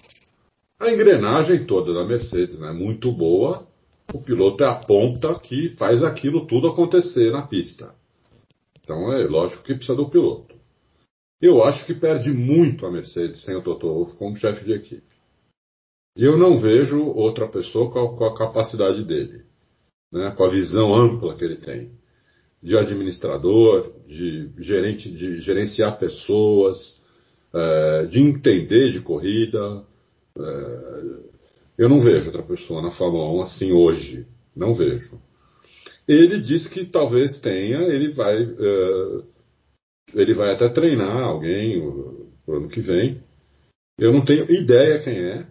[0.80, 2.72] A engrenagem toda da Mercedes, né?
[2.72, 3.68] Muito boa.
[4.14, 7.94] O piloto é a ponta que faz aquilo tudo acontecer na pista.
[8.82, 10.56] Então é lógico que precisa do piloto.
[11.42, 15.09] Eu acho que perde muito a Mercedes sem o Toto Wolff como chefe de equipe.
[16.22, 19.44] Eu não vejo outra pessoa com a, com a capacidade dele,
[20.12, 21.92] né, com a visão ampla que ele tem,
[22.62, 27.02] de administrador, de gerente, de gerenciar pessoas,
[27.54, 29.86] é, de entender de corrida.
[30.38, 31.20] É,
[31.78, 34.28] eu não vejo outra pessoa na Fórmula 1 assim hoje.
[34.54, 35.18] Não vejo.
[36.06, 39.22] Ele disse que talvez tenha, ele vai, é,
[40.16, 43.24] ele vai até treinar alguém no ano que vem.
[43.98, 45.48] Eu não tenho ideia quem é,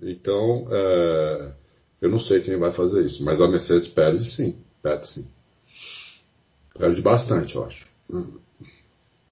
[0.00, 1.52] então, é,
[2.00, 5.26] eu não sei quem vai fazer isso, mas a Mercedes perde sim, perde sim.
[6.78, 7.86] Perde bastante, eu acho.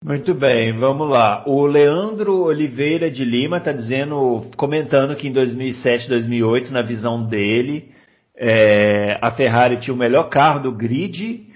[0.05, 1.45] Muito bem, vamos lá.
[1.47, 7.93] O Leandro Oliveira de Lima está dizendo, comentando que em 2007, 2008, na visão dele,
[8.37, 11.47] é, a Ferrari tinha o melhor carro do grid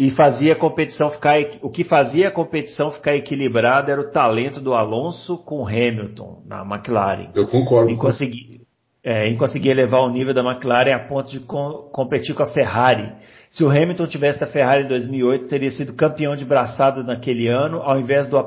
[0.00, 4.58] e fazia a competição ficar o que fazia a competição ficar equilibrada era o talento
[4.58, 7.28] do Alonso com Hamilton na McLaren.
[7.34, 7.90] Eu concordo.
[7.92, 8.62] Em conseguir,
[9.04, 12.46] é, em conseguir elevar o nível da McLaren a ponto de com, competir com a
[12.46, 13.12] Ferrari.
[13.50, 17.82] Se o Hamilton tivesse a Ferrari em 2008, teria sido campeão de braçada naquele ano,
[17.82, 18.38] ao invés do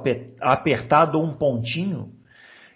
[0.42, 2.10] apertado um pontinho.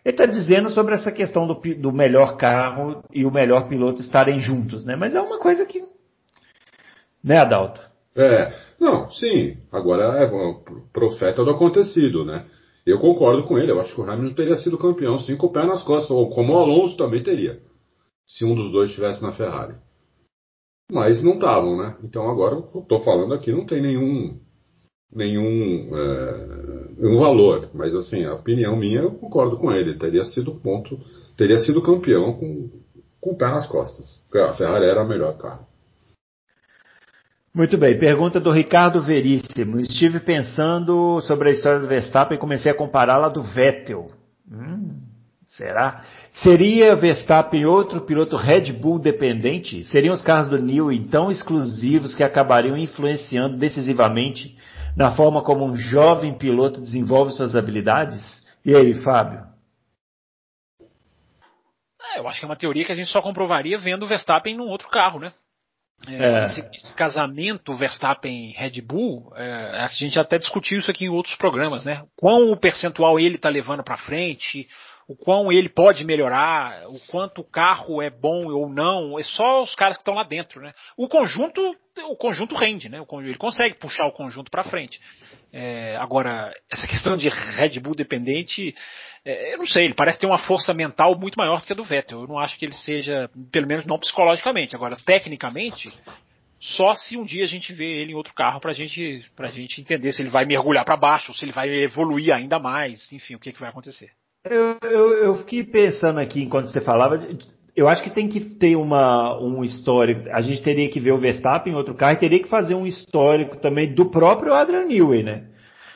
[0.06, 4.40] Ele está dizendo sobre essa questão do, do melhor carro e o melhor piloto estarem
[4.40, 4.96] juntos, né?
[4.96, 5.82] Mas é uma coisa que,
[7.24, 7.87] né, Adalto?
[8.18, 9.58] É, não, sim.
[9.72, 10.28] Agora é
[10.92, 12.48] profeta do acontecido, né?
[12.84, 13.72] Eu concordo com ele.
[13.72, 16.30] Eu acho que o Hamilton teria sido campeão, sim, com o pé nas costas, ou
[16.30, 17.62] como o Alonso também teria,
[18.26, 19.76] se um dos dois estivesse na Ferrari.
[20.92, 21.98] Mas não estavam, né?
[22.04, 24.40] Então agora eu estou falando aqui, não tem nenhum
[25.14, 29.98] nenhum é, um valor, mas assim a opinião minha eu concordo com ele.
[29.98, 30.98] Teria sido ponto,
[31.38, 32.70] teria sido campeão com,
[33.22, 34.24] com o pé nas costas.
[34.26, 35.68] Porque a Ferrari era a melhor carro.
[37.58, 39.80] Muito bem, pergunta do Ricardo Veríssimo.
[39.80, 44.12] Estive pensando sobre a história do Verstappen e comecei a compará-la do Vettel.
[44.48, 45.02] Hum,
[45.48, 46.04] será?
[46.34, 49.84] Seria Verstappen outro piloto Red Bull dependente?
[49.86, 54.56] Seriam os carros do Newey tão exclusivos que acabariam influenciando decisivamente
[54.96, 58.46] na forma como um jovem piloto desenvolve suas habilidades?
[58.64, 59.42] E aí, Fábio?
[62.14, 64.56] É, eu acho que é uma teoria que a gente só comprovaria vendo o Verstappen
[64.56, 65.34] num outro carro, né?
[66.06, 66.46] É, é.
[66.46, 71.86] Esse, esse, casamento Verstappen-Red Bull, é, a gente até discutiu isso aqui em outros programas,
[71.86, 72.04] né?
[72.16, 74.68] Quão o percentual ele está levando para frente,
[75.08, 79.64] o quão ele pode melhorar, o quanto o carro é bom ou não, é só
[79.64, 80.74] os caras que estão lá dentro, né?
[80.98, 81.62] O conjunto,
[82.10, 83.02] o conjunto rende, né?
[83.14, 85.00] Ele consegue puxar o conjunto para frente.
[85.54, 88.76] É, agora, essa questão de Red Bull dependente,
[89.24, 91.76] é, eu não sei, ele parece ter uma força mental muito maior do que a
[91.76, 92.22] do Vettel.
[92.22, 94.76] Eu não acho que ele seja, pelo menos não psicologicamente.
[94.76, 95.90] Agora, tecnicamente,
[96.60, 99.80] só se um dia a gente vê ele em outro carro pra gente, pra gente
[99.80, 103.40] entender se ele vai mergulhar para baixo, se ele vai evoluir ainda mais, enfim, o
[103.40, 104.12] que, que vai acontecer.
[104.50, 107.28] Eu, eu, eu, fiquei pensando aqui enquanto você falava.
[107.76, 110.28] Eu acho que tem que ter uma, um histórico.
[110.32, 112.88] A gente teria que ver o Verstappen em outro carro e teria que fazer um
[112.88, 115.46] histórico também do próprio Adrian Newey, né?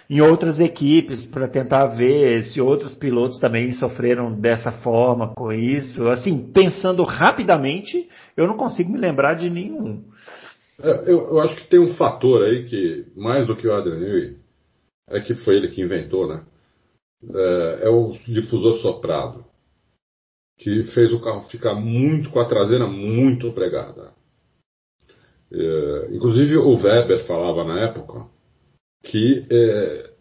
[0.10, 6.08] Em outras equipes, para tentar ver se outros pilotos também sofreram dessa forma com isso.
[6.10, 10.04] Assim, pensando rapidamente, eu não consigo me lembrar de nenhum.
[10.84, 14.00] É, eu, eu, acho que tem um fator aí que, mais do que o Adrian
[14.00, 14.38] Newey,
[15.10, 16.42] é que foi ele que inventou, né?
[17.30, 19.46] É, é o difusor soprado,
[20.58, 24.14] que fez o carro ficar muito com a traseira muito pregada.
[25.52, 28.26] É, inclusive o Weber falava na época
[29.04, 30.12] que é,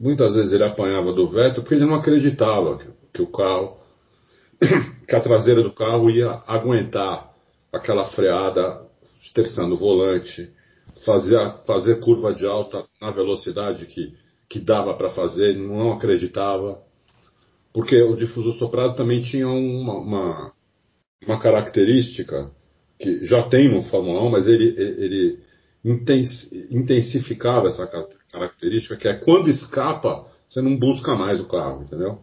[0.00, 3.76] muitas vezes ele apanhava do Vettel porque ele não acreditava que, que, o carro,
[5.06, 7.30] que a traseira do carro ia aguentar
[7.72, 8.86] aquela freada
[9.22, 10.50] esterçando o volante,
[11.04, 11.36] fazer,
[11.66, 14.14] fazer curva de alta na velocidade que
[14.50, 16.82] que dava para fazer, não acreditava,
[17.72, 20.52] porque o difusor soprado também tinha uma, uma,
[21.24, 22.50] uma, característica
[22.98, 25.38] que já tem no Fórmula 1, mas ele, ele
[26.68, 27.88] intensificava essa
[28.32, 32.18] característica, que é quando escapa, você não busca mais o carro, entendeu?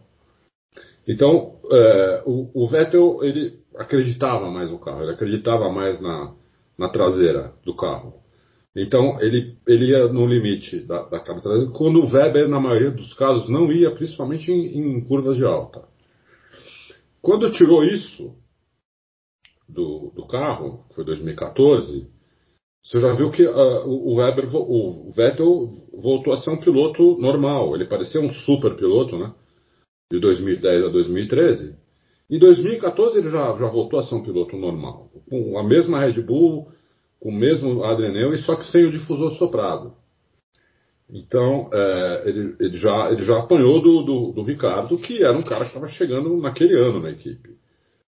[1.08, 6.34] Então, é, o, o, Vettel, ele acreditava mais no carro, ele acreditava mais na,
[6.76, 8.12] na traseira do carro.
[8.80, 13.12] Então ele, ele ia no limite da, da traseira, quando o Weber, na maioria dos
[13.14, 15.82] casos, não ia, principalmente em, em curvas de alta.
[17.20, 18.36] Quando tirou isso
[19.68, 22.08] do, do carro, foi 2014,
[22.84, 27.74] você já viu que uh, o, Weber, o Vettel voltou a ser um piloto normal.
[27.74, 29.34] Ele parecia um super piloto, né?
[30.10, 31.76] De 2010 a 2013.
[32.30, 35.10] Em 2014 ele já, já voltou a ser um piloto normal.
[35.28, 36.70] Com a mesma Red Bull,
[37.20, 39.94] com o mesmo Adrenel e só que sem o difusor soprado.
[41.10, 45.42] Então, é, ele, ele, já, ele já apanhou do, do, do, Ricardo, que era um
[45.42, 47.56] cara que estava chegando naquele ano na equipe.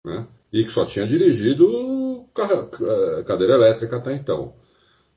[0.04, 0.28] Né?
[0.52, 4.54] E que só tinha dirigido é, cadeira elétrica até então.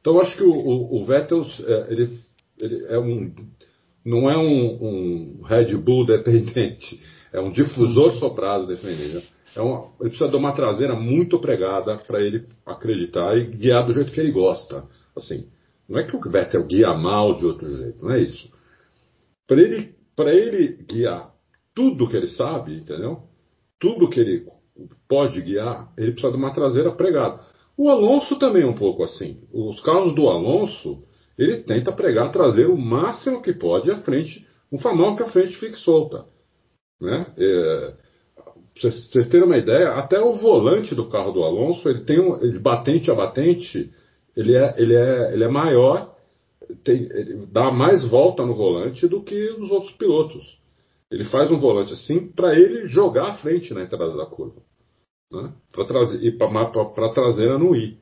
[0.01, 2.19] Então, acho que o, o, o Vettel é, ele,
[2.59, 3.35] ele é um,
[4.05, 7.01] não é um, um Red Bull dependente,
[7.33, 9.27] é um difusor soprado dependente.
[9.57, 13.93] É uma, ele precisa de uma traseira muito pregada para ele acreditar e guiar do
[13.93, 14.85] jeito que ele gosta.
[15.17, 15.49] Assim,
[15.89, 18.49] não é que o Vettel guia mal de outro jeito, não é isso.
[19.47, 21.33] Para ele, ele guiar
[21.75, 23.23] tudo que ele sabe, entendeu?
[23.79, 24.47] Tudo que ele
[25.09, 27.41] pode guiar, ele precisa de uma traseira pregada.
[27.77, 29.41] O Alonso também é um pouco assim.
[29.53, 31.03] Os carros do Alonso,
[31.37, 35.31] ele tenta pregar a traseira o máximo que pode à frente, um famoso que a
[35.31, 36.27] frente fique solta.
[37.01, 37.27] Né?
[37.39, 37.95] É,
[38.81, 42.39] Pra vocês terem uma ideia, até o volante do carro do Alonso, ele tem um,
[42.39, 43.93] de batente a batente,
[44.37, 46.11] ele é, ele é, ele é maior
[46.85, 50.59] tem, ele dá mais volta no volante do que os outros pilotos.
[51.11, 54.63] Ele faz um volante assim para ele jogar à frente na entrada da curva.
[55.33, 55.53] Né?
[55.73, 57.99] Para trazer, e para traseira não ir.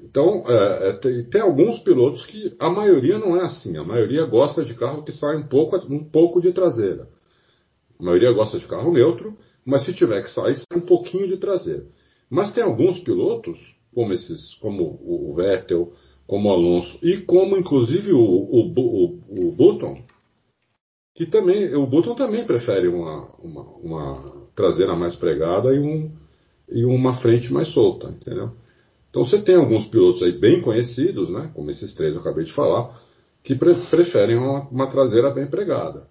[0.00, 3.76] Então, é, é, tem, tem, alguns pilotos que a maioria não é assim.
[3.76, 7.08] A maioria gosta de carro que sai um pouco, um pouco de traseira.
[7.98, 9.36] A maioria gosta de carro neutro,
[9.68, 11.84] mas se tiver que sair, sai um pouquinho de traseira.
[12.30, 13.58] Mas tem alguns pilotos,
[13.94, 15.92] como esses, como o Vettel,
[16.26, 20.02] como o Alonso e como inclusive o, o, o, o Button,
[21.14, 26.12] que também o Button também prefere uma, uma, uma traseira mais pregada e, um,
[26.70, 28.52] e uma frente mais solta, entendeu?
[29.10, 32.44] Então você tem alguns pilotos aí bem conhecidos, né, como esses três que eu acabei
[32.44, 32.98] de falar,
[33.44, 36.08] que pre preferem uma, uma, traseira bem pregada.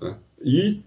[0.00, 0.18] Né?
[0.42, 0.82] E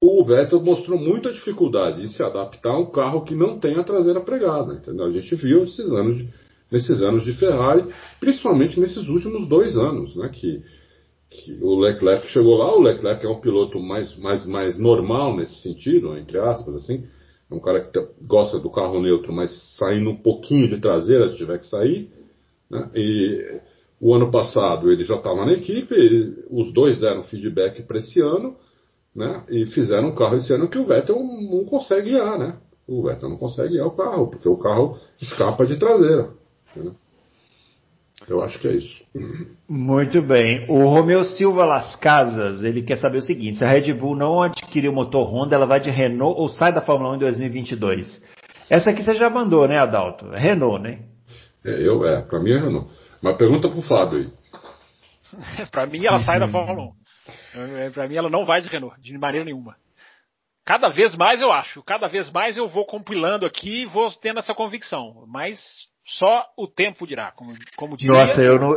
[0.00, 3.84] o Vettel mostrou muita dificuldade de se adaptar a um carro que não tem a
[3.84, 4.74] traseira pregada.
[4.74, 5.06] Entendeu?
[5.06, 6.28] A gente viu esses anos de,
[6.70, 7.84] nesses anos de Ferrari,
[8.18, 10.62] principalmente nesses últimos dois anos, né, que,
[11.28, 12.74] que o Leclerc chegou lá.
[12.74, 17.04] O Leclerc é um piloto mais, mais, mais normal nesse sentido, entre aspas, assim
[17.50, 17.90] é um cara que
[18.24, 22.08] gosta do carro neutro, mas saindo um pouquinho de traseira se tiver que sair.
[22.70, 22.88] Né?
[22.94, 23.60] E
[24.00, 28.20] o ano passado ele já estava na equipe, ele, os dois deram feedback para esse
[28.20, 28.56] ano,
[29.14, 29.44] né?
[29.48, 32.56] E fizeram um carro esse ano que o Vettel não consegue guiar, né?
[32.86, 36.30] O Vettel não consegue guiar o carro, porque o carro escapa de traseira.
[36.76, 36.92] Né?
[38.28, 39.04] Eu acho que é isso.
[39.68, 40.66] Muito bem.
[40.68, 44.42] O Romeu Silva Las Casas, ele quer saber o seguinte: se a Red Bull não
[44.42, 48.22] adquirir o motor Honda, ela vai de Renault ou sai da Fórmula 1 em 2022?
[48.68, 50.28] Essa aqui você já mandou, né, Adalto?
[50.30, 51.00] Renault, né?
[51.64, 52.90] É, eu, é, pra mim é Renault.
[53.22, 55.66] Mas pergunta pro Fábio aí.
[55.72, 56.99] pra mim ela sai da Fórmula 1.
[57.54, 59.76] É, pra mim ela não vai de Renault, de maneira nenhuma.
[60.64, 64.38] Cada vez mais eu acho, cada vez mais eu vou compilando aqui e vou tendo
[64.38, 65.24] essa convicção.
[65.26, 65.58] Mas
[66.04, 68.14] só o tempo dirá, como, como diria.
[68.14, 68.74] Nossa, eu não,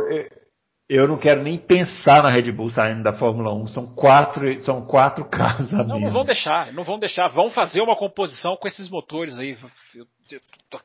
[0.88, 3.68] eu não quero nem pensar na Red Bull saindo da Fórmula 1.
[3.68, 7.28] São quatro, são quatro carros a Não, não vão deixar, não vão deixar.
[7.28, 9.56] Vão fazer uma composição com esses motores aí.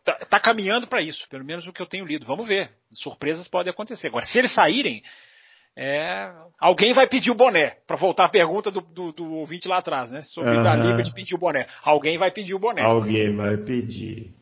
[0.06, 2.26] Tá, tá caminhando para isso, pelo menos o que eu tenho lido.
[2.26, 2.72] Vamos ver.
[2.94, 4.08] Surpresas podem acontecer.
[4.08, 5.04] Agora, se eles saírem,
[5.82, 6.30] é,
[6.60, 10.12] alguém vai pedir o boné, para voltar à pergunta do, do, do, ouvinte lá atrás,
[10.12, 10.24] né?
[10.24, 10.68] Sobre uhum.
[10.68, 11.68] a liga de pedir o boné.
[11.84, 12.82] Alguém vai pedir o boné.
[12.82, 14.34] Alguém vai pedir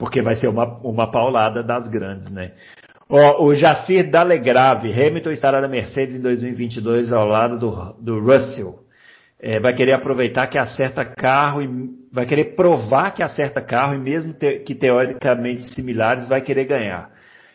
[0.00, 2.52] porque vai ser uma, uma paulada das grandes, né?
[3.08, 8.78] Ó, o Jacir Dalegrave, Hamilton estará na Mercedes em 2022 ao lado do, do Russell.
[9.38, 11.68] É, vai querer aproveitar que acerta carro e
[12.12, 17.10] vai querer provar que acerta carro e mesmo te, que teoricamente similares vai querer ganhar.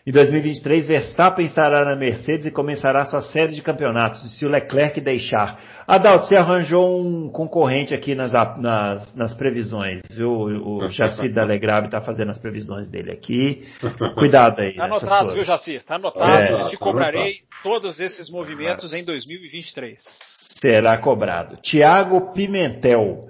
[0.07, 5.02] Em 2023, Verstappen estará na Mercedes e começará sua série de campeonatos, se o Leclerc
[5.02, 5.60] deixar.
[5.88, 10.30] Adalto, você arranjou um concorrente aqui nas, nas, nas previsões, viu?
[10.30, 13.65] O Jacir da Legrave está fazendo as previsões dele aqui.
[14.14, 14.69] Cuidado aí.
[14.69, 15.34] Está anotado, suas...
[15.34, 15.77] viu, Jacir?
[15.77, 16.32] Está anotado.
[16.32, 20.03] É, eu te cobrarei todos esses movimentos em 2023.
[20.61, 21.57] Será cobrado.
[21.64, 23.22] Tiago Pimentel.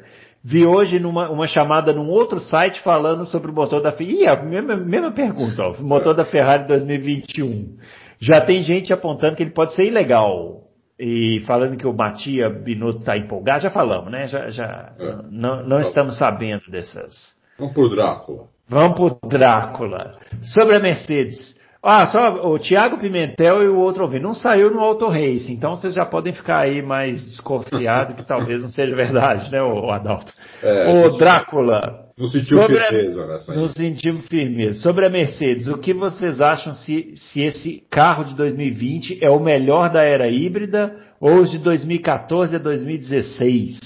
[0.47, 4.19] Vi hoje numa uma chamada num outro site falando sobre o motor da Ferrari.
[4.22, 7.77] Ih, a mesma, mesma pergunta, ó, motor da Ferrari 2021.
[8.19, 10.61] Já tem gente apontando que ele pode ser ilegal.
[10.99, 14.27] E falando que o Matia Binotto está empolgado, já falamos, né?
[14.27, 15.15] Já, já é.
[15.30, 17.13] não, não estamos sabendo dessas.
[17.57, 18.43] Vamos pro Drácula.
[18.69, 20.17] Vamos pro Drácula.
[20.53, 21.55] Sobre a Mercedes.
[21.88, 24.24] Ah, só o Thiago Pimentel e o outro ouvinte.
[24.24, 28.60] Não saiu no Auto Race, então vocês já podem ficar aí mais desconfiados que talvez
[28.60, 30.34] não seja verdade, né, o Adalto?
[30.64, 32.06] É, o Drácula.
[32.18, 34.82] Não sentiu firmeza nessa Não sentimos firmeza.
[34.82, 39.40] Sobre a Mercedes, o que vocês acham se, se esse carro de 2020 é o
[39.40, 43.80] melhor da era híbrida ou os de 2014 a 2016?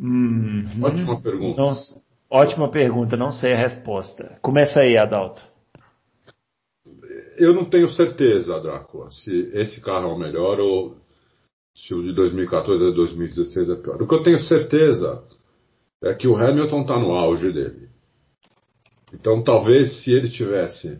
[0.00, 1.60] Hum, ótima pergunta.
[1.60, 1.72] Não,
[2.30, 4.38] ótima pergunta, não sei a resposta.
[4.40, 5.51] Começa aí, Adalto
[7.36, 10.96] eu não tenho certeza, Drácula, se esse carro é o melhor ou
[11.74, 14.02] se o de 2014 ou 2016 é pior.
[14.02, 15.22] O que eu tenho certeza
[16.02, 17.88] é que o Hamilton está no auge dele.
[19.14, 20.98] Então, talvez se ele tivesse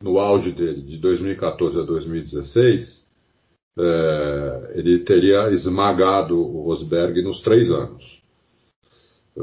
[0.00, 3.06] no auge dele de 2014 a 2016,
[3.78, 8.22] é, ele teria esmagado o Rosberg nos três anos.
[9.38, 9.42] É,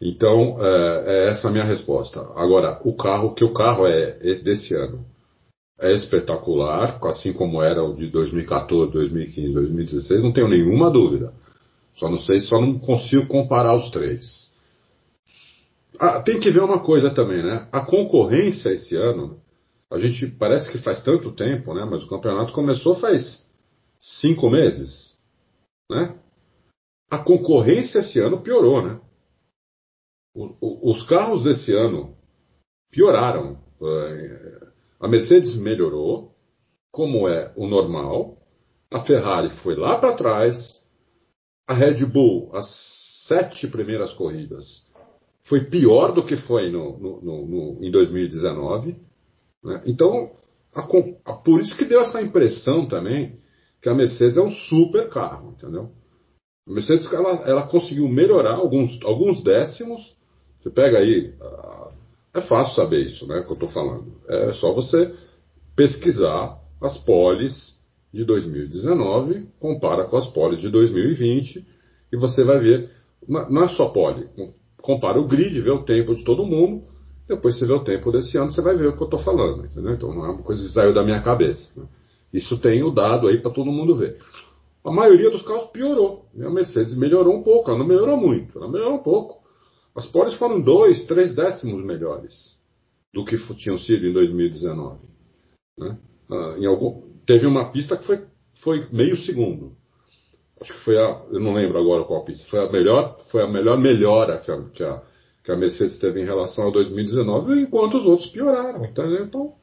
[0.00, 2.20] então, é, é essa a minha resposta.
[2.36, 5.04] Agora, o carro, que o carro é, desse ano
[5.80, 11.32] é espetacular, assim como era o de 2014, 2015, 2016, não tenho nenhuma dúvida.
[11.94, 14.48] Só não sei, só não consigo comparar os três.
[15.98, 17.68] Ah, tem que ver uma coisa também, né?
[17.72, 19.40] A concorrência esse ano,
[19.90, 21.84] a gente parece que faz tanto tempo, né?
[21.84, 23.48] Mas o campeonato começou faz
[24.00, 25.18] cinco meses,
[25.90, 26.14] né?
[27.10, 29.00] A concorrência esse ano piorou, né?
[30.60, 32.14] Os carros desse ano
[32.90, 33.58] pioraram.
[33.82, 34.68] É,
[35.00, 36.32] A Mercedes melhorou,
[36.92, 38.36] como é o normal.
[38.90, 40.56] A Ferrari foi lá para trás.
[41.66, 42.66] A Red Bull, as
[43.28, 44.86] sete primeiras corridas,
[45.44, 48.96] foi pior do que foi no, no, no, em 2019.
[49.62, 49.82] Né?
[49.86, 50.32] Então,
[50.74, 50.82] a,
[51.24, 53.38] a, por isso que deu essa impressão também
[53.82, 55.90] que a Mercedes é um super carro, entendeu?
[56.68, 60.16] A Mercedes ela, ela conseguiu melhorar alguns, alguns décimos.
[60.58, 61.32] Você pega aí,
[62.34, 63.42] é fácil saber isso, né?
[63.42, 64.12] Que eu estou falando.
[64.28, 65.14] É só você
[65.76, 67.78] pesquisar as poles
[68.12, 71.64] de 2019, compara com as poles de 2020
[72.12, 72.90] e você vai ver.
[73.26, 74.28] Não é só pole,
[74.82, 76.84] compara o grid, vê o tempo de todo mundo,
[77.28, 79.66] depois você vê o tempo desse ano, você vai ver o que eu estou falando,
[79.66, 79.92] entendeu?
[79.92, 81.78] Então não é uma coisa que saiu da minha cabeça.
[81.78, 81.86] Né?
[82.32, 84.18] Isso tem o dado aí para todo mundo ver.
[84.84, 86.24] A maioria dos carros piorou.
[86.40, 89.37] A Mercedes melhorou um pouco, ela não melhorou muito, ela melhorou um pouco.
[89.94, 92.58] As poles foram dois, três décimos melhores
[93.12, 94.98] do que tinham sido em 2019.
[95.78, 95.98] Né?
[96.30, 98.24] Ah, em algum, teve uma pista que foi,
[98.62, 99.72] foi meio segundo.
[100.60, 102.48] Acho que foi a, eu não lembro agora qual pista.
[102.48, 105.02] Foi a melhor, foi a melhor melhora que a, que a,
[105.44, 108.84] que a Mercedes teve em relação a 2019, enquanto os outros pioraram.
[108.84, 109.24] Entendeu?
[109.24, 109.54] Então,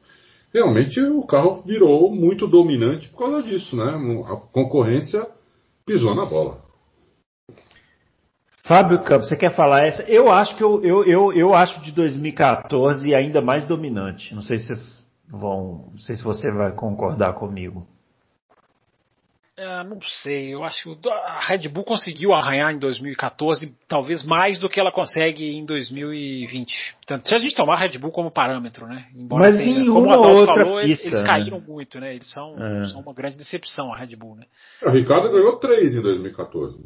[0.52, 3.92] realmente o carro virou muito dominante por causa disso, né?
[4.26, 5.26] A concorrência
[5.84, 6.65] pisou na bola.
[8.66, 10.02] Fábio Campos, você quer falar essa?
[10.02, 14.34] Eu acho que eu, eu, eu, eu acho de 2014 ainda mais dominante.
[14.34, 17.86] Não sei se vocês vão, não sei se você vai concordar comigo.
[19.58, 24.58] É, não sei, eu acho que a Red Bull conseguiu arranhar em 2014 talvez mais
[24.58, 26.96] do que ela consegue em 2020.
[26.96, 29.06] Portanto, se a gente tomar a Red Bull como parâmetro, né?
[29.14, 32.14] Embora Mas tenha, em uma ou outra falou, pista, eles, caíram muito, né?
[32.16, 32.84] Eles são, é.
[32.88, 34.44] são uma grande decepção a Red Bull, né?
[34.82, 36.84] O Ricardo ganhou três em 2014.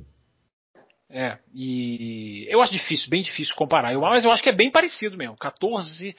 [1.10, 3.92] É, e eu acho difícil, bem difícil comparar.
[3.92, 5.36] Eu, mas eu acho que é bem parecido mesmo.
[5.36, 6.16] 14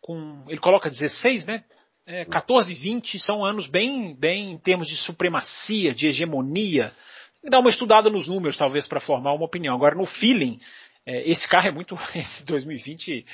[0.00, 0.44] com.
[0.48, 1.64] Ele coloca 16, né?
[2.10, 6.92] é, 14 e 20 são anos bem, bem em termos de supremacia, de hegemonia.
[7.44, 9.74] Dá uma estudada nos números, talvez, para formar uma opinião.
[9.74, 10.58] Agora, no feeling,
[11.06, 11.96] é, esse carro é muito.
[12.14, 13.24] Esse 2020,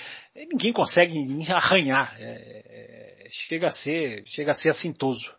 [0.52, 1.16] ninguém consegue
[1.50, 2.14] arranhar.
[2.18, 5.34] É, é, chega, a ser, chega a ser assintoso.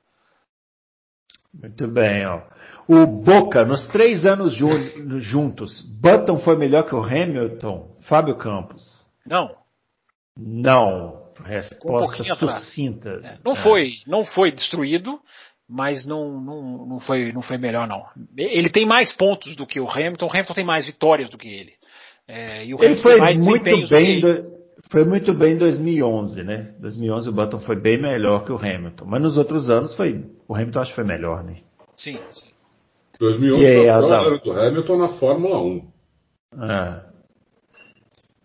[1.61, 2.41] Muito bem, ó.
[2.87, 7.95] O Boca, nos três anos juntos, Button foi melhor que o Hamilton?
[8.07, 9.05] Fábio Campos.
[9.25, 9.49] Não.
[10.37, 11.27] Não.
[11.43, 13.21] Resposta um sucinta.
[13.23, 13.55] É, não, é.
[13.55, 15.19] Foi, não foi destruído,
[15.67, 18.05] mas não, não, não, foi, não foi melhor, não.
[18.37, 21.47] Ele tem mais pontos do que o Hamilton, o Hamilton tem mais vitórias do que
[21.47, 21.73] ele.
[22.27, 24.19] É, ele foi muito bem.
[24.19, 24.56] Do,
[24.89, 26.73] foi muito bem em 2011, né?
[26.79, 30.55] 2011 o Button foi bem melhor que o Hamilton, mas nos outros anos foi o
[30.55, 31.57] Hamilton acho que foi melhor, né?
[31.97, 32.47] Sim, sim.
[33.19, 35.87] 2011 e aí, foi o Hamilton na Fórmula 1.
[36.63, 37.01] É.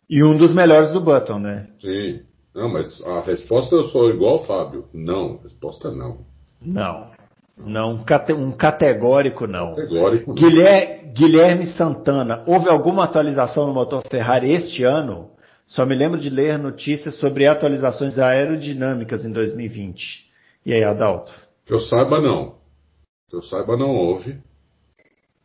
[0.08, 1.68] E um dos melhores do Button, né?
[1.80, 2.22] Sim.
[2.54, 4.86] Não, mas a resposta eu sou igual ao Fábio.
[4.92, 6.18] Não, a resposta é não.
[6.60, 7.10] Não.
[7.56, 8.02] Não,
[8.36, 9.74] um categórico não.
[9.74, 10.34] Categórico não.
[10.34, 15.30] Guilherme, Guilherme Santana, houve alguma atualização no motor Ferrari este ano?
[15.74, 20.30] Só me lembro de ler notícias sobre atualizações aerodinâmicas em 2020.
[20.66, 21.32] E aí, Adalto?
[21.64, 22.58] Que eu saiba, não.
[23.30, 24.38] Que eu saiba, não houve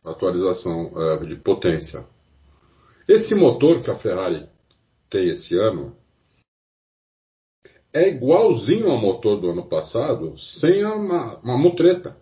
[0.04, 2.06] atualização uh, de potência.
[3.08, 4.46] Esse motor que a Ferrari
[5.08, 5.96] tem esse ano,
[7.94, 12.18] é igualzinho ao motor do ano passado, sem a, uma, uma mutreta.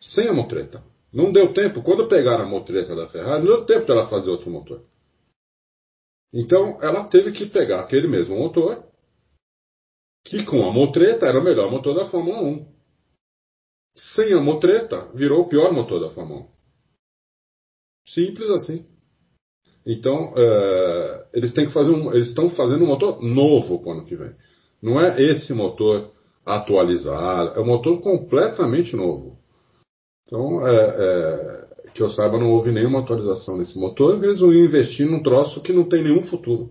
[0.00, 0.82] Sem a mutreta.
[1.12, 1.80] Não deu tempo.
[1.80, 4.82] Quando pegaram a mutreta da Ferrari, não deu tempo dela fazer outro motor.
[6.34, 8.84] Então, ela teve que pegar aquele mesmo motor,
[10.24, 12.74] que com a motreta era o melhor motor da Fórmula 1.
[13.96, 16.48] Sem a motreta, virou o pior motor da Fórmula 1.
[18.08, 18.84] Simples assim.
[19.86, 23.92] Então, é, eles têm que fazer um, eles estão fazendo um motor novo para o
[23.92, 24.34] ano que vem.
[24.82, 26.12] Não é esse motor
[26.44, 29.38] atualizado, é um motor completamente novo.
[30.26, 31.63] Então, é, é,
[31.94, 35.72] que eu saiba, não houve nenhuma atualização desse motor, eles vão investir num troço que
[35.72, 36.70] não tem nenhum futuro.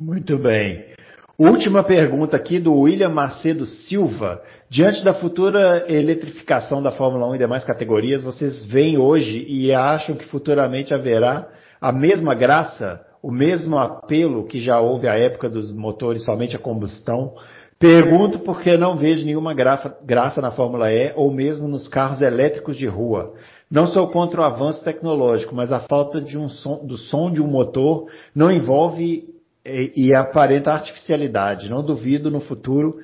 [0.00, 0.90] Muito bem.
[1.38, 4.42] Última pergunta aqui do William Macedo Silva.
[4.68, 10.16] Diante da futura eletrificação da Fórmula 1 e demais categorias, vocês veem hoje e acham
[10.16, 11.48] que futuramente haverá
[11.80, 16.58] a mesma graça, o mesmo apelo que já houve à época dos motores somente a
[16.58, 17.34] combustão?
[17.80, 22.86] Pergunto porque não vejo nenhuma graça, na Fórmula E ou mesmo nos carros elétricos de
[22.86, 23.32] rua.
[23.70, 27.46] Não sou contra o avanço tecnológico, mas a falta um som, do som de um
[27.46, 29.24] motor não envolve
[29.64, 31.70] e, e aparenta artificialidade.
[31.70, 32.96] Não duvido no futuro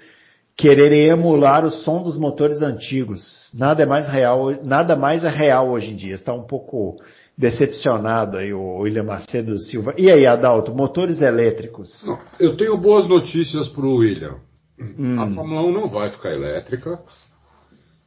[0.55, 3.51] querer emular o som dos motores antigos.
[3.55, 6.17] Nada é mais real, nada mais é real hoje em dia.
[6.17, 6.97] Está um pouco
[7.37, 9.95] decepcionado aí o William Macedo Silva.
[9.97, 12.05] E aí, Adalto, motores elétricos?
[12.39, 14.37] Eu tenho boas notícias para o William.
[14.79, 15.21] Hum.
[15.21, 17.03] A Fórmula 1 não vai ficar elétrica.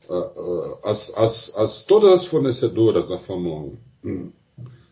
[0.10, 4.32] Ah, ah, as, as, as, todas as fornecedoras da Fórmula 1 hum,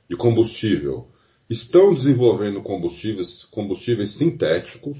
[0.09, 1.07] de combustível
[1.49, 4.97] estão desenvolvendo combustíveis, combustíveis sintéticos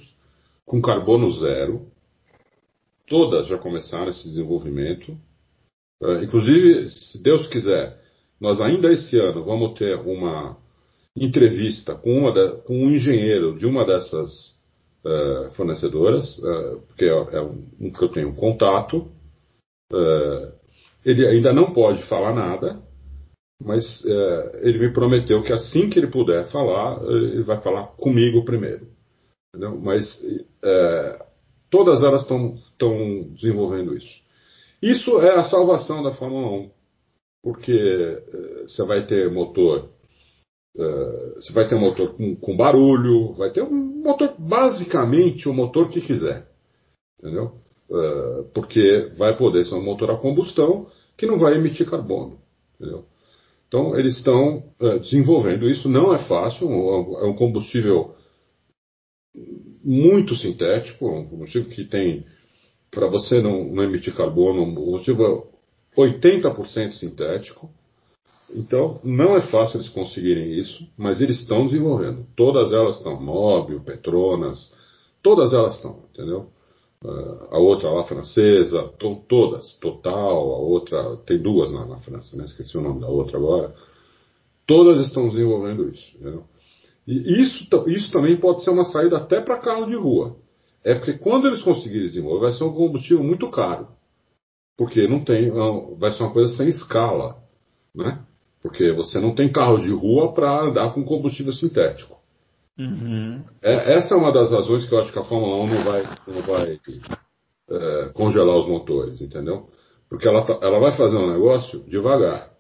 [0.66, 1.88] com carbono zero.
[3.08, 5.18] Todas já começaram esse desenvolvimento.
[6.02, 8.00] Uh, inclusive, se Deus quiser,
[8.40, 10.58] nós ainda esse ano vamos ter uma
[11.16, 14.57] entrevista com, de, com um engenheiro de uma dessas
[15.06, 19.12] uh, fornecedoras, uh, porque é, é um, que eu tenho contato.
[21.06, 22.82] ele ainda não pode falar nada,
[23.64, 24.04] mas
[24.62, 28.88] ele me prometeu que assim que ele puder falar, ele vai falar comigo primeiro.
[29.50, 29.80] Entendeu?
[29.80, 30.22] Mas
[31.70, 34.22] todas elas estão desenvolvendo isso.
[34.82, 36.78] Isso é a salvação da Fórmula 1
[37.48, 39.90] porque uh, você vai ter motor,
[40.78, 45.90] uh, você vai ter motor com, com, barulho, vai ter um motor, basicamente o motor
[45.90, 46.48] que quiser,
[47.20, 47.56] entendeu?
[47.90, 50.88] Uh, porque vai poder ser um motor a combustão
[51.18, 52.40] que não vai emitir carbono,
[52.76, 53.06] entendeu?
[53.68, 54.64] Então eles estão
[55.02, 56.70] desenvolvendo isso, não é fácil,
[57.20, 58.16] é um combustível
[59.84, 62.26] muito sintético, um combustível que tem
[62.92, 65.52] para você não, não, emitir carbono, um combustível
[65.98, 67.70] 80% sintético.
[68.56, 72.26] Então, não é fácil eles conseguirem isso, mas eles estão desenvolvendo.
[72.36, 74.74] Todas elas estão, Móbil, Petronas,
[75.22, 76.48] todas elas estão, entendeu?
[77.04, 82.36] Uh, a outra lá francesa, to, todas, Total, a outra, tem duas na, na França,
[82.36, 82.46] né?
[82.46, 83.76] esqueci o nome da outra agora.
[84.66, 86.44] Todas estão desenvolvendo isso, entendeu?
[87.06, 90.36] E isso, isso também pode ser uma saída até para carro de rua.
[90.84, 93.88] É porque quando eles conseguirem desenvolver, vai ser um combustível muito caro
[94.78, 95.50] porque não tem,
[95.98, 97.42] vai ser uma coisa sem escala,
[97.94, 98.24] né?
[98.68, 102.18] Porque você não tem carro de rua para andar com combustível sintético.
[102.78, 103.42] Uhum.
[103.62, 106.04] É, essa é uma das razões que eu acho que a Fórmula 1 não vai,
[106.28, 106.80] não vai
[107.70, 109.70] é, congelar os motores, entendeu?
[110.10, 112.52] Porque ela, tá, ela vai fazer um negócio devagar.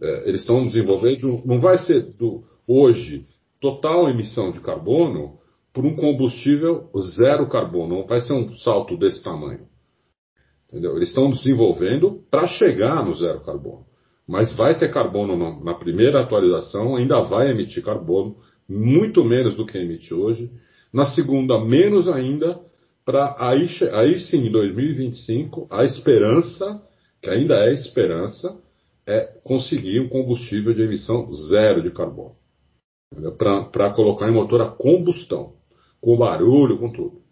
[0.00, 3.26] É, eles estão desenvolvendo, não vai ser do, hoje
[3.60, 5.36] total emissão de carbono
[5.74, 9.66] por um combustível zero carbono, não vai ser um salto desse tamanho.
[10.68, 10.94] Entendeu?
[10.94, 13.87] Eles estão desenvolvendo para chegar no zero carbono.
[14.28, 18.36] Mas vai ter carbono na, na, primeira atualização, ainda vai emitir carbono,
[18.68, 20.52] muito menos do que emite hoje.
[20.92, 22.60] Na segunda, menos ainda,
[23.06, 26.82] para aí, aí sim, em 2025, a esperança,
[27.22, 28.60] que ainda é esperança,
[29.06, 32.36] é conseguir um combustível de emissão zero de carbono.
[33.38, 35.54] Para colocar em motor a combustão,
[36.02, 37.22] com barulho, com tudo.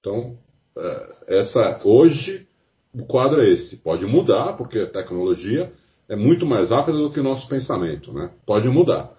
[0.00, 0.36] Então,
[0.76, 2.46] é, essa hoje
[2.94, 3.78] o quadro é esse.
[3.78, 5.72] Pode mudar, porque a tecnologia
[6.08, 8.30] é muito mais rápida do que o nosso pensamento, né?
[8.46, 9.12] Pode mudar.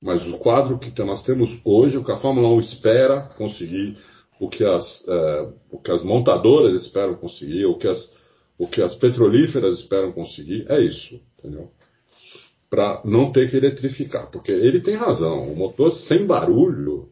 [0.00, 3.98] Mas o quadro que nós temos hoje, o que a Fórmula 1 espera conseguir,
[4.40, 7.98] o que as, é, o que as montadoras esperam conseguir, o que as,
[8.58, 11.70] o que as petrolíferas esperam conseguir, é isso, entendeu?
[12.70, 14.30] Para não ter que eletrificar.
[14.30, 17.08] Porque ele tem razão, o motor sem barulho,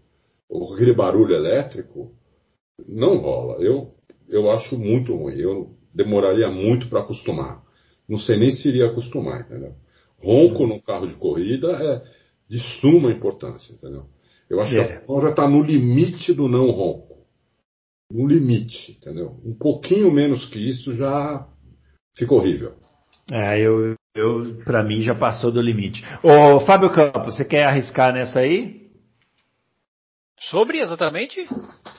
[0.48, 2.12] ou aquele barulho elétrico,
[2.88, 3.62] não rola.
[3.62, 3.92] Eu,
[4.28, 5.34] eu acho muito ruim.
[5.34, 7.62] Eu, demoraria muito para acostumar.
[8.08, 9.74] Não sei nem se iria acostumar, entendeu?
[10.18, 12.02] Ronco no carro de corrida é
[12.48, 14.06] de suma importância, entendeu?
[14.48, 15.00] Eu acho yeah.
[15.00, 17.18] que a já está no limite do não ronco.
[18.10, 19.38] No limite, entendeu?
[19.44, 21.46] Um pouquinho menos que isso já
[22.16, 22.72] fica horrível.
[23.30, 26.02] É, eu, eu para mim já passou do limite.
[26.22, 28.88] Ô, Fábio Campos, você quer arriscar nessa aí?
[30.40, 31.46] Sobre exatamente?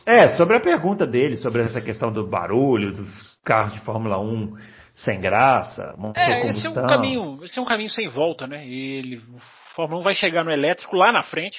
[0.06, 4.56] É, sobre a pergunta dele, sobre essa questão do barulho, dos carros de Fórmula 1
[5.04, 8.68] sem graça, é, esse é um caminho, esse é um caminho sem volta, né?
[8.68, 11.58] Ele, a Fórmula 1 vai chegar no elétrico lá na frente,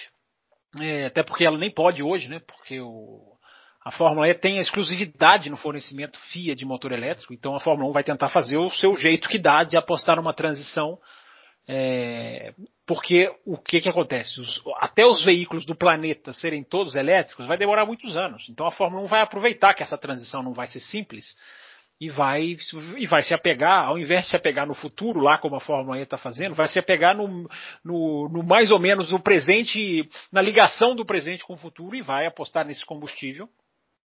[0.79, 2.41] é, até porque ela nem pode hoje, né?
[2.47, 3.21] Porque o,
[3.85, 7.89] a Fórmula E tem a exclusividade no fornecimento FIA de motor elétrico, então a Fórmula
[7.89, 10.99] 1 vai tentar fazer o seu jeito que dá de apostar numa transição
[11.73, 12.53] é,
[12.85, 14.41] porque o que, que acontece?
[14.41, 18.49] Os, até os veículos do planeta serem todos elétricos vai demorar muitos anos.
[18.49, 21.37] Então a Fórmula 1 vai aproveitar que essa transição não vai ser simples
[22.01, 22.57] e vai,
[22.97, 25.99] e vai se apegar, ao invés de se apegar no futuro, lá como a Fórmula
[25.99, 27.47] E está fazendo, vai se apegar no,
[27.85, 32.01] no, no, mais ou menos no presente, na ligação do presente com o futuro e
[32.01, 33.47] vai apostar nesse combustível,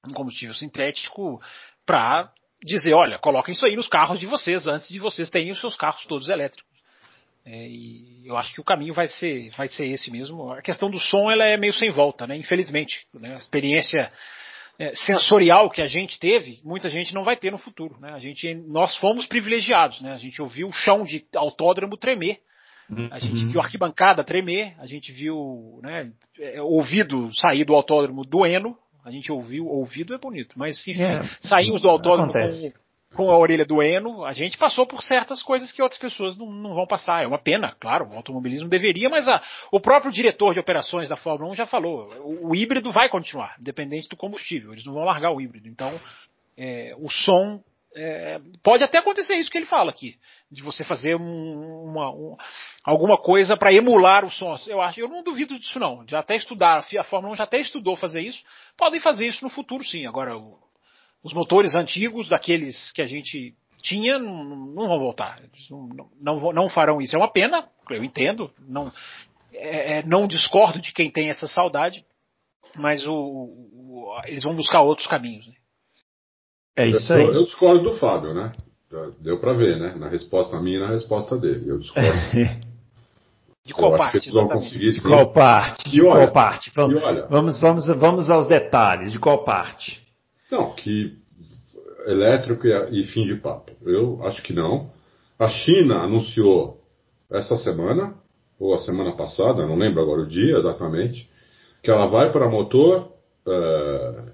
[0.08, 1.42] um combustível sintético,
[1.84, 2.32] para
[2.64, 5.76] dizer, olha, coloquem isso aí nos carros de vocês antes de vocês terem os seus
[5.76, 6.70] carros todos elétricos.
[7.44, 10.52] É, e eu acho que o caminho vai ser, vai ser esse mesmo.
[10.52, 12.36] A questão do som ela é meio sem volta, né?
[12.36, 13.34] Infelizmente, né?
[13.34, 14.12] a experiência
[14.96, 17.98] sensorial que a gente teve, muita gente não vai ter no futuro.
[18.00, 18.12] Né?
[18.14, 20.14] A gente, nós fomos privilegiados, né?
[20.14, 22.40] A gente ouviu o chão de autódromo tremer,
[23.12, 23.52] a gente Uhum.
[23.52, 28.76] viu a arquibancada tremer, a gente viu né, é, ouvido sair do autódromo doendo,
[29.06, 32.40] a gente ouviu, ouvido é bonito, mas enfim, É, saímos do autódromo com,
[33.16, 36.74] com a orelha doendo, a gente passou por certas coisas que outras pessoas não, não
[36.76, 37.24] vão passar.
[37.24, 39.42] É uma pena, claro, o automobilismo deveria, mas a-
[39.72, 43.56] o próprio diretor de operações da Fórmula 1 já falou, o, o híbrido vai continuar,
[43.60, 45.68] independente do combustível, eles não vão largar o híbrido.
[45.68, 46.00] Então,
[46.58, 47.62] é, o som.
[47.96, 50.16] é, pode até acontecer isso que ele fala aqui,
[50.52, 52.38] de você fazer um- uma, um-
[52.86, 54.56] alguma coisa para emular o som.
[54.68, 56.06] Eu acho, eu não duvido disso não.
[56.08, 58.44] Já até estudaram, a Fórmula 1 já até estudou fazer isso.
[58.78, 60.06] Podem fazer isso no futuro, sim.
[60.06, 60.60] Agora, o-
[61.24, 65.42] os motores antigos, daqueles que a gente tinha, não, não vão voltar.
[65.70, 67.16] Não, não, não farão isso.
[67.16, 68.52] É uma pena, eu entendo.
[68.68, 68.92] Não,
[69.54, 72.06] é, é, não discordo de quem tem essa saudade,
[72.76, 75.48] mas o, o- eles vão buscar outros caminhos.
[75.48, 75.54] né?
[76.78, 77.36] É isso eu, aí.
[77.36, 78.52] eu discordo do Fábio, né?
[79.20, 79.96] Deu pra ver, né?
[79.96, 81.70] Na resposta minha e na resposta dele.
[81.70, 82.10] Eu discordo.
[83.66, 84.20] De qual eu parte?
[84.20, 85.90] que conseguir De qual parte?
[85.92, 86.72] De olha, qual parte?
[86.74, 87.28] Vamos, olha.
[87.28, 89.12] vamos, vamos, vamos aos detalhes.
[89.12, 90.02] De qual parte?
[90.52, 91.18] Não, que
[92.06, 93.72] elétrico e, fim de papo.
[93.86, 94.92] Eu acho que não.
[95.38, 96.82] A China anunciou
[97.32, 98.16] essa semana,
[98.60, 101.30] ou a semana passada, não lembro agora o dia exatamente,
[101.84, 103.12] que ela vai para motor.
[103.48, 104.34] eh,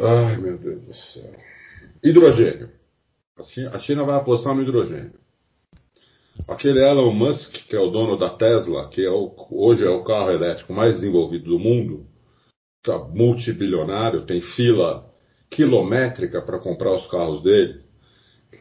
[0.00, 1.34] Ai, meu Deus do céu.
[2.04, 2.70] Hidrogênio.
[3.72, 5.12] A China vai apostar no hidrogênio.
[6.46, 10.04] Aquele Elon Musk, que é o dono da Tesla, que é o- hoje é o
[10.04, 12.06] carro elétrico mais desenvolvido do mundo,
[12.82, 15.04] tá multibilionário, tem fila
[15.50, 17.80] quilométrica para comprar os carros dele,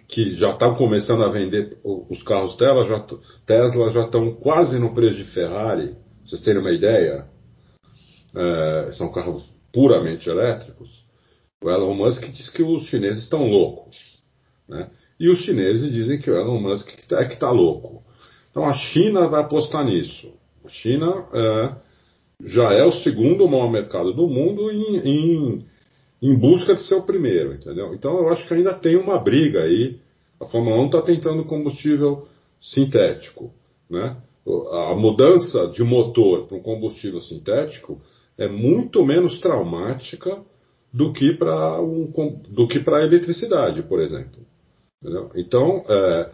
[0.07, 3.05] que já estão começando a vender os carros Tesla, já,
[3.45, 5.95] Tesla já estão quase no preço de Ferrari,
[6.25, 7.27] vocês terem uma ideia,
[8.35, 10.89] É, são carros puramente elétricos.
[11.63, 13.95] O Elon Musk diz que os chineses estão loucos,
[14.67, 14.91] né?
[15.19, 18.03] E os chineses dizem que o Elon Musk é que está louco.
[18.51, 20.31] Então a China vai apostar nisso.
[20.63, 21.75] A China é,
[22.43, 25.65] já é o segundo maior mercado do mundo em, em,
[26.21, 27.93] em busca de ser o primeiro, entendeu?
[27.93, 29.99] Então eu acho que ainda tem uma briga aí.
[30.39, 32.27] A Fórmula 1 está tentando combustível
[32.61, 33.51] sintético,
[33.89, 34.17] né?
[34.71, 37.99] A mudança de motor para um combustível sintético
[38.37, 40.41] é muito menos traumática
[40.93, 42.09] do que para um,
[42.49, 44.39] do que para a eletricidade, por exemplo.
[45.01, 45.31] Entendeu?
[45.35, 46.29] Então, é,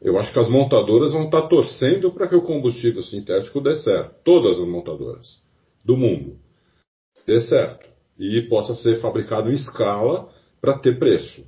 [0.00, 4.14] eu acho que as montadoras vão estar torcendo para que o combustível sintético dê certo.
[4.24, 5.46] Todas as montadoras
[5.88, 6.38] do mundo
[7.26, 7.86] dê certo.
[8.18, 11.44] E possa ser fabricado em escala para ter preço.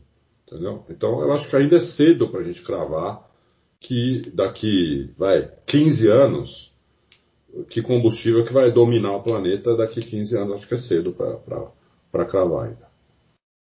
[0.47, 0.85] Entendeu?
[0.91, 3.29] Então, eu acho que ainda é cedo para a gente cravar
[3.81, 6.73] que daqui, vai, 15 anos,
[7.71, 10.55] que combustível que vai dominar o planeta daqui 15 anos.
[10.57, 12.90] Acho que é cedo para cravar ainda.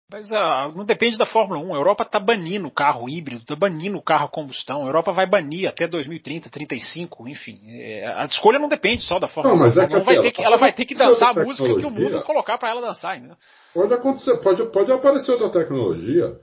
[0.09, 1.73] Mas ah, não depende da Fórmula 1.
[1.73, 4.83] A Europa está banindo o carro híbrido, está banindo o carro a combustão.
[4.83, 7.59] A Europa vai banir até 2030, 35, enfim.
[7.67, 9.65] É, a escolha não depende só da Fórmula Não, 1.
[9.65, 11.37] mas é A Fórmula 1 que vai aquela- ter que, ela vai ter que dançar
[11.37, 13.19] a música que o mundo colocar para ela dançar.
[13.19, 13.35] Né?
[13.73, 16.33] Pode acontecer, pode, pode aparecer outra tecnologia.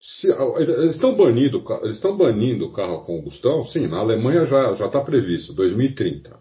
[0.00, 0.28] Se-
[0.58, 4.86] eles estão banindo, eles estão banindo o carro a combustão, sim, na Alemanha já já
[4.86, 6.38] está previsto 2030,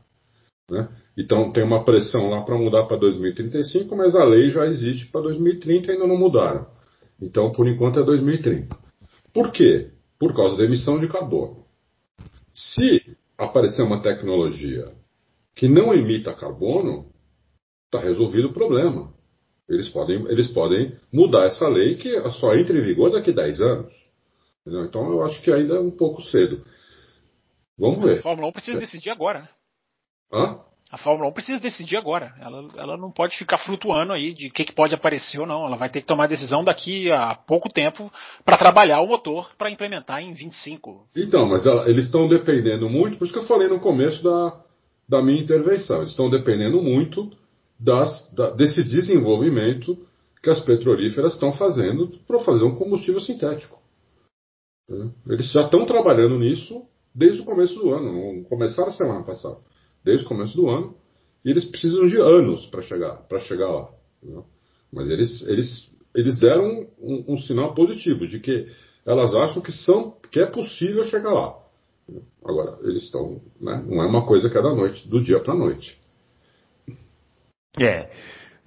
[0.69, 0.89] né?
[1.18, 5.22] Então tem uma pressão lá para mudar para 2035, mas a lei já existe para
[5.22, 6.68] 2030 e ainda não mudaram.
[7.19, 8.76] Então por enquanto é 2030.
[9.34, 9.91] Por quê?
[10.19, 11.65] Por causa da emissão de carbono.
[12.53, 14.85] Se aparecer uma tecnologia
[15.56, 17.11] que não emita carbono,
[17.85, 19.11] está resolvido o problema.
[19.68, 23.61] Eles podem, eles podem mudar essa lei que só entra em vigor daqui a 10
[23.61, 23.94] anos.
[24.61, 24.85] Entendeu?
[24.85, 26.64] Então eu acho que ainda é um pouco cedo.
[27.77, 28.22] Vamos A ver.
[28.22, 29.41] Fórmula 1 precisa decidir agora.
[29.41, 29.49] Né?
[30.31, 30.66] Hã?
[30.89, 32.34] A Fórmula 1 precisa decidir agora.
[32.39, 35.65] Ela, ela não pode ficar flutuando aí de o que, que pode aparecer ou não.
[35.65, 38.11] Ela vai ter que tomar decisão daqui a pouco tempo
[38.45, 41.05] para trabalhar o motor para implementar em 25.
[41.15, 44.61] Então, mas ela- eles estão dependendo muito, por isso que eu falei no começo da,
[45.09, 47.30] da minha intervenção, eles estão dependendo muito
[47.80, 49.97] das, da- desse desenvolvimento
[50.41, 53.77] que as petrolíferas estão fazendo para fazer um combustível sintético.
[55.27, 59.57] Eles já estão trabalhando nisso desde o começo do ano, não começaram a semana passada,
[60.07, 60.95] desde o começo do ano,
[61.45, 63.89] e eles precisam de anos para chegar, para chegar lá.
[64.21, 64.45] entendeu?
[64.91, 68.67] Mas eles, eles, eles deram um, um sinal positivo de que
[69.05, 71.55] elas acham que, são, que é possível chegar lá.
[72.43, 73.41] Agora, eles estão.
[73.59, 75.99] Né, não é uma coisa que é da noite, do dia para a noite.
[77.79, 78.09] É.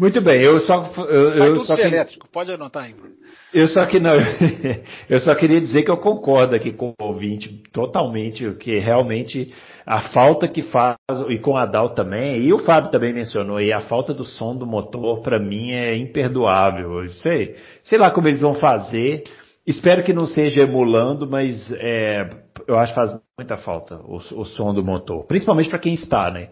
[0.01, 0.91] Muito bem, eu só.
[1.11, 3.15] Eu, Vai eu tudo só ser que- elétrico, pode anotar aí, Bruno.
[3.53, 4.15] Eu só que não,
[5.11, 9.53] eu só queria dizer que eu concordo aqui com o ouvinte totalmente, que realmente
[9.85, 10.97] a falta que faz,
[11.29, 14.57] e com a Dal também, e o Fábio também mencionou aí, a falta do som
[14.57, 17.03] do motor para mim é imperdoável.
[17.03, 19.25] Eu sei, sei lá como eles vão fazer.
[19.67, 22.27] Espero que não seja emulando, mas é,
[22.67, 26.31] eu acho que faz muita falta o, o som do motor, principalmente para quem está,
[26.31, 26.49] né?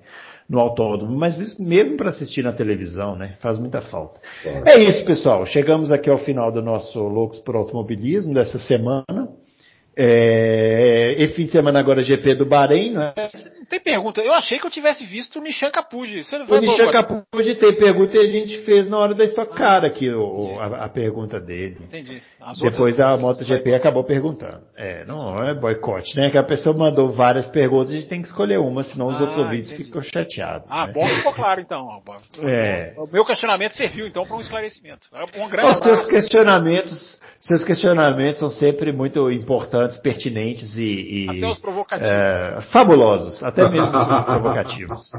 [0.48, 3.36] No autódromo, mas mesmo para assistir na televisão, né?
[3.38, 4.18] Faz muita falta.
[4.64, 5.44] É isso, pessoal.
[5.44, 9.28] Chegamos aqui ao final do nosso Loucos por Automobilismo dessa semana.
[10.00, 13.14] É, esse fim de semana agora é GP do Bahrein, não é?
[13.58, 14.20] Não tem pergunta.
[14.20, 16.22] Eu achei que eu tivesse visto o Nishan Capuji.
[16.22, 19.84] Você O Nishan Capuji tem pergunta e a gente fez na hora da Stock Car
[19.84, 21.78] aqui o, a, a pergunta dele.
[21.80, 22.22] Entendi.
[22.40, 24.60] As Depois a MotoGP acabou perguntando.
[24.76, 26.30] É, não é boicote, né?
[26.30, 29.20] Que a pessoa mandou várias perguntas, a gente tem que escolher uma, senão os Ah,
[29.22, 29.84] outros ouvintes entendi.
[29.86, 30.68] ficam chateados.
[30.70, 30.92] Ah, né?
[30.92, 31.88] bom ficou claro então.
[32.42, 32.94] É.
[32.96, 35.08] O meu questionamento serviu então para um esclarecimento.
[35.12, 41.30] É Um grande Os seus questionamentos, seus questionamentos são sempre muito importantes, pertinentes e, e,
[41.30, 42.10] Até os provocativos.
[42.10, 45.12] é, fabulosos, até mesmo os provocativos.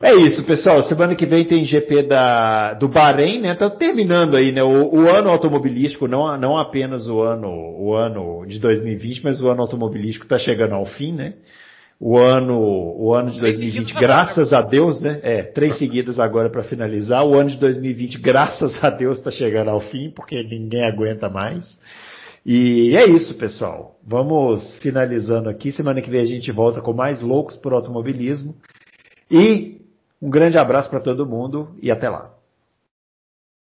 [0.00, 0.82] É isso, pessoal.
[0.82, 3.54] Semana que vem tem GP da, do Bahrein, né?
[3.54, 4.62] Tá terminando aí, né?
[4.62, 9.48] O, o ano automobilístico, não, não apenas o ano, o ano de 2020, mas o
[9.48, 11.34] ano automobilístico está chegando ao fim, né?
[11.98, 15.18] O ano, o ano de Três 2020, seguidas graças a Deus, né?
[15.22, 17.24] É, três seguidas agora para finalizar.
[17.24, 21.78] O ano de 2020, graças a Deus, está chegando ao fim, porque ninguém aguenta mais.
[22.44, 23.96] E é isso, pessoal.
[24.06, 25.72] Vamos finalizando aqui.
[25.72, 28.54] Semana que vem a gente volta com mais loucos por automobilismo.
[29.30, 29.80] E
[30.20, 32.35] um grande abraço para todo mundo e até lá.